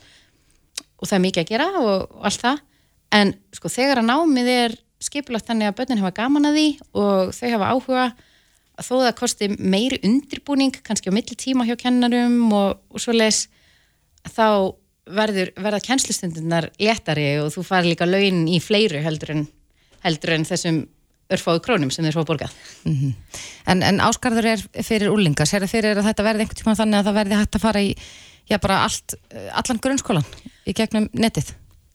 Og 1.01 1.09
það 1.09 1.17
er 1.17 1.25
mikið 1.25 1.43
að 1.43 1.51
gera 1.51 1.69
og, 1.81 2.05
og 2.13 2.29
allt 2.29 2.45
það. 2.45 2.63
En 3.15 3.35
sko 3.55 3.71
þegar 3.73 4.03
að 4.03 4.11
námið 4.11 4.53
er 4.53 4.77
skipilagt 5.05 5.49
þannig 5.49 5.71
að 5.71 5.77
börnin 5.81 6.01
hefa 6.01 6.15
gaman 6.17 6.49
að 6.49 6.59
því 6.59 6.69
og 7.01 7.35
þau 7.37 7.49
hefa 7.49 7.73
áhuga 7.73 8.05
að 8.75 8.87
þó 8.89 8.95
það 8.95 9.13
kosti 9.19 9.49
meiri 9.59 10.01
undirbúning 10.07 10.79
kannski 10.87 11.13
á 11.13 11.17
milli 11.17 11.37
tíma 11.39 11.67
hjá 11.69 11.77
kennarum 11.79 12.41
og, 12.57 12.81
og 12.91 13.03
svoleiðis 13.03 13.47
þá 14.35 14.75
verður, 15.05 15.53
verða 15.61 15.83
kennslustundunar 15.85 16.71
léttari 16.81 17.27
og 17.43 17.53
þú 17.55 17.67
fari 17.67 17.93
líka 17.93 18.09
launin 18.09 18.49
í 18.49 18.61
fleiru 18.65 19.03
heldur 19.05 19.35
en, 19.35 19.45
heldur 20.05 20.37
en 20.37 20.47
þessum 20.49 20.85
örfáðu 21.35 21.63
krónum 21.65 21.91
sem 21.93 22.05
þeir 22.05 22.19
svo 22.19 22.25
borgað. 22.29 22.53
Mm 22.85 22.95
-hmm. 22.95 23.13
en, 23.73 23.83
en 23.83 24.01
áskarður 24.05 24.51
er 24.53 24.65
fyrir 24.85 25.13
úlinga, 25.13 25.47
sér 25.49 25.65
það 25.65 25.73
fyrir 25.73 25.99
að 25.99 26.09
þetta 26.11 26.27
verði 26.27 26.45
einhvern 26.45 26.61
tíma 26.61 26.79
þannig 26.79 26.99
að 26.99 27.07
það 27.09 27.19
verði 27.21 27.39
hægt 27.41 27.57
að 27.57 27.65
fara 27.65 27.83
í 27.83 27.95
já 28.51 28.59
bara 28.61 28.83
allt, 28.85 29.15
allan 29.53 29.81
grunnskólan 29.81 30.27
í 30.69 30.75
gegnum 30.77 31.09
netið? 31.13 31.55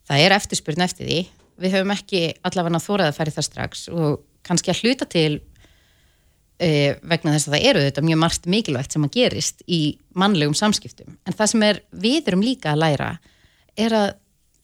Það 0.09 0.23
er 0.25 0.35
eftirspurn 0.39 0.81
eftir 0.81 1.05
því. 1.05 1.19
Við 1.59 1.75
höfum 1.75 1.93
ekki 1.93 2.23
allavega 2.41 2.81
þórað 2.81 3.11
að 3.11 3.29
í 3.29 3.35
það 3.35 3.45
strax 3.45 3.87
og 3.93 4.19
kannski 4.47 4.71
að 4.71 4.81
hluta 4.81 5.05
til 5.05 5.41
e, 6.59 6.95
vegna 7.01 7.33
þess 7.35 7.49
að 7.49 7.55
það 7.55 7.67
eru 7.71 7.83
þetta 7.85 8.05
mjög 8.07 8.21
margt 8.23 8.47
mikilvægt 8.49 8.95
sem 8.95 9.05
að 9.05 9.15
gerist 9.15 9.63
í 9.67 9.81
mannlegum 10.17 10.57
samskiptum 10.57 11.17
en 11.27 11.35
það 11.35 11.51
sem 11.53 11.67
er 11.67 11.81
við 11.91 12.31
erum 12.31 12.45
líka 12.45 12.73
að 12.73 12.81
læra 12.83 13.11
er 13.79 13.95
að 13.95 14.09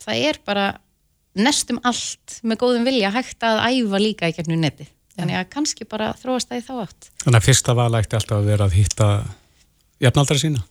það 0.03 0.25
er 0.29 0.41
bara 0.47 0.65
nestum 1.35 1.79
allt 1.83 2.39
með 2.43 2.61
góðum 2.63 2.85
vilja 2.87 3.11
hægt 3.15 3.43
að 3.45 3.61
æfa 3.67 4.01
líka 4.01 4.29
í 4.31 4.35
gegnum 4.35 4.61
neti 4.63 4.87
þannig 5.15 5.39
að 5.39 5.49
kannski 5.53 5.87
bara 5.87 6.11
þróast 6.19 6.51
það 6.51 6.61
í 6.61 6.65
þá 6.67 6.73
átt 6.83 7.09
Þannig 7.23 7.39
að 7.39 7.47
fyrsta 7.49 7.75
val 7.77 7.91
ætti 7.99 8.17
alltaf 8.19 8.39
að 8.39 8.49
vera 8.51 8.67
að 8.67 8.77
hitta 8.79 9.09
jafnaldra 10.03 10.39
sína? 10.39 10.63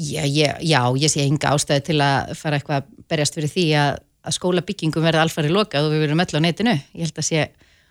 Já, 0.00 0.22
ég, 0.24 0.62
já, 0.64 0.80
ég 0.96 1.12
sé 1.12 1.24
enga 1.26 1.52
ástæði 1.54 1.82
til 1.90 1.98
að 2.04 2.32
fara 2.38 2.60
eitthvað 2.60 2.78
að 2.80 3.08
berjast 3.10 3.36
fyrir 3.36 3.52
því 3.52 3.64
að, 3.76 3.98
að 4.24 4.36
skólabyggingum 4.38 5.04
verði 5.04 5.22
alfarið 5.24 5.56
lokað 5.56 5.88
og 5.88 5.92
við 5.92 6.04
verðum 6.06 6.22
öll 6.24 6.40
á 6.40 6.46
netinu. 6.46 6.74
Ég 6.94 7.04
held 7.04 7.20
að 7.20 7.26
sé 7.26 7.42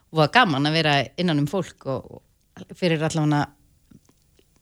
voða 0.09 0.29
gaman 0.39 0.69
að 0.69 0.77
vera 0.79 0.95
innan 1.21 1.43
um 1.43 1.49
fólk 1.51 1.85
og, 1.91 2.07
og 2.17 2.77
fyrir 2.79 3.03
allavega 3.05 3.43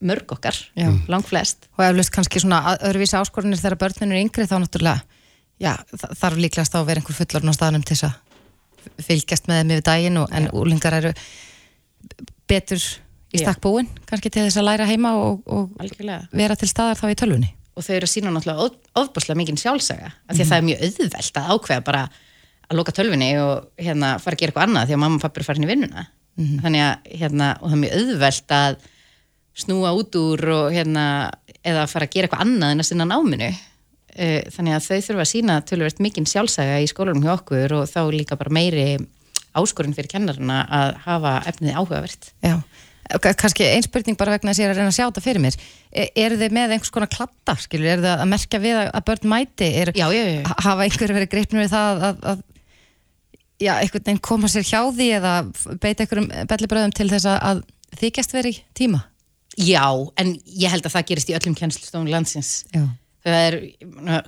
mörg 0.07 0.33
okkar, 0.35 0.57
Já. 0.77 0.91
lang 1.09 1.25
flest. 1.25 1.69
og 1.77 1.85
eflust 1.87 2.11
kannski 2.13 2.41
svona 2.43 2.75
öðruvísi 2.75 3.17
áskorunir 3.17 3.57
þegar 3.57 3.79
börnin 3.81 4.11
eru 4.11 4.25
yngri 4.27 4.45
þá 4.45 4.59
náttúrulega 4.61 5.16
já, 5.63 5.73
þa- 5.93 6.13
þarf 6.21 6.37
líklegast 6.43 6.73
þá 6.73 6.79
að 6.81 6.87
vera 6.91 7.01
einhver 7.01 7.17
fullorinn 7.17 7.51
á 7.53 7.57
staðnum 7.57 7.83
til 7.87 7.95
þess 7.97 8.07
að 8.09 9.03
fylgjast 9.07 9.47
með 9.49 9.59
þeim 9.61 9.71
yfir 9.75 9.85
daginn 9.89 10.17
og, 10.21 10.29
en 10.31 10.47
úlingar 10.55 10.93
eru 11.01 11.11
betur 12.47 12.79
í 13.33 13.39
Já. 13.41 13.43
stakk 13.43 13.59
búin 13.65 13.89
kannski 14.07 14.31
til 14.31 14.45
þess 14.45 14.59
að 14.61 14.67
læra 14.69 14.85
heima 14.87 15.11
og, 15.19 15.41
og 15.51 15.73
vera 16.31 16.55
til 16.55 16.69
staðar 16.71 16.95
þá 16.99 17.09
í 17.11 17.17
tölvunni. 17.19 17.49
Og 17.77 17.83
þau 17.85 17.93
eru 17.97 18.07
að 18.07 18.13
sína 18.13 18.31
náttúrulega 18.33 18.63
of- 18.63 18.77
ofboðslega 19.03 19.37
mikið 19.41 19.59
sjálfsaga, 19.61 20.07
af 20.25 20.35
því 20.37 20.41
að 20.45 20.49
það 20.51 20.57
er 20.61 20.67
mjög 20.69 20.85
auðvelt 20.87 21.37
að 21.41 21.49
ákveða 21.53 21.83
bara 21.85 22.03
að 22.67 22.77
loka 22.79 22.93
tölvinni 22.97 23.27
og 23.41 23.67
hérna 23.79 24.13
fara 24.23 24.33
að 24.35 24.39
gera 24.41 24.51
eitthvað 24.53 24.65
annað 24.67 24.87
því 24.89 24.95
að 24.95 25.01
mamma 25.03 25.19
og 25.19 25.21
pappi 25.25 25.39
eru 25.41 25.47
farin 25.47 25.67
í 25.67 25.69
vinnuna. 25.69 26.07
Þannig 26.37 26.83
að 26.85 27.11
hérna, 27.19 27.45
og 27.61 27.69
það 27.69 27.75
er 27.77 27.81
mjög 27.83 27.93
auðvelt 27.99 28.55
að 28.57 28.75
snúa 29.57 29.91
út 29.97 30.17
úr 30.19 30.43
og 30.53 30.65
hérna, 30.75 31.03
eða 31.65 31.85
fara 31.91 32.05
að 32.07 32.13
gera 32.15 32.27
eitthvað 32.29 32.43
annað 32.47 32.73
en 32.75 32.83
að 32.83 32.89
sinna 32.89 33.07
náminu 33.09 33.51
þannig 34.17 34.75
að 34.77 34.87
þau 34.87 34.97
þurfa 35.07 35.23
að 35.23 35.29
sína 35.31 35.59
tölvöld 35.69 36.01
mikið 36.03 36.27
sjálfsaga 36.31 36.79
í 36.81 36.89
skólanum 36.89 37.23
hjá 37.25 37.33
okkur 37.37 37.75
og 37.77 37.85
þá 37.91 38.01
líka 38.13 38.37
bara 38.39 38.53
meiri 38.57 38.87
áskorun 39.57 39.95
fyrir 39.97 40.09
kennarina 40.11 40.63
að 40.69 40.97
hafa 41.05 41.35
efnið 41.49 41.77
áhugavert. 41.79 42.29
Já, 42.45 42.57
kannski 43.23 43.63
ein 43.69 43.85
spurning 43.85 44.17
bara 44.19 44.33
vegna 44.35 44.51
þess 44.51 44.59
að 44.59 44.63
ég 44.65 44.67
er 44.69 44.73
að 44.75 44.81
reyna 44.81 44.91
að 44.91 44.97
sjá 44.97 45.05
þetta 45.07 45.23
fyrir 45.25 45.43
mér. 45.45 45.57
E 45.95 46.05
eru 46.25 46.37
þið 46.41 46.55
með 46.57 46.73
einhvers 46.75 46.93
konar 46.93 47.09
klatta, 47.13 47.55
skilur, 47.63 47.87
eru 47.93 48.03
þið 48.03 48.13
að 48.13 48.29
merkja 48.33 48.59
við 48.65 48.79
að 48.81 48.89
að 48.99 49.05
börn 49.07 49.29
mæti, 49.31 49.69
er, 49.81 49.91
Já, 49.95 50.07
já, 50.11 50.23
já. 50.27 50.41
Ha- 50.49 50.57
hafa 50.67 50.85
einhverju 50.87 51.17
verið 51.17 51.31
greipnum 51.31 51.63
við 51.63 51.71
það 51.73 52.03
að, 52.09 52.19
að 52.33 52.43
já, 53.63 53.73
einhvern 53.79 54.05
veginn 54.09 54.21
koma 54.27 54.51
sér 54.51 54.67
hjá 54.67 54.81
því 54.99 55.07
eða 55.21 55.33
beita 55.81 56.03
einhverjum 56.03 56.29
bellibröðum 56.51 56.95
til 56.99 57.09
þess 57.13 57.29
að, 57.31 57.39
að 57.51 57.63
þykjast 58.03 58.35
verið 58.37 58.59
í 58.59 58.63
tíma? 58.77 59.01
Já, 59.57 59.87
en 60.21 60.35
ég 60.45 60.69
held 60.69 60.85
að 60.85 60.93
það 60.99 61.07
gerist 61.09 61.31
í 61.31 61.37
öllum 61.39 61.55
kennslustofnum 61.57 62.11
landsins. 62.11 62.51
Já, 62.75 62.83
er, 63.35 63.57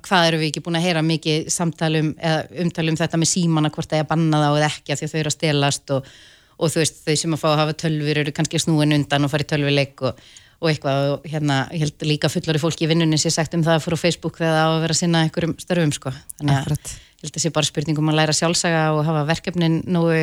hvað 0.05 0.27
eru 0.27 0.41
við 0.41 0.49
ekki 0.49 0.63
búin 0.65 0.79
að 0.79 0.85
heyra 0.87 1.03
mikið 1.05 1.47
samtalum 1.53 2.11
eða 2.17 2.43
umtalum 2.63 2.99
þetta 2.99 3.21
með 3.21 3.31
símana 3.31 3.71
hvort 3.73 3.89
það 3.89 4.01
er 4.01 4.05
að 4.05 4.11
banna 4.11 4.41
það 4.43 4.57
og 4.57 4.67
ekki 4.67 4.93
af 4.93 4.99
því 4.99 5.07
að 5.07 5.13
þau 5.13 5.19
eru 5.21 5.31
að 5.31 5.37
stelast 5.37 5.95
og, 5.95 6.11
og 6.57 6.73
þú 6.73 6.83
veist 6.83 7.01
þau 7.05 7.15
sem 7.23 7.35
að 7.35 7.41
fá 7.41 7.49
að 7.51 7.59
hafa 7.63 7.79
tölfur 7.85 8.21
eru 8.23 8.35
kannski 8.35 8.61
snúin 8.63 8.95
undan 8.97 9.25
og 9.27 9.33
fara 9.33 9.45
í 9.45 9.49
tölvuleik 9.53 10.05
og, 10.09 10.23
og 10.59 10.71
eitthvað 10.71 11.11
og 11.13 11.27
hérna 11.31 11.59
ég 11.71 11.85
held 11.85 12.07
líka 12.09 12.31
fullari 12.31 12.61
fólki 12.61 12.87
í 12.87 12.91
vinnunni 12.91 13.19
sé 13.21 13.31
sagt 13.33 13.55
um 13.57 13.65
það 13.65 13.79
að 13.79 13.85
fóra 13.87 13.99
á 13.99 14.03
Facebook 14.05 14.39
þegar 14.41 14.57
það 14.57 14.67
á 14.67 14.71
að 14.75 14.81
vera 14.85 14.97
að 14.97 15.01
sinna 15.01 15.23
einhverjum 15.25 15.57
störfum 15.63 15.95
sko. 15.95 16.15
Þannig 16.39 16.59
að 16.59 16.95
held 17.19 17.35
að 17.35 17.43
sé 17.43 17.51
bara 17.55 17.67
spurningum 17.67 18.11
að 18.11 18.19
læra 18.19 18.35
sjálfsaga 18.35 18.85
og 18.95 19.03
hafa 19.07 19.25
verkefnin 19.27 19.81
nógu 19.91 20.21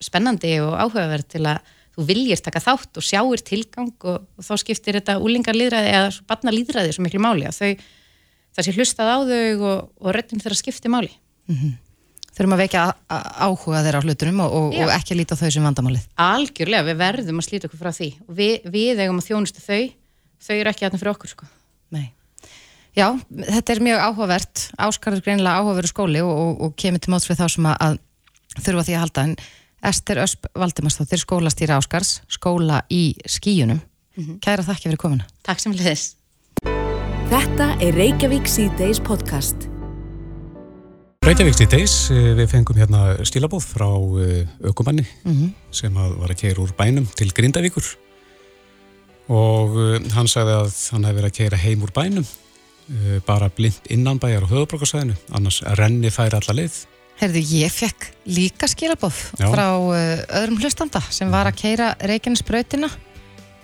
spennandi 0.00 0.54
og 0.64 0.76
áhugaverð 0.80 1.28
til 1.34 1.44
að 1.48 1.76
þú 1.96 2.06
viljir 2.08 2.40
taka 2.42 2.62
þátt 2.64 3.00
og 3.00 3.04
sjáir 3.04 3.42
tilgang 3.44 3.92
og, 4.08 4.26
og 4.38 4.46
þá 4.46 4.52
skiptir 4.62 4.98
þetta 5.00 5.18
úlingarlýðræði 5.20 5.90
eða 5.96 6.12
barna 6.30 6.54
líðræði 6.54 6.94
svo 6.96 7.04
miklu 7.04 7.22
máli 7.22 7.48
að 7.48 7.58
þau 7.58 7.70
það 8.56 8.66
sé 8.66 8.74
hlustað 8.76 9.12
á 9.12 9.18
þau 9.28 9.68
og, 9.70 9.78
og 10.00 10.16
röddinn 10.16 10.42
þeirra 10.42 10.58
skipti 10.58 10.92
máli. 10.92 11.12
þurfum 12.30 12.54
að 12.56 12.62
vekja 12.62 12.82
áhuga 13.10 13.82
þeirra 13.84 14.00
á 14.00 14.04
hlutunum 14.06 14.42
og, 14.44 14.52
og, 14.58 14.76
og 14.84 14.92
ekki 14.94 15.16
líta 15.18 15.38
þau 15.38 15.50
sem 15.50 15.66
vandamálið. 15.66 16.04
Algjörlega, 16.24 16.86
við 16.86 17.00
verðum 17.00 17.40
að 17.42 17.48
slíta 17.48 17.68
okkur 17.68 17.82
frá 17.82 17.92
því. 17.96 18.10
Og 18.26 18.36
við, 18.38 18.68
við 18.70 19.02
eigum 19.02 19.18
að 19.20 19.30
þjónustu 19.30 19.64
þau 19.64 19.80
þau 20.40 20.54
eru 20.56 20.72
ekki 20.72 20.86
þarna 20.86 21.02
fyrir 21.02 21.12
okkur 21.14 21.34
sko. 21.34 21.50
Já, 22.96 23.06
þetta 23.30 23.74
er 23.74 23.82
mjög 23.86 24.00
áhugavert. 24.02 24.62
Áskarður 24.82 25.22
greinilega 25.26 25.60
áhugaveru 25.60 25.90
skóli 25.90 26.22
og, 26.26 26.32
og, 26.34 26.64
og 26.66 26.72
kemur 26.80 27.02
til 27.02 27.12
móts 27.14 27.28
við 27.30 27.38
þá 27.38 27.46
sem 27.54 27.68
að, 27.70 27.76
að 27.86 28.64
þurfa 28.66 28.86
því 28.88 28.96
að 28.96 29.04
halda. 29.04 29.26
En 29.28 29.36
Ester 29.90 30.20
Ösp 30.24 30.48
Valdimarsdóttir 30.58 31.22
skólastýra 31.22 31.78
Áskars 31.78 32.18
skóla 32.28 32.82
í 32.92 33.14
skíunum 33.30 33.78
Kæra 34.42 34.64
þakki 34.66 34.90
fyrir 34.90 35.00
komuna. 35.00 35.28
Takk 35.46 35.62
sem 35.62 35.72
leðis. 35.72 36.10
Þetta 37.30 37.76
er 37.78 37.94
Reykjavík 37.94 38.48
C-Days 38.50 38.98
podcast. 39.06 39.68
Reykjavík 41.22 41.60
til 41.60 41.68
deis, 41.70 41.92
við 42.10 42.48
fengum 42.50 42.80
hérna 42.80 43.12
stílabóð 43.22 43.68
frá 43.70 43.86
aukumanni 44.66 45.04
sem 45.70 45.94
að 45.94 46.16
var 46.18 46.34
að 46.34 46.40
keira 46.40 46.64
úr 46.64 46.72
bænum 46.74 47.06
til 47.14 47.28
Grindavíkur 47.30 47.86
og 49.30 49.78
uh, 49.78 49.94
hann 50.16 50.26
sagði 50.26 50.56
að 50.56 50.74
hann 50.90 51.06
hefði 51.06 51.20
verið 51.20 51.30
að 51.30 51.38
keira 51.38 51.62
heim 51.62 51.86
úr 51.86 51.94
bænum 52.00 52.26
uh, 52.26 53.16
bara 53.30 53.52
blind 53.54 53.78
innan 53.94 54.18
bæjar 54.18 54.50
á 54.50 54.52
höfubrókarsæðinu, 54.56 55.14
annars 55.30 55.62
renni 55.78 56.10
færi 56.10 56.34
alla 56.34 56.58
leið. 56.64 56.82
Herðu, 57.22 57.46
ég 57.62 57.78
fekk 57.78 58.10
líka 58.26 58.66
skilabóð 58.74 59.22
Já. 59.38 59.52
frá 59.54 59.68
öðrum 59.78 60.58
hlustanda 60.58 61.06
sem 61.14 61.30
var 61.30 61.46
að 61.46 61.62
keira 61.62 61.94
Reykjanesbrautina 62.02 62.90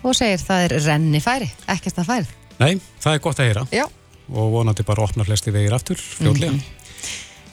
og 0.07 0.15
segir 0.15 0.39
það 0.39 0.69
er 0.71 0.83
rennifæri, 0.87 1.55
ekkert 1.67 2.05
að 2.07 2.13
færið 2.15 2.35
Nei, 2.61 2.79
það 3.03 3.13
er 3.19 3.23
gott 3.27 3.41
að 3.43 3.49
heyra 3.51 3.65
Já, 3.75 3.85
og 4.33 4.53
vonandi 4.55 4.85
bara 4.89 5.05
opna 5.05 5.25
flesti 5.29 5.53
vegir 5.55 5.75
aftur 5.77 5.99
fljóðlega. 6.01 6.57
En, 6.57 6.63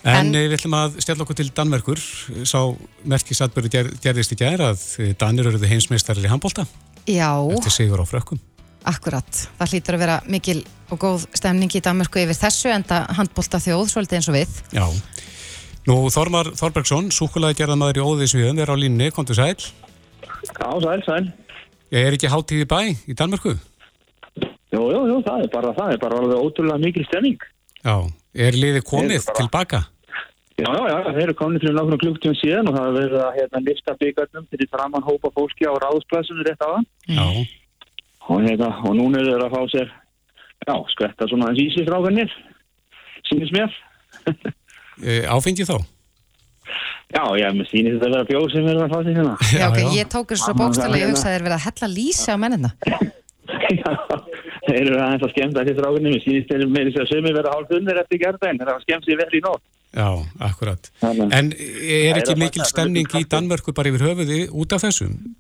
En- 0.03 0.35
en 0.35 0.35
við 0.35 0.57
ætlum 0.57 0.73
að 0.75 0.97
stjalla 0.99 1.23
okkur 1.23 1.37
til 1.39 1.49
Danmerkur, 1.55 1.99
sá 2.43 2.59
merkisatbyrðu 3.07 3.69
ger, 3.71 3.91
gerðist 4.03 4.33
í 4.35 4.39
gær 4.41 4.59
að 4.71 4.81
eh, 4.99 5.13
Danir 5.19 5.47
eruðu 5.47 5.69
heimsmeistarir 5.71 6.25
í 6.27 6.31
handbólta 6.31 6.65
já 7.07 7.29
eftir 7.55 7.71
sigur 7.71 8.03
á 8.03 8.05
frökkum. 8.07 8.39
Akkurat, 8.83 9.29
það 9.59 9.71
hlýtur 9.71 9.95
að 9.95 10.01
vera 10.03 10.17
mikil 10.27 10.57
og 10.91 10.99
góð 10.99 11.23
stemning 11.39 11.71
í 11.71 11.79
Danmörku 11.83 12.19
yfir 12.19 12.35
þessu 12.35 12.71
enda 12.73 13.05
handbólta 13.15 13.61
þjóð 13.63 13.85
svolítið 13.93 14.17
eins 14.19 14.27
og 14.27 14.35
við. 14.35 14.57
Já. 14.75 14.83
Nú, 15.87 15.95
Þormar 16.11 16.51
Þorbergsson, 16.59 17.07
súkulega 17.11 17.55
gerðamaður 17.61 18.01
í 18.01 18.03
Óðisviðum, 18.03 18.59
er 18.59 18.71
á 18.71 18.75
línni, 18.75 19.07
komdu 19.15 19.35
sæl. 19.35 19.55
Já, 19.55 20.67
sæl, 20.83 20.99
sæl. 21.07 21.23
Ég 21.95 22.07
er 22.09 22.15
ekki 22.17 22.27
hátíð 22.31 22.63
í 22.63 22.67
bæ 22.67 22.79
í 23.07 23.15
Danmörku. 23.15 23.55
Jú, 24.73 24.83
jú, 24.89 25.01
jú, 25.11 25.17
það 25.25 25.43
er 25.45 25.49
bara 25.53 25.73
það, 25.77 25.91
er 25.95 25.99
bara 26.01 26.19
alveg 26.19 26.39
ótrúlega 26.47 26.81
mikil 26.81 27.05
stemning. 27.05 27.41
Já. 27.83 27.95
Er 28.33 28.55
liðið 28.57 28.85
komið 28.89 29.25
bara- 29.27 29.37
tilbaka? 29.41 29.81
Já, 30.53 30.69
já, 30.69 30.83
já, 30.89 31.11
þeir 31.13 31.23
eru 31.27 31.33
komin 31.37 31.59
fyrir 31.61 31.73
nákvæmlega 31.77 32.01
klukktíma 32.03 32.35
síðan 32.39 32.67
og 32.69 32.75
það 32.77 32.87
er 32.87 32.95
verið 32.97 33.21
að 33.25 33.37
hérna 33.39 33.61
lifta 33.67 33.95
byggarnum 34.01 34.45
fyrir 34.53 34.69
framann 34.69 35.05
hópa 35.05 35.31
fólki 35.33 35.65
á 35.65 35.73
ráðsplæsunu 35.81 36.45
rétt 36.45 36.61
á 36.61 36.67
það. 36.73 36.83
Já. 37.09 37.25
Og, 38.29 38.41
hérna, 38.45 38.69
og 38.85 38.93
núna 38.97 39.19
er 39.21 39.29
þeir 39.31 39.45
að 39.47 39.55
fá 39.55 39.61
sér, 39.73 39.89
já, 40.67 40.75
skvetta 40.93 41.27
svona 41.27 41.49
aðeins 41.49 41.63
ísi 41.73 41.85
fráganir, 41.89 42.29
sínist 43.29 43.53
mér. 43.57 43.73
E, 45.01 45.23
áfengi 45.25 45.65
þá? 45.65 45.73
Já, 47.13 47.23
já, 47.41 47.47
mér 47.57 47.65
sínist 47.67 47.97
þetta 47.97 48.05
að 48.07 48.13
vera 48.13 48.27
bjóð 48.29 48.45
sem 48.53 48.67
er 48.69 48.77
að 48.83 48.91
fá 48.93 48.99
sér 49.01 49.17
hérna. 49.17 49.33
Já, 49.57 49.65
ok, 49.71 49.79
já. 49.81 49.89
ég 49.97 50.11
tók 50.13 50.29
þessu 50.29 50.45
svo 50.45 50.53
Amma, 50.53 50.67
bókstælega, 50.67 50.93
ég 50.93 51.01
hérna. 51.01 51.15
hugsaði 51.17 51.33
þeir 51.33 51.45
verið 51.47 51.57
að 51.57 51.65
hella 51.65 51.89
lýsi 51.97 52.29
á 52.29 52.37
mennina. 52.37 52.71
Já, 53.81 53.91
þeir 54.67 54.81
eru 54.87 54.99
aðeins 55.03 55.25
að 55.27 55.33
skemmta 55.35 55.63
þessi 55.63 55.77
fráganir, 55.79 56.13
mér 56.13 56.23
sínist 56.23 56.51
þeir 56.51 56.65
með 56.71 56.89
þess 56.89 57.03
að 57.03 57.11
sömu 57.13 57.33
vera 57.37 57.53
hálf 57.53 57.71
funnir 57.71 58.01
eftir 58.03 58.21
gerðdæn, 58.23 58.59
þeir 58.59 58.71
hafa 58.73 58.83
skemmt 58.85 59.07
sér 59.07 59.21
vel 59.21 59.31
í 59.33 59.43
nótt. 59.43 59.63
Já, 59.93 60.09
akkurat. 60.49 60.89
Þannig- 61.01 61.33
En 61.37 61.51
er 61.53 62.17
ekki 62.17 62.31
er 62.33 62.41
mikil 62.41 62.65
stemning 62.65 63.07
er 63.13 63.19
í 63.21 63.27
Danmörku 63.29 63.73
bara 63.73 63.89
yfir 63.89 64.07
höfuði 64.07 64.39
út 64.49 64.73
af 64.73 64.81
þessum? 64.81 65.35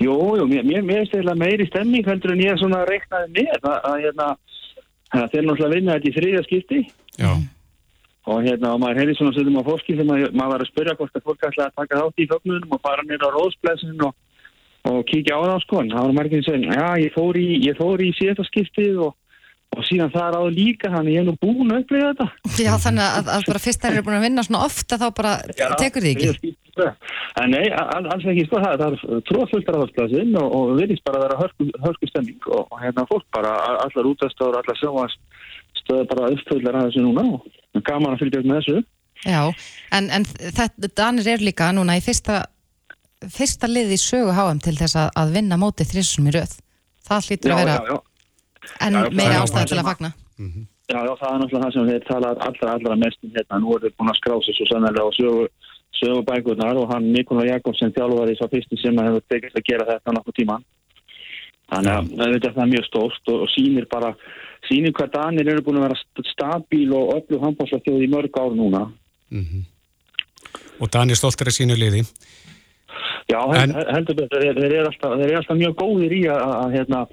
Jú, 0.00 0.16
jú, 0.36 0.44
mér, 0.48 0.64
mér, 0.64 0.84
finnst 0.84 1.14
eiginlega 1.14 1.38
meiri 1.38 1.66
stemning 1.68 2.04
heldur 2.08 2.32
en 2.32 2.42
ég 2.42 2.58
svona 2.58 2.84
reiknaði 2.88 3.28
með 3.36 3.66
að, 3.68 3.96
hérna, 4.04 4.28
að 5.12 5.30
þeir 5.32 5.44
náttúrulega 5.46 5.74
vinna 5.74 5.96
þetta 5.96 6.08
í 6.10 6.14
þriðja 6.16 6.42
skipti 6.46 6.80
Já. 7.20 7.32
og 8.26 8.42
hérna 8.46 8.74
og 8.74 8.80
maður 8.80 9.00
heyrði 9.00 9.16
svona 9.18 9.34
stundum 9.36 9.60
á 9.60 9.68
fólki 9.68 9.96
sem 9.98 10.08
að, 10.08 10.24
maður 10.32 10.52
var 10.54 10.64
að 10.64 10.70
spyrja 10.72 10.96
hvort 10.96 11.16
að 11.16 11.26
fólk 11.28 11.46
ætlaði 11.50 11.68
að 11.68 11.78
taka 11.80 12.00
þátt 12.00 12.24
í 12.24 12.28
fögnunum 12.32 12.74
og 12.76 12.80
fara 12.80 13.04
nýra 13.04 13.28
á 13.28 13.36
róðsplæsin 13.36 14.04
og, 14.08 14.14
og 14.88 15.00
kíkja 15.08 15.36
á 15.36 15.40
það 15.44 15.64
sko 15.64 15.80
en 15.82 15.90
það 15.92 16.06
var 16.06 16.14
margir 16.16 16.44
sem 16.46 16.62
já 16.64 16.86
ég 17.02 17.16
fór 17.16 17.38
í, 17.40 17.48
ég 17.66 17.80
fór 17.80 18.00
í 18.00 18.12
síðasta 18.16 18.46
skiptið 18.48 19.02
og, 19.06 19.16
og 19.76 19.84
síðan 19.88 20.12
það 20.14 20.26
er 20.26 20.38
áður 20.40 20.56
líka 20.56 20.92
þannig 20.94 21.16
ég 21.16 21.22
er 21.22 21.28
nú 21.28 21.34
búin 21.42 21.74
að 21.74 21.82
upplifa 21.84 22.08
þetta. 22.10 22.28
Já, 22.66 22.72
þannig 22.86 23.04
að, 23.06 23.30
að 23.36 23.46
bara 23.50 23.62
fyrst 23.66 23.84
þær 23.84 23.92
eru 23.92 24.06
búin 24.08 24.18
að 24.18 24.26
vinna 24.26 24.46
svona 24.46 24.64
ofta 24.66 24.98
þá 25.00 25.06
bara 25.20 25.34
tekur 25.80 26.06
því 26.06 26.14
ekki. 26.16 26.54
En 27.40 27.52
nei, 27.52 27.66
all, 27.76 28.06
alls 28.08 28.24
ekki 28.24 28.46
sko 28.46 28.62
það, 28.62 28.80
það 28.80 28.96
er 28.96 29.24
tróðfullt 29.28 29.72
ráðsplæsin 29.74 30.38
og, 30.40 30.54
og 30.56 30.72
virðist 30.80 31.04
bara 31.06 31.20
að 31.20 31.26
vera 31.26 31.40
hörku, 31.42 31.66
hörku 31.84 32.08
stemning 32.10 32.48
og, 32.48 32.64
og 32.70 32.80
hérna 32.80 33.04
fólk 33.10 33.26
bara, 33.36 33.52
allar 33.84 34.08
útastöður, 34.14 34.62
allar 34.62 34.80
sjóast 34.80 35.20
bara 35.90 36.30
uppfullar 36.30 36.78
að 36.78 36.88
þessu 36.88 37.04
núna 37.04 37.24
og 37.34 37.82
gaman 37.86 38.14
að 38.14 38.24
fylgja 38.24 38.42
upp 38.42 38.48
með 38.50 38.60
þessu. 38.60 38.82
Já, 39.26 39.42
en, 39.96 40.08
en 40.16 40.24
þetta, 40.24 40.90
Danir 40.96 41.28
er 41.28 41.44
líka 41.44 41.68
núna 41.76 41.98
í 41.98 42.04
fyrsta, 42.04 42.44
fyrsta 43.28 43.68
liði 43.68 43.96
í 43.96 44.00
sögu 44.00 44.32
HM 44.32 44.60
til 44.64 44.76
þess 44.78 44.96
að, 44.96 45.08
að 45.20 45.32
vinna 45.36 45.58
mótið 45.60 45.92
þrissum 45.92 46.28
í 46.30 46.34
röð. 46.36 46.56
Það 47.06 47.28
hlýtur 47.28 47.54
að 47.54 47.60
vera 47.60 47.76
já, 47.76 47.90
já. 47.90 47.98
enn 48.86 48.98
Já, 48.98 49.02
meira 49.10 49.32
það 49.32 49.42
er 49.42 49.54
það 49.54 49.70
til 49.72 49.80
að 49.80 49.88
fagna. 49.90 50.12
Já, 50.90 50.98
já, 51.06 51.12
það 51.20 51.30
er 51.30 51.40
náttúrulega 51.40 51.64
það 51.64 51.74
sem 51.74 51.88
þeir 51.90 52.06
tala 52.08 52.30
allra, 52.46 52.74
allra 52.74 52.96
mest 52.98 53.24
um 53.26 53.32
hérna. 53.36 53.60
Nú 53.62 53.74
er 53.76 53.84
þeir 53.84 53.96
búin 53.98 54.12
að 54.12 54.18
skrá 54.18 54.36
sig 54.42 54.56
svo 54.56 54.66
sannlega 54.70 55.06
á 55.06 55.10
sögu, 55.14 55.46
sögu 56.00 56.22
bækurnar 56.26 56.80
og 56.80 56.90
hann 56.90 57.10
Nikola 57.14 57.46
Jakobsen 57.46 57.94
þjálfari 57.94 58.36
sá 58.38 58.46
fyrsti 58.50 58.78
sem 58.80 58.98
hefur 59.04 59.26
tekist 59.30 59.58
að 59.58 59.66
gera 59.68 59.88
þetta 59.92 60.14
nokkuð 60.16 60.38
tíma. 60.40 60.56
Þannig 61.70 61.92
að 62.18 62.34
þetta 62.34 62.64
er 62.64 62.72
mjög 62.72 62.86
stórt 62.88 63.30
og, 63.30 63.44
og 63.44 63.52
sýnir 63.52 63.86
bara, 63.90 64.10
sýnir 64.66 64.94
hvað 64.96 65.12
Danir 65.14 65.52
eru 65.52 65.62
búin 65.66 65.78
að 65.78 65.86
vera 65.86 66.30
stabíl 66.32 66.88
og 66.98 67.14
öllu 67.18 67.38
handbólsakjóði 67.44 68.08
í 68.08 68.10
mörg 68.10 68.40
ár 68.42 68.56
núna. 68.58 68.88
Mm 69.30 69.44
-hmm. 69.46 69.62
Og 70.80 70.90
Danir 70.90 71.14
stoltir 71.20 71.46
að 71.46 71.58
sínu 71.60 71.76
liði. 71.78 72.02
Já, 73.30 73.40
en, 73.60 73.74
heldur 73.94 74.18
betur, 74.18 74.42
þeir, 74.42 74.58
þeir 74.58 74.74
eru 74.80 74.90
alltaf, 74.90 75.14
alltaf 75.26 75.58
mjög 75.60 75.76
góðir 75.78 76.16
í 76.16 76.20
að, 76.32 76.66
hérna, 76.74 77.04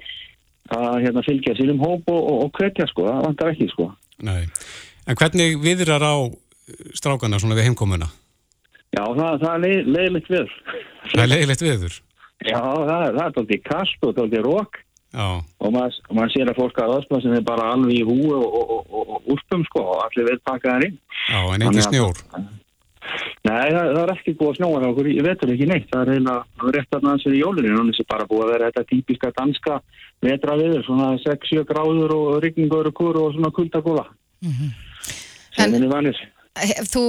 að 0.74 0.98
hérna, 1.04 1.24
fylgja 1.26 1.56
sínum 1.58 1.82
hóp 1.84 2.10
og, 2.10 2.20
og, 2.20 2.40
og 2.46 2.52
kvetja 2.58 2.88
sko, 2.90 3.06
það 3.08 3.24
vantar 3.28 3.52
ekki 3.54 3.70
sko. 3.72 3.90
Nei, 4.26 4.42
en 5.06 5.18
hvernig 5.18 5.60
viðrar 5.62 6.04
á 6.04 6.16
strákana 6.98 7.40
svona 7.40 7.58
við 7.58 7.70
heimkomuna? 7.70 8.10
Já, 8.96 9.04
það, 9.04 9.40
það 9.44 9.48
er 9.52 9.64
leið, 9.64 9.88
leiðilegt 9.94 10.30
við. 10.32 10.52
Það 11.12 11.22
er 11.22 11.32
leiðilegt 11.32 11.64
viður? 11.64 11.96
Já, 12.46 12.60
það, 12.60 13.08
það 13.16 13.24
er 13.24 13.34
tóltið 13.36 13.64
kast 13.66 14.06
og 14.06 14.14
tóltið 14.16 14.46
rók 14.46 14.84
og 15.16 15.72
maður, 15.72 15.98
maður 16.12 16.32
sér 16.34 16.50
að 16.52 16.58
fólk 16.60 16.78
að 16.82 16.94
aðspilsin 16.98 17.36
er 17.38 17.44
bara 17.46 17.70
alveg 17.72 17.96
í 17.96 18.02
húi 18.04 18.28
og, 18.36 18.44
og, 18.44 18.72
og, 18.92 19.12
og 19.16 19.30
úrspum 19.34 19.64
sko 19.70 19.84
og 19.94 20.02
allir 20.04 20.28
við 20.28 20.42
taka 20.44 20.74
það 20.74 20.88
inn. 20.88 20.98
Já, 21.32 21.40
en 21.54 21.64
ekki 21.64 21.84
snjór? 21.86 22.20
Nei, 23.48 23.68
það, 23.72 23.90
það 23.94 24.00
er 24.02 24.12
ekki 24.14 24.34
búið 24.38 24.50
að 24.50 24.56
snjóa 24.58 24.80
það 24.84 25.10
ég 25.12 25.26
veitur 25.26 25.52
ekki 25.54 25.68
neitt, 25.70 25.88
það 25.92 26.02
er 26.02 26.10
eiginlega 26.14 26.72
rétt 26.76 26.96
að 26.96 27.04
næðast 27.06 27.30
í 27.30 27.42
jólurinn 27.42 27.78
og 27.80 27.90
þessi 27.90 28.06
bara 28.12 28.26
búið 28.28 28.44
að 28.44 28.52
vera 28.52 28.70
þetta 28.70 28.88
típiska 28.92 29.30
danska 29.36 29.76
vetra 30.24 30.56
viður, 30.58 30.82
svona 30.86 31.12
6-7 31.22 31.64
gráður 31.68 32.16
og 32.16 32.40
rigningur 32.44 32.90
og 32.90 32.96
kur 32.98 33.20
og 33.20 33.30
svona 33.36 33.52
kuldagóla. 33.54 34.08
Mm 34.42 34.52
-hmm. 34.56 34.74
Henni 35.58 35.90
vanir. 35.90 36.18
Þú 36.90 37.02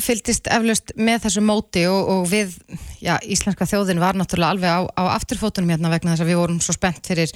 fylgist 0.00 0.48
eflaust 0.48 0.94
með 0.96 1.26
þessu 1.26 1.42
móti 1.44 1.84
og, 1.90 2.08
og 2.08 2.22
við, 2.30 2.56
já, 3.04 3.18
Íslenska 3.20 3.66
þjóðin 3.68 4.00
var 4.00 4.16
náttúrulega 4.16 4.54
alveg 4.54 4.70
á, 4.70 4.80
á 4.96 5.02
afturfótunum 5.18 5.74
hérna 5.74 5.92
vegna 5.92 6.14
þess 6.14 6.24
að 6.24 6.30
við 6.32 6.40
vorum 6.40 6.60
svo 6.64 6.72
spennt 6.72 7.04
fyrir 7.06 7.32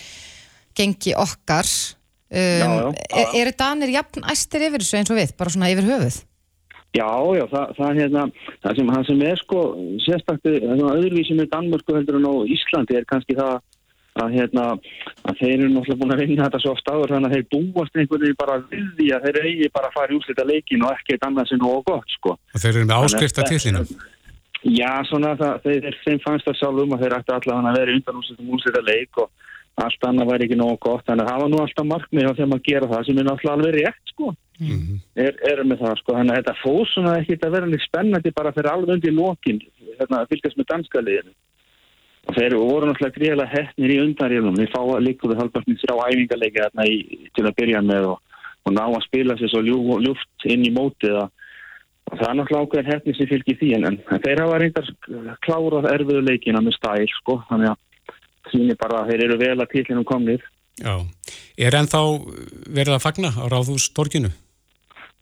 gengi 0.79 1.15
okkar. 1.15 1.69
Um, 2.29 2.39
já, 2.39 2.69
já, 2.69 2.93
já. 3.11 3.27
Er, 3.35 3.47
er 3.49 3.53
Danir 3.59 3.93
jafn 3.93 4.25
æstir 4.25 4.65
yfir 4.69 4.85
þessu 4.85 4.97
eins 5.01 5.13
og 5.13 5.21
við, 5.21 5.37
bara 5.37 5.53
svona 5.53 5.71
yfir 5.73 5.89
höfuð? 5.89 6.19
Já, 6.97 7.09
já, 7.37 7.45
það, 7.53 7.73
það, 7.77 7.99
hérna, 8.01 8.23
það, 8.65 8.79
sem, 8.79 8.93
sem 9.09 9.25
er 9.29 9.41
sko 9.43 9.65
sérstaklega, 10.07 10.77
öðruvísi 10.89 11.37
með 11.37 11.51
Danmörku 11.53 11.97
heldur 11.99 12.17
en 12.17 12.29
á 12.29 12.35
Íslandi 12.49 12.97
er 12.97 13.05
kannski 13.09 13.37
það 13.37 13.59
að, 14.19 14.35
hérna, 14.35 14.67
að 15.29 15.41
þeir 15.41 15.55
eru 15.55 15.71
náttúrulega 15.73 16.01
búin 16.01 16.15
að 16.15 16.23
vinna 16.23 16.47
þetta 16.47 16.61
svo 16.63 16.75
oft 16.75 16.91
áður 16.91 17.15
þannig 17.15 17.29
að 17.29 17.35
þeir 17.37 17.49
búast 17.55 17.99
einhvern 17.99 18.25
veginn 18.25 18.39
bara 18.41 18.57
við 18.71 18.87
því 18.99 19.09
að 19.15 19.27
þeir 19.27 19.41
eigi 19.45 19.73
bara 19.75 19.91
að 19.91 19.99
fara 19.99 20.15
í 20.15 20.19
úslita 20.19 20.47
leikin 20.49 20.87
og 20.87 20.95
ekkert 20.97 21.27
annað 21.29 21.51
sem 21.51 21.61
nógu 21.63 21.83
gott 21.91 22.17
sko. 22.17 22.35
Og 22.39 22.65
þeir 22.65 22.73
eru 22.73 22.89
með 22.89 23.05
áskrifta 23.05 23.47
tillinum? 23.49 23.93
Já, 24.67 24.93
svona 25.07 25.35
það, 25.39 25.61
þeir, 25.69 26.01
þeim 26.03 26.23
fannst 26.25 26.49
það 26.49 26.59
sjálf 26.59 26.83
um 26.83 26.97
að 26.97 27.05
þeir 27.05 27.17
ætti 27.19 27.37
allavega 27.37 27.71
að 27.71 27.79
vera 27.79 27.97
undan 27.99 28.53
úslita 28.59 28.85
leik 28.89 29.23
og 29.23 29.31
allt 29.79 30.09
annað 30.09 30.33
væri 30.33 30.49
ekki 30.49 30.59
nógu 30.59 30.79
gott 30.83 31.07
þannig 31.07 31.25
að 31.25 31.31
það 31.31 31.43
var 31.45 31.53
nú 31.53 31.61
alltaf 31.63 31.87
markmið 31.93 32.27
á 32.27 32.39
þeim 32.41 32.55
að 32.57 32.65
gera 32.67 32.91
það 32.91 33.05
sem 33.07 33.21
er 33.21 33.29
náttúrulega 33.29 33.59
alveg 33.59 33.77
rétt 33.77 34.13
sko. 34.13 34.33
Mm 34.59 34.79
-hmm. 34.79 35.01
er, 35.15 35.35
er 35.51 35.61
með 35.65 35.83
það 35.85 35.99
sko, 36.01 36.15
þannig 36.17 36.33
að 36.33 36.39
þetta 36.41 36.63
fóð 36.63 36.81
svona 36.93 37.19
ekkert 37.21 37.45
að 37.47 37.55
vera 37.55 37.83
spennandi 37.85 38.31
bara 38.35 38.53
fyrir 38.53 38.71
alveg 38.73 38.95
undir 38.97 39.15
lokin, 39.15 39.61
hérna, 39.99 40.27
fylgjast 40.31 40.59
með 40.59 40.71
danska 40.73 41.01
liðinu 41.01 41.35
og 42.29 42.37
þeir 42.37 42.57
voru 42.61 42.89
náttúrulega 42.89 43.17
gríðilega 43.17 43.55
hefnir 43.55 43.93
í 43.95 44.01
undarjölum 44.05 44.59
við 44.61 44.73
fá 44.75 44.81
að 44.83 45.05
líka 45.07 45.31
við 45.31 45.41
halvpartins 45.41 45.83
þrjá 45.85 45.97
æfingarleiki 46.09 46.65
þarna 46.65 46.87
í, 46.89 46.97
til 47.37 47.45
að 47.47 47.57
byrja 47.61 47.83
með 47.89 48.09
og, 48.13 48.19
og 48.69 48.75
ná 48.77 48.85
að 48.85 49.05
spila 49.07 49.37
sér 49.39 49.53
svo 49.53 49.63
ljú, 49.65 49.79
ljúft 50.05 50.49
inn 50.53 50.67
í 50.69 50.73
mótið 50.75 51.17
og, 51.23 51.31
og 52.11 52.19
það 52.19 52.29
er 52.29 52.39
náttúrulega 52.41 52.67
ákveðin 52.67 52.93
hefnir 52.93 53.19
sem 53.19 53.31
fylgir 53.33 53.61
því 53.63 53.71
en, 53.79 53.89
en 53.89 54.23
þeir 54.27 54.43
hafa 54.45 54.61
reyndar 54.61 54.91
klárað 55.47 55.91
erfiðu 55.95 56.25
leikina 56.27 56.65
með 56.65 56.77
stæl 56.77 57.09
sko 57.15 57.41
þannig 57.49 57.73
að 57.73 58.13
þínir 58.53 58.81
bara 58.81 59.03
að 59.03 59.13
þeir 59.13 59.25
eru 59.29 59.41
vel 59.41 59.57
að 59.57 59.73
tillinum 59.73 60.09
komnið 60.09 60.45
Já, 60.79 60.95
er 61.59 61.75
ennþá 61.75 62.03
verið 62.71 62.95
að 62.95 63.03
fagna 63.03 63.33
á 63.35 63.45
Ráðhústorkinu? 63.51 64.31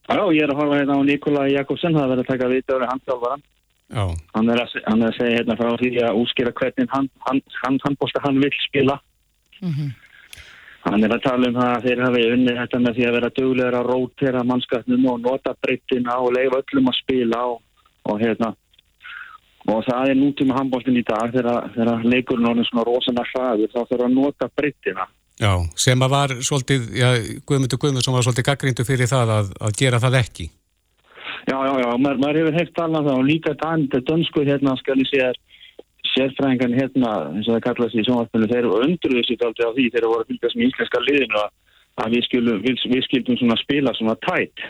Já, 0.06 0.22
ég 0.32 0.42
er 0.42 0.52
að 0.52 0.58
horfa 0.60 0.80
hérna 0.80 0.96
á 0.98 1.02
Nikola 1.02 1.48
Jakobsen 1.50 1.96
það 1.96 2.10
verið 2.12 2.24
að 2.24 2.32
taka 2.32 2.48
vita 2.52 2.78
á 2.78 2.90
handhjálfaran 2.92 3.42
Hann 3.94 4.50
er, 4.50 4.58
að, 4.64 4.72
hann 4.82 5.02
er 5.04 5.12
að 5.12 5.18
segja 5.20 5.38
hérna 5.38 5.54
frá 5.58 5.68
því 5.78 5.90
að 6.02 6.18
útskýra 6.18 6.52
hvernig 6.58 6.90
hann, 6.90 7.06
hann, 7.28 7.40
hann, 7.62 7.78
hann, 7.84 7.96
hann 8.24 8.40
vil 8.42 8.50
spila. 8.64 8.98
Mm 9.60 9.72
-hmm. 9.72 9.92
Hann 10.86 11.04
er 11.04 11.14
að 11.14 11.22
tala 11.22 11.48
um 11.48 11.54
það 11.54 11.70
að 11.74 11.84
þeir 11.86 12.02
hafi 12.02 12.24
unnið 12.32 12.58
þetta 12.60 12.78
með 12.78 12.96
því 12.96 13.06
að 13.06 13.16
vera 13.16 13.30
dögulegur 13.36 13.76
að 13.78 13.88
rótera 13.90 14.42
mannskapnum 14.44 15.06
og 15.10 15.20
nota 15.20 15.54
breyttina 15.62 16.18
og 16.18 16.32
leiða 16.34 16.60
öllum 16.62 16.90
að 16.90 16.98
spila 17.02 17.40
og, 17.52 17.60
og 18.10 18.20
hérna. 18.20 18.50
Og 19.66 19.80
það 19.86 20.10
er 20.10 20.18
nútíma 20.18 20.58
handbóltinn 20.58 20.98
í 20.98 21.06
dag 21.06 21.32
þegar, 21.34 22.04
leikurinn 22.06 22.46
orðin 22.46 22.68
svona 22.68 22.86
rosalega 22.86 23.30
hraður 23.32 23.72
þá 23.74 23.80
þurfa 23.86 24.06
að 24.06 24.14
nota 24.14 24.50
breyttina. 24.56 25.06
Já, 25.36 25.52
sem 25.76 26.00
að 26.00 26.12
var 26.14 26.32
svolítið, 26.48 26.86
já, 26.96 27.08
Guðmundur 27.44 27.80
Guðmundsson 27.80 28.14
var 28.16 28.24
svolítið 28.24 28.46
gaggrindu 28.48 28.86
fyrir 28.88 29.10
það 29.10 29.32
að, 29.34 29.50
að 29.68 29.74
gera 29.76 30.00
það 30.00 30.16
ekki. 30.22 30.46
Já, 31.46 31.56
já, 31.60 31.72
já, 31.82 31.90
maður, 32.00 32.22
maður 32.22 32.38
hefur 32.40 32.56
heilt 32.56 32.72
talað 32.74 33.02
um 33.02 33.10
það 33.10 33.18
og 33.20 33.28
líka 33.28 33.52
þetta 33.60 34.00
dönsku 34.08 34.46
hérna 34.48 34.72
skal 34.80 34.96
ég 35.02 35.10
segja 35.10 35.28
sérfræðingan 36.14 36.78
hérna 36.78 37.12
eins 37.34 37.50
og 37.50 37.56
það 37.56 37.64
kallaðs 37.66 37.98
í 37.98 38.04
sjónvarpinu 38.06 38.48
þeir 38.50 38.62
eru 38.62 38.80
undruðið 38.86 39.28
sér 39.28 39.46
aldrei 39.46 39.68
á 39.68 39.76
því 39.76 39.86
þeir 39.92 40.00
eru 40.00 40.12
voru 40.12 40.24
að 40.24 40.32
fylgjast 40.32 40.56
með 40.56 40.66
íslenska 40.70 41.02
liðinu 41.04 41.44
að 41.96 42.16
við, 42.16 42.26
skilum, 42.26 42.58
við, 42.64 42.82
við 42.92 43.04
skildum 43.06 43.38
svona 43.40 43.58
spila 43.60 43.94
svona 43.96 44.16
tætt 44.24 44.64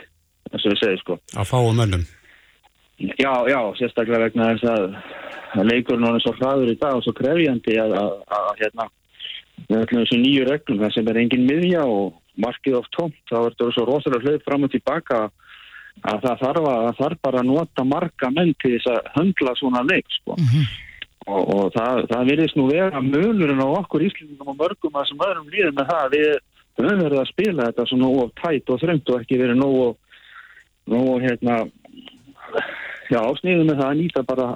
þess 0.51 0.67
að 0.67 0.73
við 0.73 0.81
segja 0.83 1.01
sko. 1.01 1.17
Að 1.37 1.49
fáu 1.49 1.71
mönnum? 1.77 2.05
Já, 2.97 3.33
já, 3.47 3.59
sérstaklega 3.79 4.27
vegna 4.27 4.51
þess 4.57 4.69
að 5.55 5.65
leikurinn 5.69 6.07
er 6.11 6.23
svo 6.23 6.33
hraður 6.37 6.71
í 6.73 6.77
dag 6.81 6.97
og 6.97 7.03
svo 7.05 7.13
krefjandi 7.17 7.77
að, 7.81 7.97
að, 8.01 8.13
að 8.37 8.63
hérna 8.63 8.87
við 9.65 9.81
ætlum 9.81 10.03
þessu 10.03 10.21
nýju 10.21 10.47
reglum 10.47 10.81
það 10.83 10.95
sem 10.95 11.11
er 11.11 11.19
engin 11.23 11.47
miðja 11.49 11.83
og 11.89 12.15
markið 12.37 12.79
oft 12.79 12.93
tómt 12.93 13.21
þá 13.29 13.37
er 13.39 13.51
þetta 13.51 13.73
svo 13.73 13.85
rosalega 13.87 14.29
hlaup 14.29 14.43
fram 14.45 14.67
og 14.67 14.73
tilbaka 14.73 15.21
að 15.25 15.35
að 16.05 16.25
það 16.25 16.41
þarf, 16.41 16.67
að, 16.69 16.81
það 16.87 16.99
þarf 17.01 17.21
bara 17.25 17.39
að 17.41 17.47
nota 17.49 17.85
marga 17.87 18.29
menn 18.33 18.51
til 18.61 18.73
þess 18.75 18.91
að 18.91 19.07
höndla 19.15 19.55
svona 19.57 19.81
leik 19.87 20.05
sko. 20.13 20.35
mm 20.37 20.49
-hmm. 20.51 20.65
og, 21.27 21.41
og 21.55 21.71
það, 21.73 22.03
það 22.11 22.29
virðist 22.31 22.57
nú 22.57 22.67
vera 22.69 23.01
mölurinn 23.01 23.63
á 23.63 23.67
okkur 23.81 24.05
íslendingum 24.05 24.53
og 24.53 24.59
mörgum 24.61 24.99
að 24.99 25.07
sem 25.09 25.25
öðrum 25.27 25.49
líður 25.49 25.73
með 25.73 25.89
það 25.91 26.11
við 26.15 26.29
höfum 26.77 27.03
verið 27.03 27.19
að 27.19 27.31
spila 27.31 27.67
þetta 27.67 27.85
svona 27.89 28.07
of 28.07 28.31
tætt 28.41 28.69
og 28.69 28.81
þröngt 28.81 29.09
og 29.09 29.21
ekki 29.21 29.41
verið 29.41 29.57
nógu 29.57 29.87
nógu 30.87 31.19
hérna 31.19 31.55
já, 33.09 33.21
sniðum 33.39 33.67
með 33.67 33.79
það 33.81 33.89
að 33.89 33.97
nýta 33.97 34.23
bara 34.23 34.47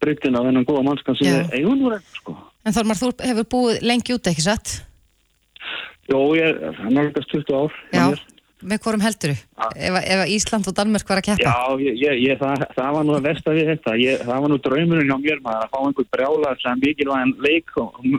breytin 0.00 0.36
af 0.36 0.46
þennan 0.46 0.68
góða 0.68 0.84
mannskan 0.86 1.16
sem 1.16 1.34
er 1.34 1.58
eigunur 1.58 1.98
sko. 2.14 2.36
En 2.66 2.76
Þormar, 2.76 2.98
þú 3.00 3.10
hefur 3.24 3.46
búið 3.54 3.84
lengi 3.88 4.16
út, 4.16 4.28
ekki 4.30 4.44
satt? 4.44 4.74
Jó, 6.10 6.18
ég 6.36 6.60
er 6.68 6.80
nálgast 6.90 7.30
20 7.32 7.54
ár 7.54 7.76
Já, 7.94 8.04
með 8.66 8.82
hvorum 8.84 9.04
heldur 9.04 9.32
þú? 9.32 9.68
Ef, 9.78 9.98
ef 10.00 10.22
Ísland 10.34 10.68
og 10.68 10.76
Danmark 10.76 11.08
var 11.08 11.20
að 11.22 11.28
keppa? 11.30 11.52
Já, 11.54 11.84
ég, 11.86 12.18
ég, 12.26 12.40
það, 12.40 12.64
það 12.76 12.90
var 12.96 13.06
nú 13.06 13.14
að 13.16 13.28
versta 13.28 13.54
við 13.56 13.70
þetta. 13.72 13.94
Ég, 14.00 14.24
það 14.26 14.44
var 14.44 14.52
nú 14.52 14.58
draumurinn 14.66 15.14
á 15.14 15.18
mér 15.22 15.42
maður 15.44 15.64
að 15.64 15.72
fá 15.72 15.78
einhvern 15.80 16.10
brjála 16.16 16.54
sem 16.60 16.82
mikilvægin 16.84 17.34
leik 17.46 17.76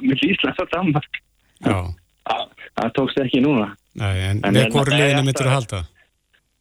með 0.08 0.26
Ísland 0.30 0.64
og 0.64 0.72
Danmark. 0.74 1.22
Já. 1.62 1.78
Það, 2.32 2.46
það 2.80 2.94
tókst 2.98 3.24
ekki 3.26 3.44
núna. 3.44 3.68
Nei, 4.02 4.14
en, 4.30 4.42
en 4.48 4.56
með 4.56 4.72
hvoru 4.74 4.96
liðinu 4.96 5.26
myndur 5.28 5.50
þú 5.50 5.56
halda? 5.58 5.84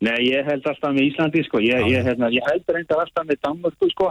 Nei, 0.00 0.16
ég 0.26 0.46
held 0.48 0.66
alltaf 0.66 0.94
með 0.96 1.06
Íslandi, 1.10 1.44
sko. 1.46 1.60
Ég, 1.62 1.86
hérna, 2.04 2.30
ég 2.32 2.44
held 2.48 2.74
reyndar 2.74 3.02
alltaf 3.04 3.26
með 3.28 3.40
Danmarku, 3.44 3.88
sko. 3.92 4.10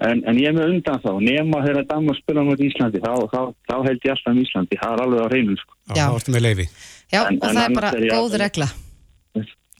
En, 0.00 0.22
en 0.24 0.38
ég 0.40 0.48
er 0.48 0.54
með 0.56 0.74
undan 0.74 1.00
þá. 1.02 1.10
Nefna 1.20 1.62
þegar 1.66 1.86
Danmark 1.90 2.20
spila 2.22 2.44
mot 2.46 2.60
Íslandi, 2.64 3.00
þá, 3.04 3.10
þá, 3.32 3.40
þá 3.68 3.74
held 3.84 4.06
ég 4.06 4.14
alltaf 4.14 4.32
með 4.32 4.44
Íslandi. 4.46 4.78
Það 4.80 4.94
er 4.94 5.02
alveg 5.04 5.20
á 5.20 5.28
reynum, 5.34 5.58
sko. 5.60 5.74
Já, 5.76 5.94
Já. 5.98 6.04
þá 6.04 6.20
ertu 6.20 6.34
með 6.36 6.44
leiði. 6.46 6.66
Já, 7.10 7.20
en, 7.20 7.40
og 7.40 7.50
það 7.50 7.64
er 7.64 7.74
bara 7.76 7.90
góð 8.00 8.38
regla. 8.44 8.68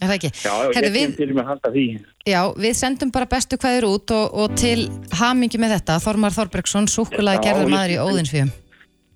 Er 0.00 0.08
það 0.08 0.14
ekki? 0.16 0.30
Já, 0.40 0.52
Herri, 0.76 0.90
við, 0.94 1.10
til 1.18 1.28
með 1.34 1.42
að 1.42 1.50
halda 1.50 1.70
því. 1.74 1.84
Já, 2.28 2.40
við 2.64 2.76
sendum 2.78 3.10
bara 3.12 3.28
bestu 3.28 3.58
hvaðir 3.60 3.86
út 3.90 4.14
og, 4.16 4.36
og 4.44 4.54
til 4.56 4.86
hamingi 5.20 5.60
með 5.60 5.74
þetta, 5.76 5.98
Þormar 6.06 6.36
Þorbergsson, 6.36 6.88
súkulega 6.88 7.44
gerður 7.44 7.72
maður 7.74 7.96
í 7.96 7.98
Óðinsvíum. 8.06 8.52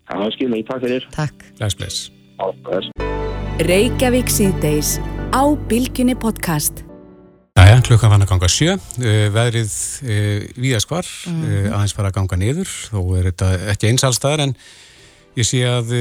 Já, 0.05 0.17
skilja, 0.37 0.61
ég 0.61 0.69
takk 0.69 0.85
fyrir. 0.85 1.09
Takk. 1.17 1.47
Bless, 1.57 1.79
bless. 1.81 2.03
Já, 2.37 2.51
bless. 2.69 2.93
Reykjavík 3.65 4.29
síðdeis 4.29 4.99
á 5.33 5.43
Bilginni 5.71 6.19
podcast. 6.21 6.85
Æja, 7.55 7.77
klukkan 7.87 8.11
fann 8.11 8.25
að 8.25 8.31
ganga 8.33 8.49
sjö, 8.51 8.73
uh, 8.75 9.27
veðrið 9.31 9.75
uh, 10.03 10.47
víðaskvar, 10.59 11.07
mm 11.07 11.35
-hmm. 11.35 11.67
uh, 11.69 11.75
aðeins 11.77 11.93
fara 11.95 12.09
að 12.11 12.17
ganga 12.17 12.39
niður, 12.41 12.71
þó 12.91 12.99
er 13.15 13.29
þetta 13.31 13.51
ekki 13.71 13.91
eins 13.93 14.05
allstaðar 14.05 14.43
en 14.49 14.55
ég 15.39 15.47
sé 15.47 15.61
að 15.63 15.93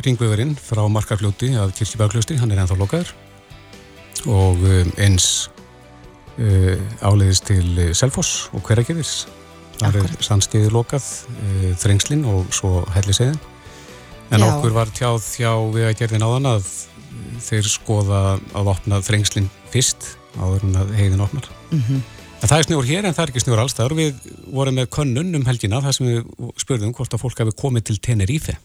ringvöðurinn 0.00 0.54
frá 0.56 0.80
Markarfljóti 0.88 1.50
af 1.60 1.74
Kirkjubæðakljósti, 1.76 2.38
hann 2.40 2.50
er 2.50 2.62
ennþá 2.62 2.78
lokaður. 2.80 3.12
Og 4.24 4.64
eins 4.96 5.50
uh, 6.38 6.80
áleiðist 7.04 7.50
til 7.50 7.92
Selfoss 7.92 8.48
og 8.56 8.64
Hveragerðis. 8.64 9.26
Þar 9.82 10.00
er 10.00 10.16
sannstiðið 10.24 10.72
lokað 10.72 11.04
uh, 11.28 11.68
þrengslinn 11.76 12.24
og 12.24 12.48
svo 12.54 12.86
helliseiðin 12.94 13.36
en 14.32 14.40
Já. 14.40 14.48
okkur 14.48 14.72
var 14.72 14.88
tjáð 14.96 15.28
hjá 15.36 15.52
við 15.74 15.90
að 15.90 15.96
gerðin 16.00 16.24
áðan 16.24 16.50
að 16.54 16.72
þeir 17.44 17.68
skoða 17.68 18.20
að 18.56 18.70
opna 18.72 19.02
þrengslinn 19.04 19.50
fyrst 19.68 20.14
áður 20.38 20.66
en 20.68 20.80
að 20.82 20.92
heiðin 20.98 21.24
opnar 21.26 21.48
mm 21.70 21.84
-hmm. 21.86 22.02
Það 22.42 22.58
er 22.58 22.64
snjór 22.66 22.86
hér 22.88 23.06
en 23.06 23.14
það 23.14 23.22
er 23.22 23.30
ekki 23.30 23.40
snjór 23.44 23.60
alls. 23.62 23.74
Það 23.78 23.84
eru 23.84 23.96
við 24.00 24.14
vorum 24.50 24.74
með 24.74 24.86
könnun 24.96 25.34
um 25.38 25.44
helgina 25.46 25.78
þar 25.78 25.94
sem 25.94 26.06
við 26.08 26.48
spurðum 26.58 26.94
hvort 26.96 27.14
að 27.14 27.20
fólk 27.22 27.38
hafi 27.38 27.52
komið 27.54 27.84
til 27.86 27.98
Tenerife. 28.02 28.56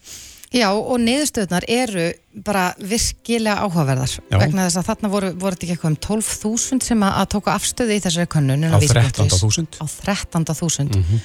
Já, 0.50 0.72
og 0.72 0.96
niðurstöðunar 0.98 1.62
eru 1.68 2.08
bara 2.42 2.74
virkilega 2.80 3.62
áhugaverðar 3.62 4.14
Já. 4.16 4.38
vegna 4.40 4.64
þess 4.64 4.80
að 4.80 4.88
þarna 4.88 5.10
voru, 5.12 5.30
voru 5.36 5.54
þetta 5.54 5.66
ekki 5.66 5.74
eitthvað 5.76 5.92
um 5.92 5.98
12.000 6.08 6.86
sem 6.88 7.04
að, 7.04 7.12
að 7.20 7.28
tóka 7.36 7.54
afstöðu 7.54 7.94
í 7.94 8.02
þessari 8.02 8.30
könnun 8.32 8.64
Á 8.66 8.80
13.000. 8.80 9.78
Á 9.78 9.86
13.000 9.86 11.20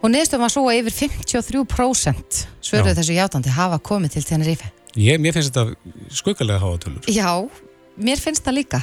og 0.00 0.10
niðurstöðum 0.10 0.44
var 0.44 0.52
svo 0.52 0.66
að 0.66 0.80
yfir 0.82 0.96
53% 0.98 2.42
svöruðu 2.58 2.92
Já. 2.92 2.98
þessu 2.98 3.16
játandi 3.16 3.54
hafa 3.54 3.78
komið 3.78 4.18
til 4.18 4.26
Tenerife 4.26 4.72
Ég, 4.98 5.20
mér 5.22 5.36
finnst 5.36 5.54
þetta 5.54 6.16
skuggalega 6.18 6.58
háatölur. 6.58 7.06
Já, 7.06 7.46
mér 8.00 8.18
finnst 8.18 8.42
það 8.42 8.56
líka 8.58 8.80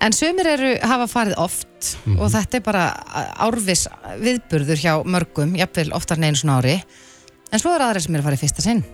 en 0.00 0.12
sömur 0.16 0.46
eru 0.46 0.70
hafa 0.82 1.06
farið 1.10 1.38
oft 1.38 1.66
Mhm. 2.06 2.18
og 2.20 2.30
þetta 2.30 2.56
er 2.56 2.60
bara 2.60 2.84
árvis 3.40 3.86
viðburður 4.20 4.76
hjá 4.80 4.94
mörgum 5.04 5.56
jafnvel 5.56 5.92
oftar 5.96 6.16
en 6.18 6.24
einu 6.24 6.36
svona 6.36 6.58
ári 6.60 6.82
en 7.52 7.58
svo 7.58 7.74
eru 7.74 7.84
aðrir 7.84 8.00
sem 8.04 8.14
eru 8.16 8.22
í 8.36 8.40
fyrsta 8.40 8.60
sinn 8.62 8.84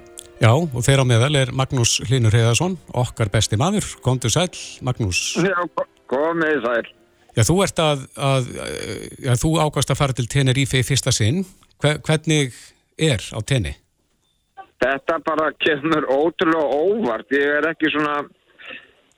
Já, 0.41 0.51
og 0.53 0.69
þeirra 0.85 1.01
á 1.01 1.09
meðal 1.09 1.37
er 1.41 1.51
Magnús 1.51 1.95
Hlinur 2.05 2.31
Heiðarsson, 2.31 2.75
okkar 2.93 3.31
besti 3.33 3.57
maður. 3.57 3.87
Komdu 4.05 4.29
sæl, 4.29 4.51
Magnús. 4.85 5.33
Já, 5.41 5.57
komið 6.13 6.61
sæl. 6.61 6.85
Já, 7.35 7.43
þú 7.49 7.57
ert 7.65 7.79
að, 7.81 8.03
að 8.21 8.51
já, 9.25 9.33
þú 9.41 9.55
ákast 9.65 9.89
að 9.95 9.97
fara 9.97 10.13
til 10.13 10.27
Tenerife 10.29 10.77
í 10.77 10.85
fyrsta 10.85 11.09
sinn. 11.11 11.47
Hve- 11.81 12.03
Hvernig 12.05 12.53
er 12.99 13.17
á 13.33 13.41
tenni? 13.49 13.73
Þetta 14.77 15.19
bara 15.25 15.49
kemur 15.57 16.05
ótrúlega 16.05 16.69
óvart. 16.85 17.33
Ég 17.33 17.57
er 17.57 17.71
ekki 17.73 17.89
svona, 17.97 18.29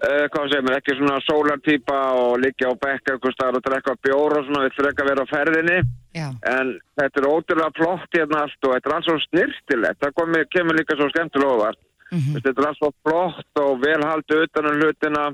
uh, 0.05 0.25
hvað 0.33 0.51
segir 0.51 0.67
mér, 0.67 0.79
ekki 0.79 0.97
svona 0.99 1.19
sólartýpa 1.25 1.99
og 2.19 2.39
liggja 2.43 2.71
á 2.71 2.75
bekka 2.85 3.15
eitthvað 3.15 3.35
staðar 3.37 3.59
og 3.59 3.67
drekka 3.67 3.97
bjór 4.07 4.39
og 4.39 4.47
svona, 4.47 4.65
við 4.67 4.77
þurfum 4.77 5.03
að 5.03 5.11
vera 5.11 5.27
á 5.27 5.33
ferðinni. 5.33 5.81
Já, 6.19 6.29
En 6.53 6.73
þetta 6.99 7.21
er 7.21 7.29
ótrúlega 7.33 7.77
flott 7.79 8.17
hérna 8.17 8.45
allt 8.45 8.65
og 8.69 8.75
þetta 8.75 8.91
er 8.91 8.97
allt 8.97 9.09
svo 9.09 9.19
snirtilegt. 9.27 10.01
Það 10.03 10.17
komi, 10.21 10.47
kemur 10.55 10.79
líka 10.79 10.97
svo 10.99 11.11
skemmtilega 11.13 11.59
óvart. 11.59 11.83
Mhm. 12.11 12.41
Þetta 12.41 12.55
er 12.63 12.71
allt 12.71 12.81
svo 12.81 12.93
flott 13.05 13.63
og 13.65 13.85
vel 13.85 14.01
haldið 14.07 14.47
utan 14.49 14.71
um 14.71 14.81
hlutina 14.81 15.27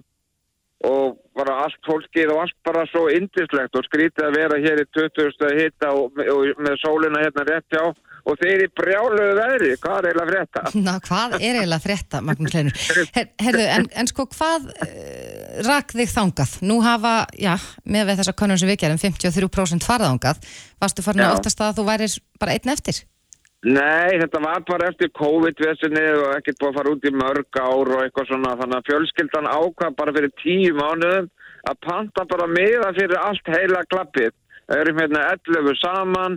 og 0.84 1.18
bara 1.36 1.60
allt 1.64 1.80
fólkið 1.86 2.32
og 2.34 2.40
allt 2.44 2.56
bara 2.66 2.84
svo 2.90 3.06
indislegt 3.12 3.76
og 3.78 3.86
skrítið 3.86 4.26
að 4.26 4.36
vera 4.36 4.58
hér 4.60 4.82
í 4.82 4.86
20. 4.92 5.54
hitta 5.60 5.92
og, 5.96 6.18
og 6.18 6.60
með 6.60 6.76
sólina 6.82 7.22
hérna 7.24 7.46
rétt 7.48 7.72
hjá 7.72 7.94
og 8.24 8.38
þeir 8.40 8.64
í 8.64 8.68
brjáluðu 8.72 9.32
veðri, 9.38 9.70
hvað 9.82 9.98
er 9.98 10.08
eiginlega 10.08 10.30
frétta? 10.32 10.62
Ná, 10.86 10.92
hvað 11.04 11.36
er 11.38 11.58
eiginlega 11.60 11.84
frétta, 11.84 12.20
Magnús 12.24 12.54
Leinur? 12.56 12.84
Her, 13.16 13.30
herðu, 13.44 13.64
en, 13.76 13.88
en 14.00 14.10
sko, 14.10 14.28
hvað 14.32 14.68
uh, 14.72 15.64
rak 15.68 15.96
þig 15.96 16.12
þangað? 16.12 16.54
Nú 16.64 16.78
hafa, 16.84 17.16
já, 17.36 17.54
með 17.84 18.10
við 18.10 18.22
þessa 18.22 18.36
könnun 18.40 18.60
sem 18.60 18.70
við 18.72 18.80
gerum, 18.84 19.02
53% 19.02 19.88
farðangað. 19.88 20.40
Varstu 20.80 21.04
farin 21.04 21.26
að 21.26 21.40
óttast 21.40 21.64
að 21.64 21.80
þú 21.80 21.88
værir 21.90 22.16
bara 22.40 22.56
einn 22.56 22.72
eftir? 22.74 23.04
Nei, 23.64 24.18
þetta 24.20 24.40
var 24.44 24.64
bara 24.68 24.90
eftir 24.90 25.08
COVID-vesinni 25.16 26.04
og 26.18 26.34
ekkert 26.34 26.58
búið 26.60 26.70
að 26.70 26.78
fara 26.78 26.90
út 26.92 27.06
í 27.08 27.12
mörg 27.16 27.60
ár 27.60 27.92
og 27.94 28.02
eitthvað 28.02 28.26
svona, 28.28 28.56
þannig 28.60 28.76
að 28.76 28.88
fjölskyldan 28.90 29.48
ákvað 29.48 29.96
bara 30.00 30.14
fyrir 30.16 30.34
tíu 30.42 30.74
mánuðum 30.76 31.30
að 31.64 31.78
panta 31.86 32.26
bara 32.28 32.48
miða 32.50 32.90
fyrir 32.96 33.16
allt 33.20 33.48
heila 33.54 33.80
klappið. 33.88 34.34
Það 34.68 34.82
erum 34.82 35.00
hérna 35.00 35.22
11 35.32 35.80
saman 35.80 36.36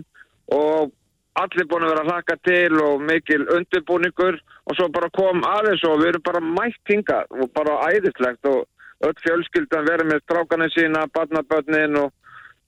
og 0.56 0.94
allir 1.42 1.68
búin 1.70 1.86
að 1.86 1.92
vera 1.92 2.04
að 2.04 2.10
hlaka 2.12 2.36
til 2.48 2.80
og 2.84 3.04
mikil 3.08 3.42
undirbúningur 3.56 4.38
og 4.38 4.76
svo 4.78 4.88
bara 4.94 5.10
kom 5.14 5.44
aðeins 5.46 5.84
og 5.88 6.00
við 6.02 6.12
erum 6.12 6.26
bara 6.28 6.44
mætt 6.44 6.92
hingað 6.92 7.38
og 7.38 7.52
bara 7.56 7.80
æðislegt 7.90 8.48
og 8.50 8.66
öll 9.06 9.18
fjölskyldan 9.24 9.86
verið 9.86 10.10
með 10.10 10.24
strákaninn 10.24 10.74
sína, 10.74 11.04
barnabönnin 11.14 12.00
og 12.00 12.10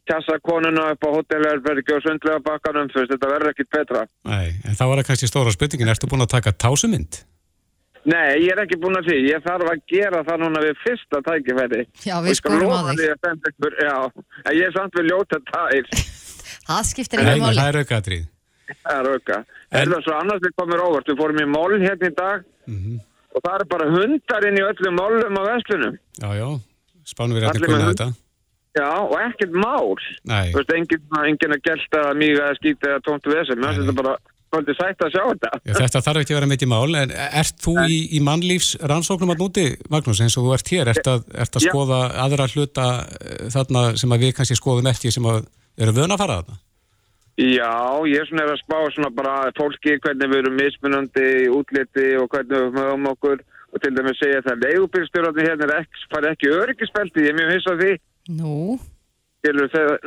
kjassa 0.09 0.39
konuna 0.43 0.91
upp 0.95 1.07
á 1.07 1.11
hotelherbergi 1.17 1.97
og 1.97 2.05
sundlega 2.05 2.43
bakkanum, 2.47 2.89
þú 2.91 3.03
veist, 3.03 3.13
þetta 3.15 3.33
verður 3.33 3.53
ekkit 3.53 3.73
betra. 3.77 4.07
Nei, 4.31 4.47
en 4.67 4.79
það 4.79 4.93
var 4.93 5.03
kannski 5.11 5.29
stóra 5.31 5.53
spurningin. 5.55 5.91
Ertu 5.93 6.11
búin 6.11 6.25
að 6.25 6.33
taka 6.37 6.55
tásumynd? 6.55 7.21
Nei, 8.09 8.41
ég 8.47 8.55
er 8.55 8.63
ekki 8.65 8.79
búin 8.81 8.97
að 8.97 9.11
því. 9.11 9.19
Ég 9.29 9.45
þarf 9.45 9.71
að 9.75 9.83
gera 9.93 10.23
það 10.25 10.43
núna 10.45 10.65
við 10.65 10.79
fyrsta 10.87 11.21
tækifæri. 11.27 11.83
Já, 12.01 12.17
við 12.25 12.41
því 12.41 13.11
að 13.13 13.51
ykkur, 13.53 13.77
já, 13.85 13.97
en 14.47 14.55
ég 14.57 14.67
er 14.67 14.77
samt 14.77 14.97
við 14.97 15.11
ljóta 15.13 15.41
tær. 15.51 15.91
Það 16.71 16.87
skiptir 16.89 17.23
ekki 17.23 17.35
nei, 17.35 17.43
máli. 17.45 17.59
það 17.61 17.73
er 17.73 17.81
aukaðrið. 17.85 18.29
Það 18.85 18.97
er 19.01 19.11
auka. 19.15 19.37
En- 19.71 19.81
En 19.81 19.93
það 19.95 20.03
svo 20.07 20.15
annars 20.21 20.41
við 20.47 20.55
komum 20.59 20.81
óvart. 20.87 21.07
Við 21.11 21.19
fórum 21.21 21.41
í 21.41 21.47
mól 21.51 21.71
hérna 21.79 22.09
í 22.11 22.15
dag 22.17 22.45
Mhm. 22.67 22.99
og 23.35 23.43
það 23.45 23.61
er 23.61 23.65
bara 23.75 23.91
hundar 23.91 24.47
inn 24.49 24.59
í 24.59 24.65
öllum 24.71 24.95
mólum 24.99 25.39
á 25.39 25.43
veslunum. 25.51 25.99
Já, 26.21 26.29
já, 26.41 26.49
spánum 27.07 27.37
við 27.39 27.49
að 27.51 27.61
kunna 27.67 27.93
þetta. 27.95 28.09
Já, 28.79 28.91
og 29.03 29.17
ekkert 29.19 29.51
mál. 29.53 29.97
Þú 30.27 30.59
veist, 30.61 30.73
enginn, 30.77 31.03
enginn 31.27 31.55
að 31.57 31.63
gelta 31.67 32.03
míga 32.15 32.51
eða 32.51 32.59
skýta 32.61 32.87
eða 32.93 33.01
tóntu 33.07 33.33
vesel. 33.35 33.57
Mér 33.59 33.75
finnst 33.75 33.91
þetta 33.91 33.97
bara 34.03 34.17
svolítið 34.51 34.77
sætt 34.79 34.99
að 35.07 35.11
sjá 35.15 35.23
þetta. 35.31 35.51
já, 35.67 35.73
þetta 35.75 36.01
þarf 36.07 36.21
ekki 36.21 36.31
að 36.35 36.39
vera 36.39 36.47
mitt 36.47 36.63
í 36.63 36.69
mál, 36.71 36.95
en 36.97 37.11
ert 37.11 37.57
þú 37.63 37.75
í, 37.87 37.99
í 38.15 38.21
mannlífs 38.23 38.77
rannsóknum 38.83 39.31
að 39.35 39.39
núti, 39.43 39.67
Magnús, 39.91 40.21
eins 40.23 40.37
og 40.39 40.45
þú 40.47 40.55
ert 40.55 40.69
hér? 40.71 40.87
Ert 40.95 41.07
að, 41.07 41.25
ert 41.35 41.55
að 41.59 41.67
skoða 41.67 42.01
aðra 42.15 42.47
hluta 42.51 42.87
eh, 43.11 43.49
þarna 43.51 43.97
sem 43.99 44.11
að 44.11 44.19
við 44.27 44.35
kannski 44.39 44.57
skoðum 44.59 44.87
ekki 44.91 45.13
sem 45.13 45.23
að 45.25 45.47
eru 45.79 45.93
vöna 45.93 46.15
að 46.15 46.19
fara 46.19 46.43
þarna? 46.43 46.59
Já, 47.41 48.05
ég 48.05 48.21
er 48.21 48.29
svona 48.29 48.45
er 48.45 48.53
að 48.53 48.61
spá 48.61 48.77
svona 48.93 49.09
bara 49.17 49.35
fólki 49.57 49.95
hvernig 50.05 50.29
við 50.29 50.43
erum 50.43 50.59
mismunandi 50.61 51.29
útliti 51.49 52.11
og 52.21 52.29
hvernig 52.35 52.67
við 52.67 52.75
mögum 52.77 53.07
okkur 53.15 53.41
og 53.71 53.81
til 53.81 53.93
dæmis 53.97 54.19
segja 54.21 54.43
það 54.45 54.65
leigubílstjórnarnir 54.67 55.49
hérna 55.49 55.69
er 55.69 55.75
ekki, 55.79 56.03
fara 56.13 56.33
ekki 56.35 56.51
öryggisbelti, 56.53 57.25
ég 57.25 57.33
er 57.33 57.39
mjög 57.39 57.53
hissa 57.55 57.73
á 57.73 57.81
því. 57.81 57.93
Nú, 58.41 58.57
þeir, 59.47 59.61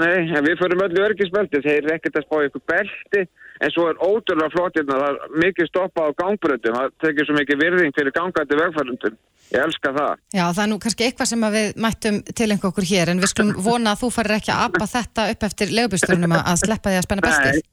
nei, 0.03 0.41
við 0.45 0.59
förum 0.61 0.83
öllu 0.85 1.05
öryggisbelti, 1.07 1.63
þeir 1.65 1.79
eru 1.79 1.95
ekkert 1.95 2.19
að 2.19 2.27
spá 2.27 2.37
ykkur 2.49 2.65
belti 2.69 3.25
en 3.63 3.73
svo 3.73 3.85
er 3.89 3.99
ótrúlega 4.03 4.51
flott 4.53 4.79
hérna, 4.79 4.97
það 5.01 5.19
er 5.19 5.37
mikið 5.43 5.69
stoppað 5.69 6.09
á 6.09 6.17
gangbröndum, 6.21 6.77
það 6.79 6.95
tekir 7.03 7.27
svo 7.27 7.37
mikið 7.37 7.61
virðing 7.63 7.95
fyrir 7.97 8.15
gangandi 8.15 8.59
vegfærundum. 8.59 9.19
Ég 9.53 9.61
elska 9.67 9.91
það. 9.93 10.21
já, 10.33 10.43
það 10.47 10.63
er 10.63 10.69
nú 10.71 10.79
kannski 10.81 11.05
eitthvað 11.05 11.29
sem 11.29 11.45
við 11.53 11.67
mættum 11.85 12.15
tilenga 12.39 12.69
okkur 12.69 12.87
hér, 12.89 13.11
en 13.13 13.21
við 13.21 13.31
skulum 13.33 13.61
vona 13.67 13.93
að 13.93 14.03
þú 14.03 14.09
farir 14.15 14.37
ekki 14.39 14.53
að 14.53 14.65
abba 14.67 14.89
þetta 14.95 15.29
upp 15.33 15.47
eftir 15.49 15.73
legubýsturunum 15.77 16.35
að 16.39 16.59
sleppa 16.63 16.93
því 16.93 16.99
að 16.99 17.07
spenna 17.07 17.25
bestið. 17.27 17.69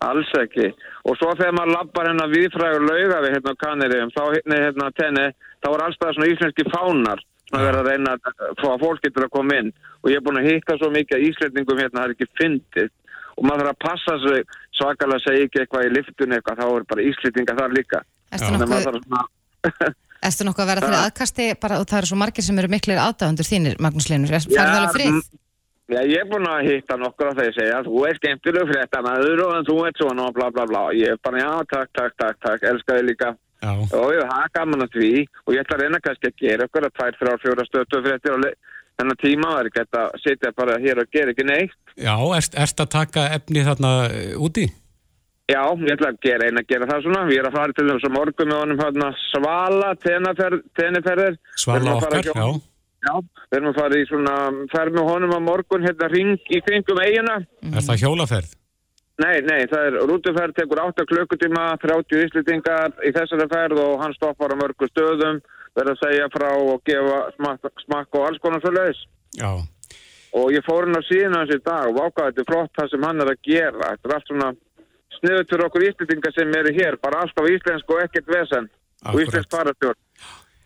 alls 0.00 0.30
ekki. 0.40 0.70
Og 1.06 1.16
svo 1.20 1.34
þegar 1.36 1.56
maður 1.58 1.74
lappar 1.76 2.08
hérna 2.08 2.26
viðfrægur 2.32 2.86
lauga 2.88 3.18
við 3.24 3.34
hérna 3.36 3.52
á 3.52 3.60
Kanariðum, 3.64 4.14
þá 4.16 4.22
hérna, 4.34 4.60
hérna 4.64 4.86
tenni, 4.96 5.26
þá 5.60 5.68
er 5.70 5.84
allstað 5.86 6.14
svona 6.16 6.30
íslenski 6.32 6.66
fánar 6.72 7.20
að 7.50 7.66
vera 7.66 7.82
að 7.82 7.90
reyna 7.90 8.14
að 8.16 8.80
fólk 8.80 9.04
getur 9.04 9.26
að 9.26 9.34
koma 9.34 9.58
inn. 9.60 9.70
Og 10.00 10.12
ég 10.12 10.20
er 10.20 10.24
búin 10.24 10.40
að 10.40 10.48
hitta 10.50 10.78
svo 10.78 10.90
mikið 10.94 11.18
að 11.18 11.26
íslendingum 11.28 11.82
hérna, 11.82 11.98
það 11.98 12.06
er 12.06 12.14
ekki 12.16 12.28
fyndið. 12.40 12.90
Og 13.36 13.46
maður 13.48 13.68
þarf 13.68 13.74
að 13.74 13.84
passa 13.86 14.16
sig 14.24 14.56
svakalega 14.80 15.20
að 15.20 15.26
segja 15.28 15.46
ekki 15.48 15.62
eitthvað 15.64 15.86
í 15.86 15.92
liftun 15.98 16.34
eitthvað, 16.38 16.60
þá 16.64 16.66
er 16.80 16.86
bara 16.94 17.06
íslendinga 17.10 17.58
þar 17.60 17.76
líka. 17.78 18.02
Að 18.30 18.46
nokkuð, 18.56 18.70
maður 18.70 20.46
nokkuð 20.46 20.64
að 20.64 20.70
vera 20.70 20.82
fyrir 20.84 20.98
aðkasti 21.04 21.46
bara, 21.60 21.78
og 21.80 21.86
það 21.90 22.00
eru 22.02 22.08
svo 22.10 22.18
margir 22.20 22.44
sem 22.46 22.58
eru 22.60 22.70
miklir 22.72 22.98
aðdáðundur 23.02 23.48
þínir, 23.48 23.78
Magnús 23.82 24.08
Leinur, 24.10 24.34
er 24.36 24.44
það 24.44 24.74
alveg 24.76 24.96
frið? 24.96 25.14
mm, 25.14 25.38
Já, 25.90 25.98
ég 26.06 26.20
er 26.22 26.28
búin 26.30 26.44
að 26.46 26.68
hitta 26.70 26.94
nokkur 27.00 27.32
af 27.32 27.38
þeir 27.40 27.54
segja 27.56 27.78
þú 27.82 28.02
er 28.06 28.18
skemmtileg 28.20 28.68
fréttamaður 28.70 29.40
og 29.42 29.54
þú 29.66 29.74
ert 29.88 29.98
svona 29.98 30.26
og 30.28 30.36
bla 30.36 30.46
bla 30.54 30.66
bla. 30.70 30.82
Ég 30.94 31.16
er 31.16 31.18
bara, 31.24 31.40
já, 31.42 31.48
takk, 31.72 31.90
takk, 31.98 32.14
takk, 32.20 32.36
takk, 32.44 32.66
elska 32.70 32.98
þið 33.00 33.08
líka. 33.08 33.30
Já, 33.60 33.72
Og 33.98 34.12
ég 34.14 34.22
er 34.22 34.52
gaman 34.54 34.84
að 34.86 34.94
því 34.94 35.08
og 35.46 35.50
ég 35.56 35.64
ætla 35.64 35.76
að 35.76 35.82
reyna 35.82 36.00
kannski 36.04 36.30
að 36.30 36.38
gera 36.44 36.68
ykkur 36.70 36.86
að 36.86 36.94
tvær, 37.00 37.18
þrjár, 37.18 37.40
fjóra 37.42 37.66
stötu 37.66 38.02
fréttir 38.06 38.36
og 38.36 38.40
le- 38.44 38.54
þennan 39.00 39.20
tíma 39.20 39.54
var 39.56 39.70
ekki 39.70 39.82
hægt 39.82 39.98
að 40.00 40.20
sitja 40.22 40.52
bara 40.56 40.78
hér 40.82 41.02
og 41.02 41.10
gera 41.10 41.34
ekki 41.34 41.48
neitt. 41.48 41.74
já 41.96 42.14
ert, 42.36 42.54
ert 42.66 42.84
að 42.84 42.92
taka 42.94 43.26
efni 43.36 43.64
þarna 43.66 43.94
eh, 44.08 44.36
úti? 44.38 44.68
Já, 45.50 45.64
ég 45.82 45.96
ætla 45.96 46.12
að 46.12 46.18
gera 46.22 46.46
eina 46.46 46.62
að 46.62 46.68
gera 46.70 46.86
það 46.86 47.06
svona. 47.06 47.22
Við 47.26 47.40
erum 47.40 47.50
að 47.50 47.56
fara 47.58 47.74
til 47.74 47.86
þess 47.88 48.06
að 48.06 48.12
morgun 48.14 48.50
með 48.50 48.60
honum 48.60 48.82
hérna 48.84 49.08
Svala, 49.24 49.88
teneferðir. 50.78 51.38
Svala 51.58 51.96
okkar, 51.96 52.28
já. 52.30 52.46
Já, 53.00 53.14
við 53.48 53.56
erum 53.58 53.70
að 53.72 53.78
fara 53.80 53.98
í 53.98 54.06
svona 54.06 54.34
ferð 54.70 54.96
með 54.98 55.06
honum 55.08 55.34
á 55.34 55.40
morgun 55.42 55.86
hérna 55.88 56.08
ring 56.12 56.52
í 56.52 56.60
kringum 56.62 57.00
eigina. 57.02 57.38
Er 57.72 57.86
það 57.86 58.02
hjólaferð? 58.04 58.56
Nei, 59.20 59.40
nei, 59.44 59.66
það 59.68 59.86
er 59.86 59.96
rútuferð, 60.08 60.56
tekur 60.56 60.80
8 60.86 61.04
klukkutíma, 61.08 61.64
30 61.82 62.22
íslitingar 62.24 62.94
í 63.04 63.10
þessari 63.12 63.48
ferð 63.50 63.80
og 63.82 64.04
hann 64.04 64.14
stoppar 64.16 64.54
á 64.56 64.60
mörgu 64.60 64.88
stöðum, 64.88 65.42
verður 65.76 65.94
að 65.96 66.02
segja 66.04 66.30
frá 66.34 66.48
og 66.56 66.80
gefa 66.88 67.20
smakk, 67.36 67.70
smakk 67.84 68.18
og 68.18 68.26
alls 68.28 68.42
konar 68.42 68.64
svo 68.64 68.72
leiðis. 68.74 69.04
Já, 69.38 69.52
Og 70.30 70.52
ég 70.54 70.62
fór 70.62 70.86
hann 70.86 70.94
á 70.94 71.02
síðan 71.08 71.38
hans 71.40 71.50
í 71.50 71.58
dag 71.58 71.88
og 71.90 71.96
vákaði 71.96 72.30
þetta 72.30 72.42
er 72.42 72.48
flott 72.50 72.76
það 72.78 72.90
sem 72.92 73.06
hann 73.08 73.22
er 73.22 73.30
að 73.32 73.40
gera. 73.48 73.88
Þetta 73.96 74.08
er 74.08 74.14
allt 74.14 74.28
svona 74.30 74.50
sniðut 75.16 75.50
fyrir 75.50 75.64
okkur 75.66 75.86
íslitingar 75.88 76.36
sem 76.36 76.54
eru 76.60 76.74
hér, 76.76 76.98
bara 77.02 77.24
alltaf 77.24 77.48
íslensku 77.50 77.96
og 77.96 78.04
ekkert 78.04 78.30
vesen 78.30 78.68
og 78.70 79.10
Akkúrat. 79.10 79.26
íslensk 79.26 79.50
farastjórn. 79.56 80.00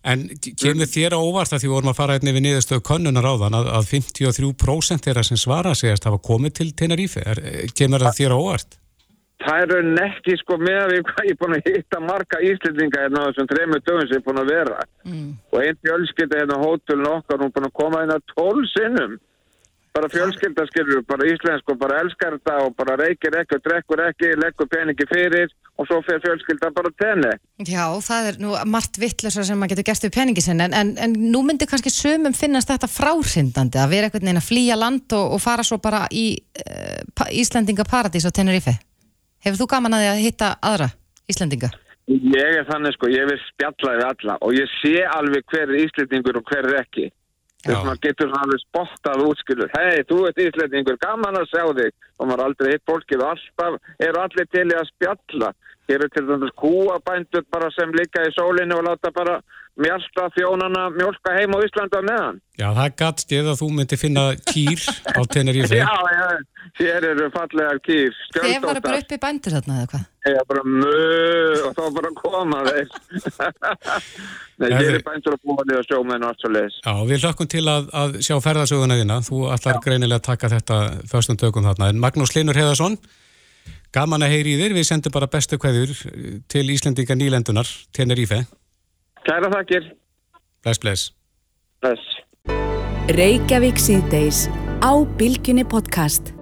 En 0.05 0.27
kemur 0.61 0.91
þér 0.93 1.17
á 1.17 1.21
óvart 1.25 1.55
að 1.57 1.63
því 1.65 1.71
vorum 1.73 1.91
að 1.95 1.97
fara 1.97 2.17
einnig 2.19 2.37
við 2.37 2.45
niðurstöðu 2.45 2.85
könnunar 2.85 3.25
áðan 3.25 3.57
að, 3.57 3.71
að 3.73 3.87
53% 3.89 5.07
þeirra 5.09 5.25
sem 5.25 5.41
svara 5.41 5.73
segast 5.73 6.05
hafa 6.05 6.21
komið 6.21 6.59
til 6.61 6.67
Tenerife. 6.77 7.23
Er, 7.25 7.41
eh, 7.41 7.71
kemur 7.73 8.05
það 8.05 8.19
þér 8.21 8.35
á 8.37 8.39
óvart? 8.45 8.77
Það 9.45 9.63
eru 9.65 9.83
nekki 9.91 10.39
sko 10.41 10.57
með 10.61 10.81
að 10.81 10.93
við 10.95 11.05
hvað 11.11 11.29
ég 11.29 11.35
er 11.35 11.41
búin 11.43 11.57
að 11.59 11.69
hitta 11.69 12.01
marga 12.01 12.41
íslendinga 12.49 13.05
hérna 13.05 13.23
á 13.23 13.27
þessum 13.29 13.51
þremur 13.51 13.85
dögum 13.85 14.07
sem 14.07 14.15
ég 14.15 14.23
er 14.23 14.27
búin 14.29 14.41
að 14.41 14.51
vera. 14.55 14.89
Mm. 15.05 15.29
Og 15.53 15.59
einn 15.61 15.79
fjölskylda 15.85 16.41
hérna 16.41 16.57
á 16.57 16.65
hótelun 16.65 17.13
okkar, 17.13 17.41
hún 17.43 17.51
er 17.51 17.57
búin 17.59 17.69
að 17.69 17.79
koma 17.83 18.03
hérna 18.05 18.19
tól 18.33 18.67
sinnum. 18.73 19.21
bara 19.95 20.09
fjölskylda 20.11 20.65
skilur, 20.67 21.05
bara 21.07 21.23
íslensk 21.31 21.69
og 21.71 21.77
bara 21.79 22.01
elskar 22.03 22.35
þetta 22.35 22.55
og 22.65 22.73
bara 22.75 22.97
reykir 22.99 23.37
ekki 23.39 23.55
og 23.55 23.63
drekkur 23.63 24.01
ekki, 24.09 24.33
leggur 24.43 24.67
peningi 24.67 25.07
fyrir 25.07 25.53
og 25.79 25.87
svo 25.87 26.01
fer 26.03 26.19
fjölskylda 26.25 26.73
bara 26.75 26.91
tenni. 26.99 27.31
Já, 27.63 27.87
það 28.03 28.27
er 28.33 28.41
nú 28.43 28.57
margt 28.67 28.99
vittlusar 28.99 29.47
sem 29.47 29.55
maður 29.55 29.77
getur 29.77 29.87
gert 29.93 30.07
við 30.09 30.15
peningi 30.17 30.43
sinni 30.43 30.67
en, 30.67 30.75
en, 30.75 30.91
en 30.99 31.15
nú 31.15 31.45
myndi 31.47 31.69
kannski 31.71 31.95
sömum 31.95 32.35
finnast 32.35 32.73
þetta 32.73 32.91
fráhrindandi 32.91 33.79
að 33.79 33.95
vera 33.95 34.11
einhvern 34.11 34.27
veginn 34.27 34.43
að 34.43 34.51
flýja 34.51 34.81
land 34.81 35.15
og, 35.15 35.39
og 35.39 35.43
Hefur 39.45 39.61
þú 39.61 39.67
gaman 39.75 39.97
að 39.97 40.05
því 40.05 40.11
að 40.11 40.23
hitta 40.25 40.53
aðra 40.65 40.87
Íslandinga? 41.29 41.71
Ég 42.09 42.59
er 42.61 42.67
þannig 42.69 42.95
sko, 42.97 43.09
ég 43.13 43.29
vil 43.29 43.41
spjalla 43.47 43.93
við 43.99 44.07
alla 44.11 44.39
og 44.45 44.57
ég 44.57 44.73
sé 44.81 44.97
alveg 45.09 45.45
hver 45.53 45.71
er 45.71 45.83
íslendingur 45.85 46.41
og 46.41 46.51
hver 46.51 46.69
er 46.69 46.81
ekki. 46.83 47.11
Þess 47.65 47.79
að 47.79 47.87
maður 47.89 48.01
getur 48.05 48.33
alveg 48.37 48.61
spottað 48.61 49.23
útskilur. 49.25 49.71
Hei, 49.73 50.03
þú 50.09 50.19
ert 50.29 50.41
íslendingur, 50.45 50.99
gaman 51.01 51.39
að 51.41 51.47
sjá 51.49 51.63
þig. 51.79 51.95
Og 52.21 52.29
maður 52.29 52.43
aldrei 52.45 52.73
hitt 52.75 52.85
fólkið 52.91 53.25
alltaf 53.25 53.79
eru 54.05 54.21
allir 54.21 54.51
til 54.53 54.67
í 54.67 54.77
að 54.77 54.91
spjalla. 54.91 55.53
Hér 55.89 56.05
er 56.05 56.13
til 56.13 56.25
dæmis 56.29 56.53
kúabændur 56.61 57.47
bara 57.53 57.71
sem 57.73 57.93
líka 57.97 58.25
í 58.25 58.35
sólinu 58.37 58.77
og 58.81 58.85
láta 58.89 59.13
bara 59.17 59.39
mjölka 59.81 60.29
þjónana 60.37 60.89
mjölka 60.95 61.35
heim 61.35 61.55
á 61.55 61.59
Íslanda 61.67 62.01
meðan. 62.07 62.41
Já, 62.55 62.69
það 62.71 62.85
er 62.85 62.93
gatt 63.01 63.23
stið 63.25 63.49
að 63.51 63.61
þú 63.61 63.69
myndi 63.75 63.99
finna 63.99 64.25
kýr 64.47 64.83
á 65.11 65.21
Tenerife. 65.35 65.79
Já, 65.83 65.91
já, 66.15 66.29
hér 66.79 67.07
eru 67.11 67.27
fallega 67.35 67.75
kýr. 67.83 68.15
Þeir 68.37 68.63
varu 68.63 68.83
bara 68.85 69.01
uppi 69.03 69.19
bændur 69.23 69.57
þarna 69.57 69.81
eða 69.81 69.91
hvað? 69.91 70.07
Ég 70.25 70.39
er 70.41 70.47
bara 70.49 70.63
mjög 70.69 71.67
og 71.69 71.75
þá 71.75 71.83
bara 71.99 72.13
koma 72.21 72.63
þeir. 72.69 72.95
Nei, 74.63 74.69
hér 74.71 74.99
er 75.01 75.05
bændur 75.11 75.37
að 75.37 75.43
búa 75.43 75.67
því 75.67 75.79
að 75.81 75.87
sjómenn 75.91 76.25
og 76.25 76.31
allt 76.31 76.47
svo 76.47 76.55
leiðis. 76.55 76.81
Já, 76.87 76.95
við 77.11 77.27
hlökkum 77.27 77.53
til 77.57 77.67
að, 77.75 77.93
að 78.05 78.19
sjá 78.25 78.35
ferðarsöguna 78.47 78.99
þína. 79.03 79.21
Þú 79.27 79.45
ætlar 79.59 79.85
greinilega 79.85 80.23
að 80.23 80.27
taka 80.31 80.53
þetta 80.55 80.81
förstum 81.11 81.41
tökum 81.43 81.67
þarna. 81.67 81.91
En 81.91 82.03
Magnús 82.03 82.35
Linur 82.39 82.59
Heðarsson, 82.63 82.99
gaman 83.95 84.25
að 84.25 84.37
heyri 84.39 84.55
í 84.55 84.61
þér. 84.63 84.79
Við 84.79 84.89
sendum 84.93 85.15
bara 85.15 85.31
bestu 85.31 85.59
kveður 85.61 85.95
til 86.51 86.69
Íslendinga 86.71 87.19
nýlendunar, 87.19 87.71
Tenerife. 87.95 88.45
Kæra 89.25 89.49
þakkir. 89.53 89.91
Bless, 90.65 90.81
bless. 90.81 91.03
Bless. 91.81 92.05
Reykjavík 93.17 93.81
síðdeis 93.81 94.47
á 94.85 94.93
Bilginni 95.19 95.65
podcast. 95.65 96.33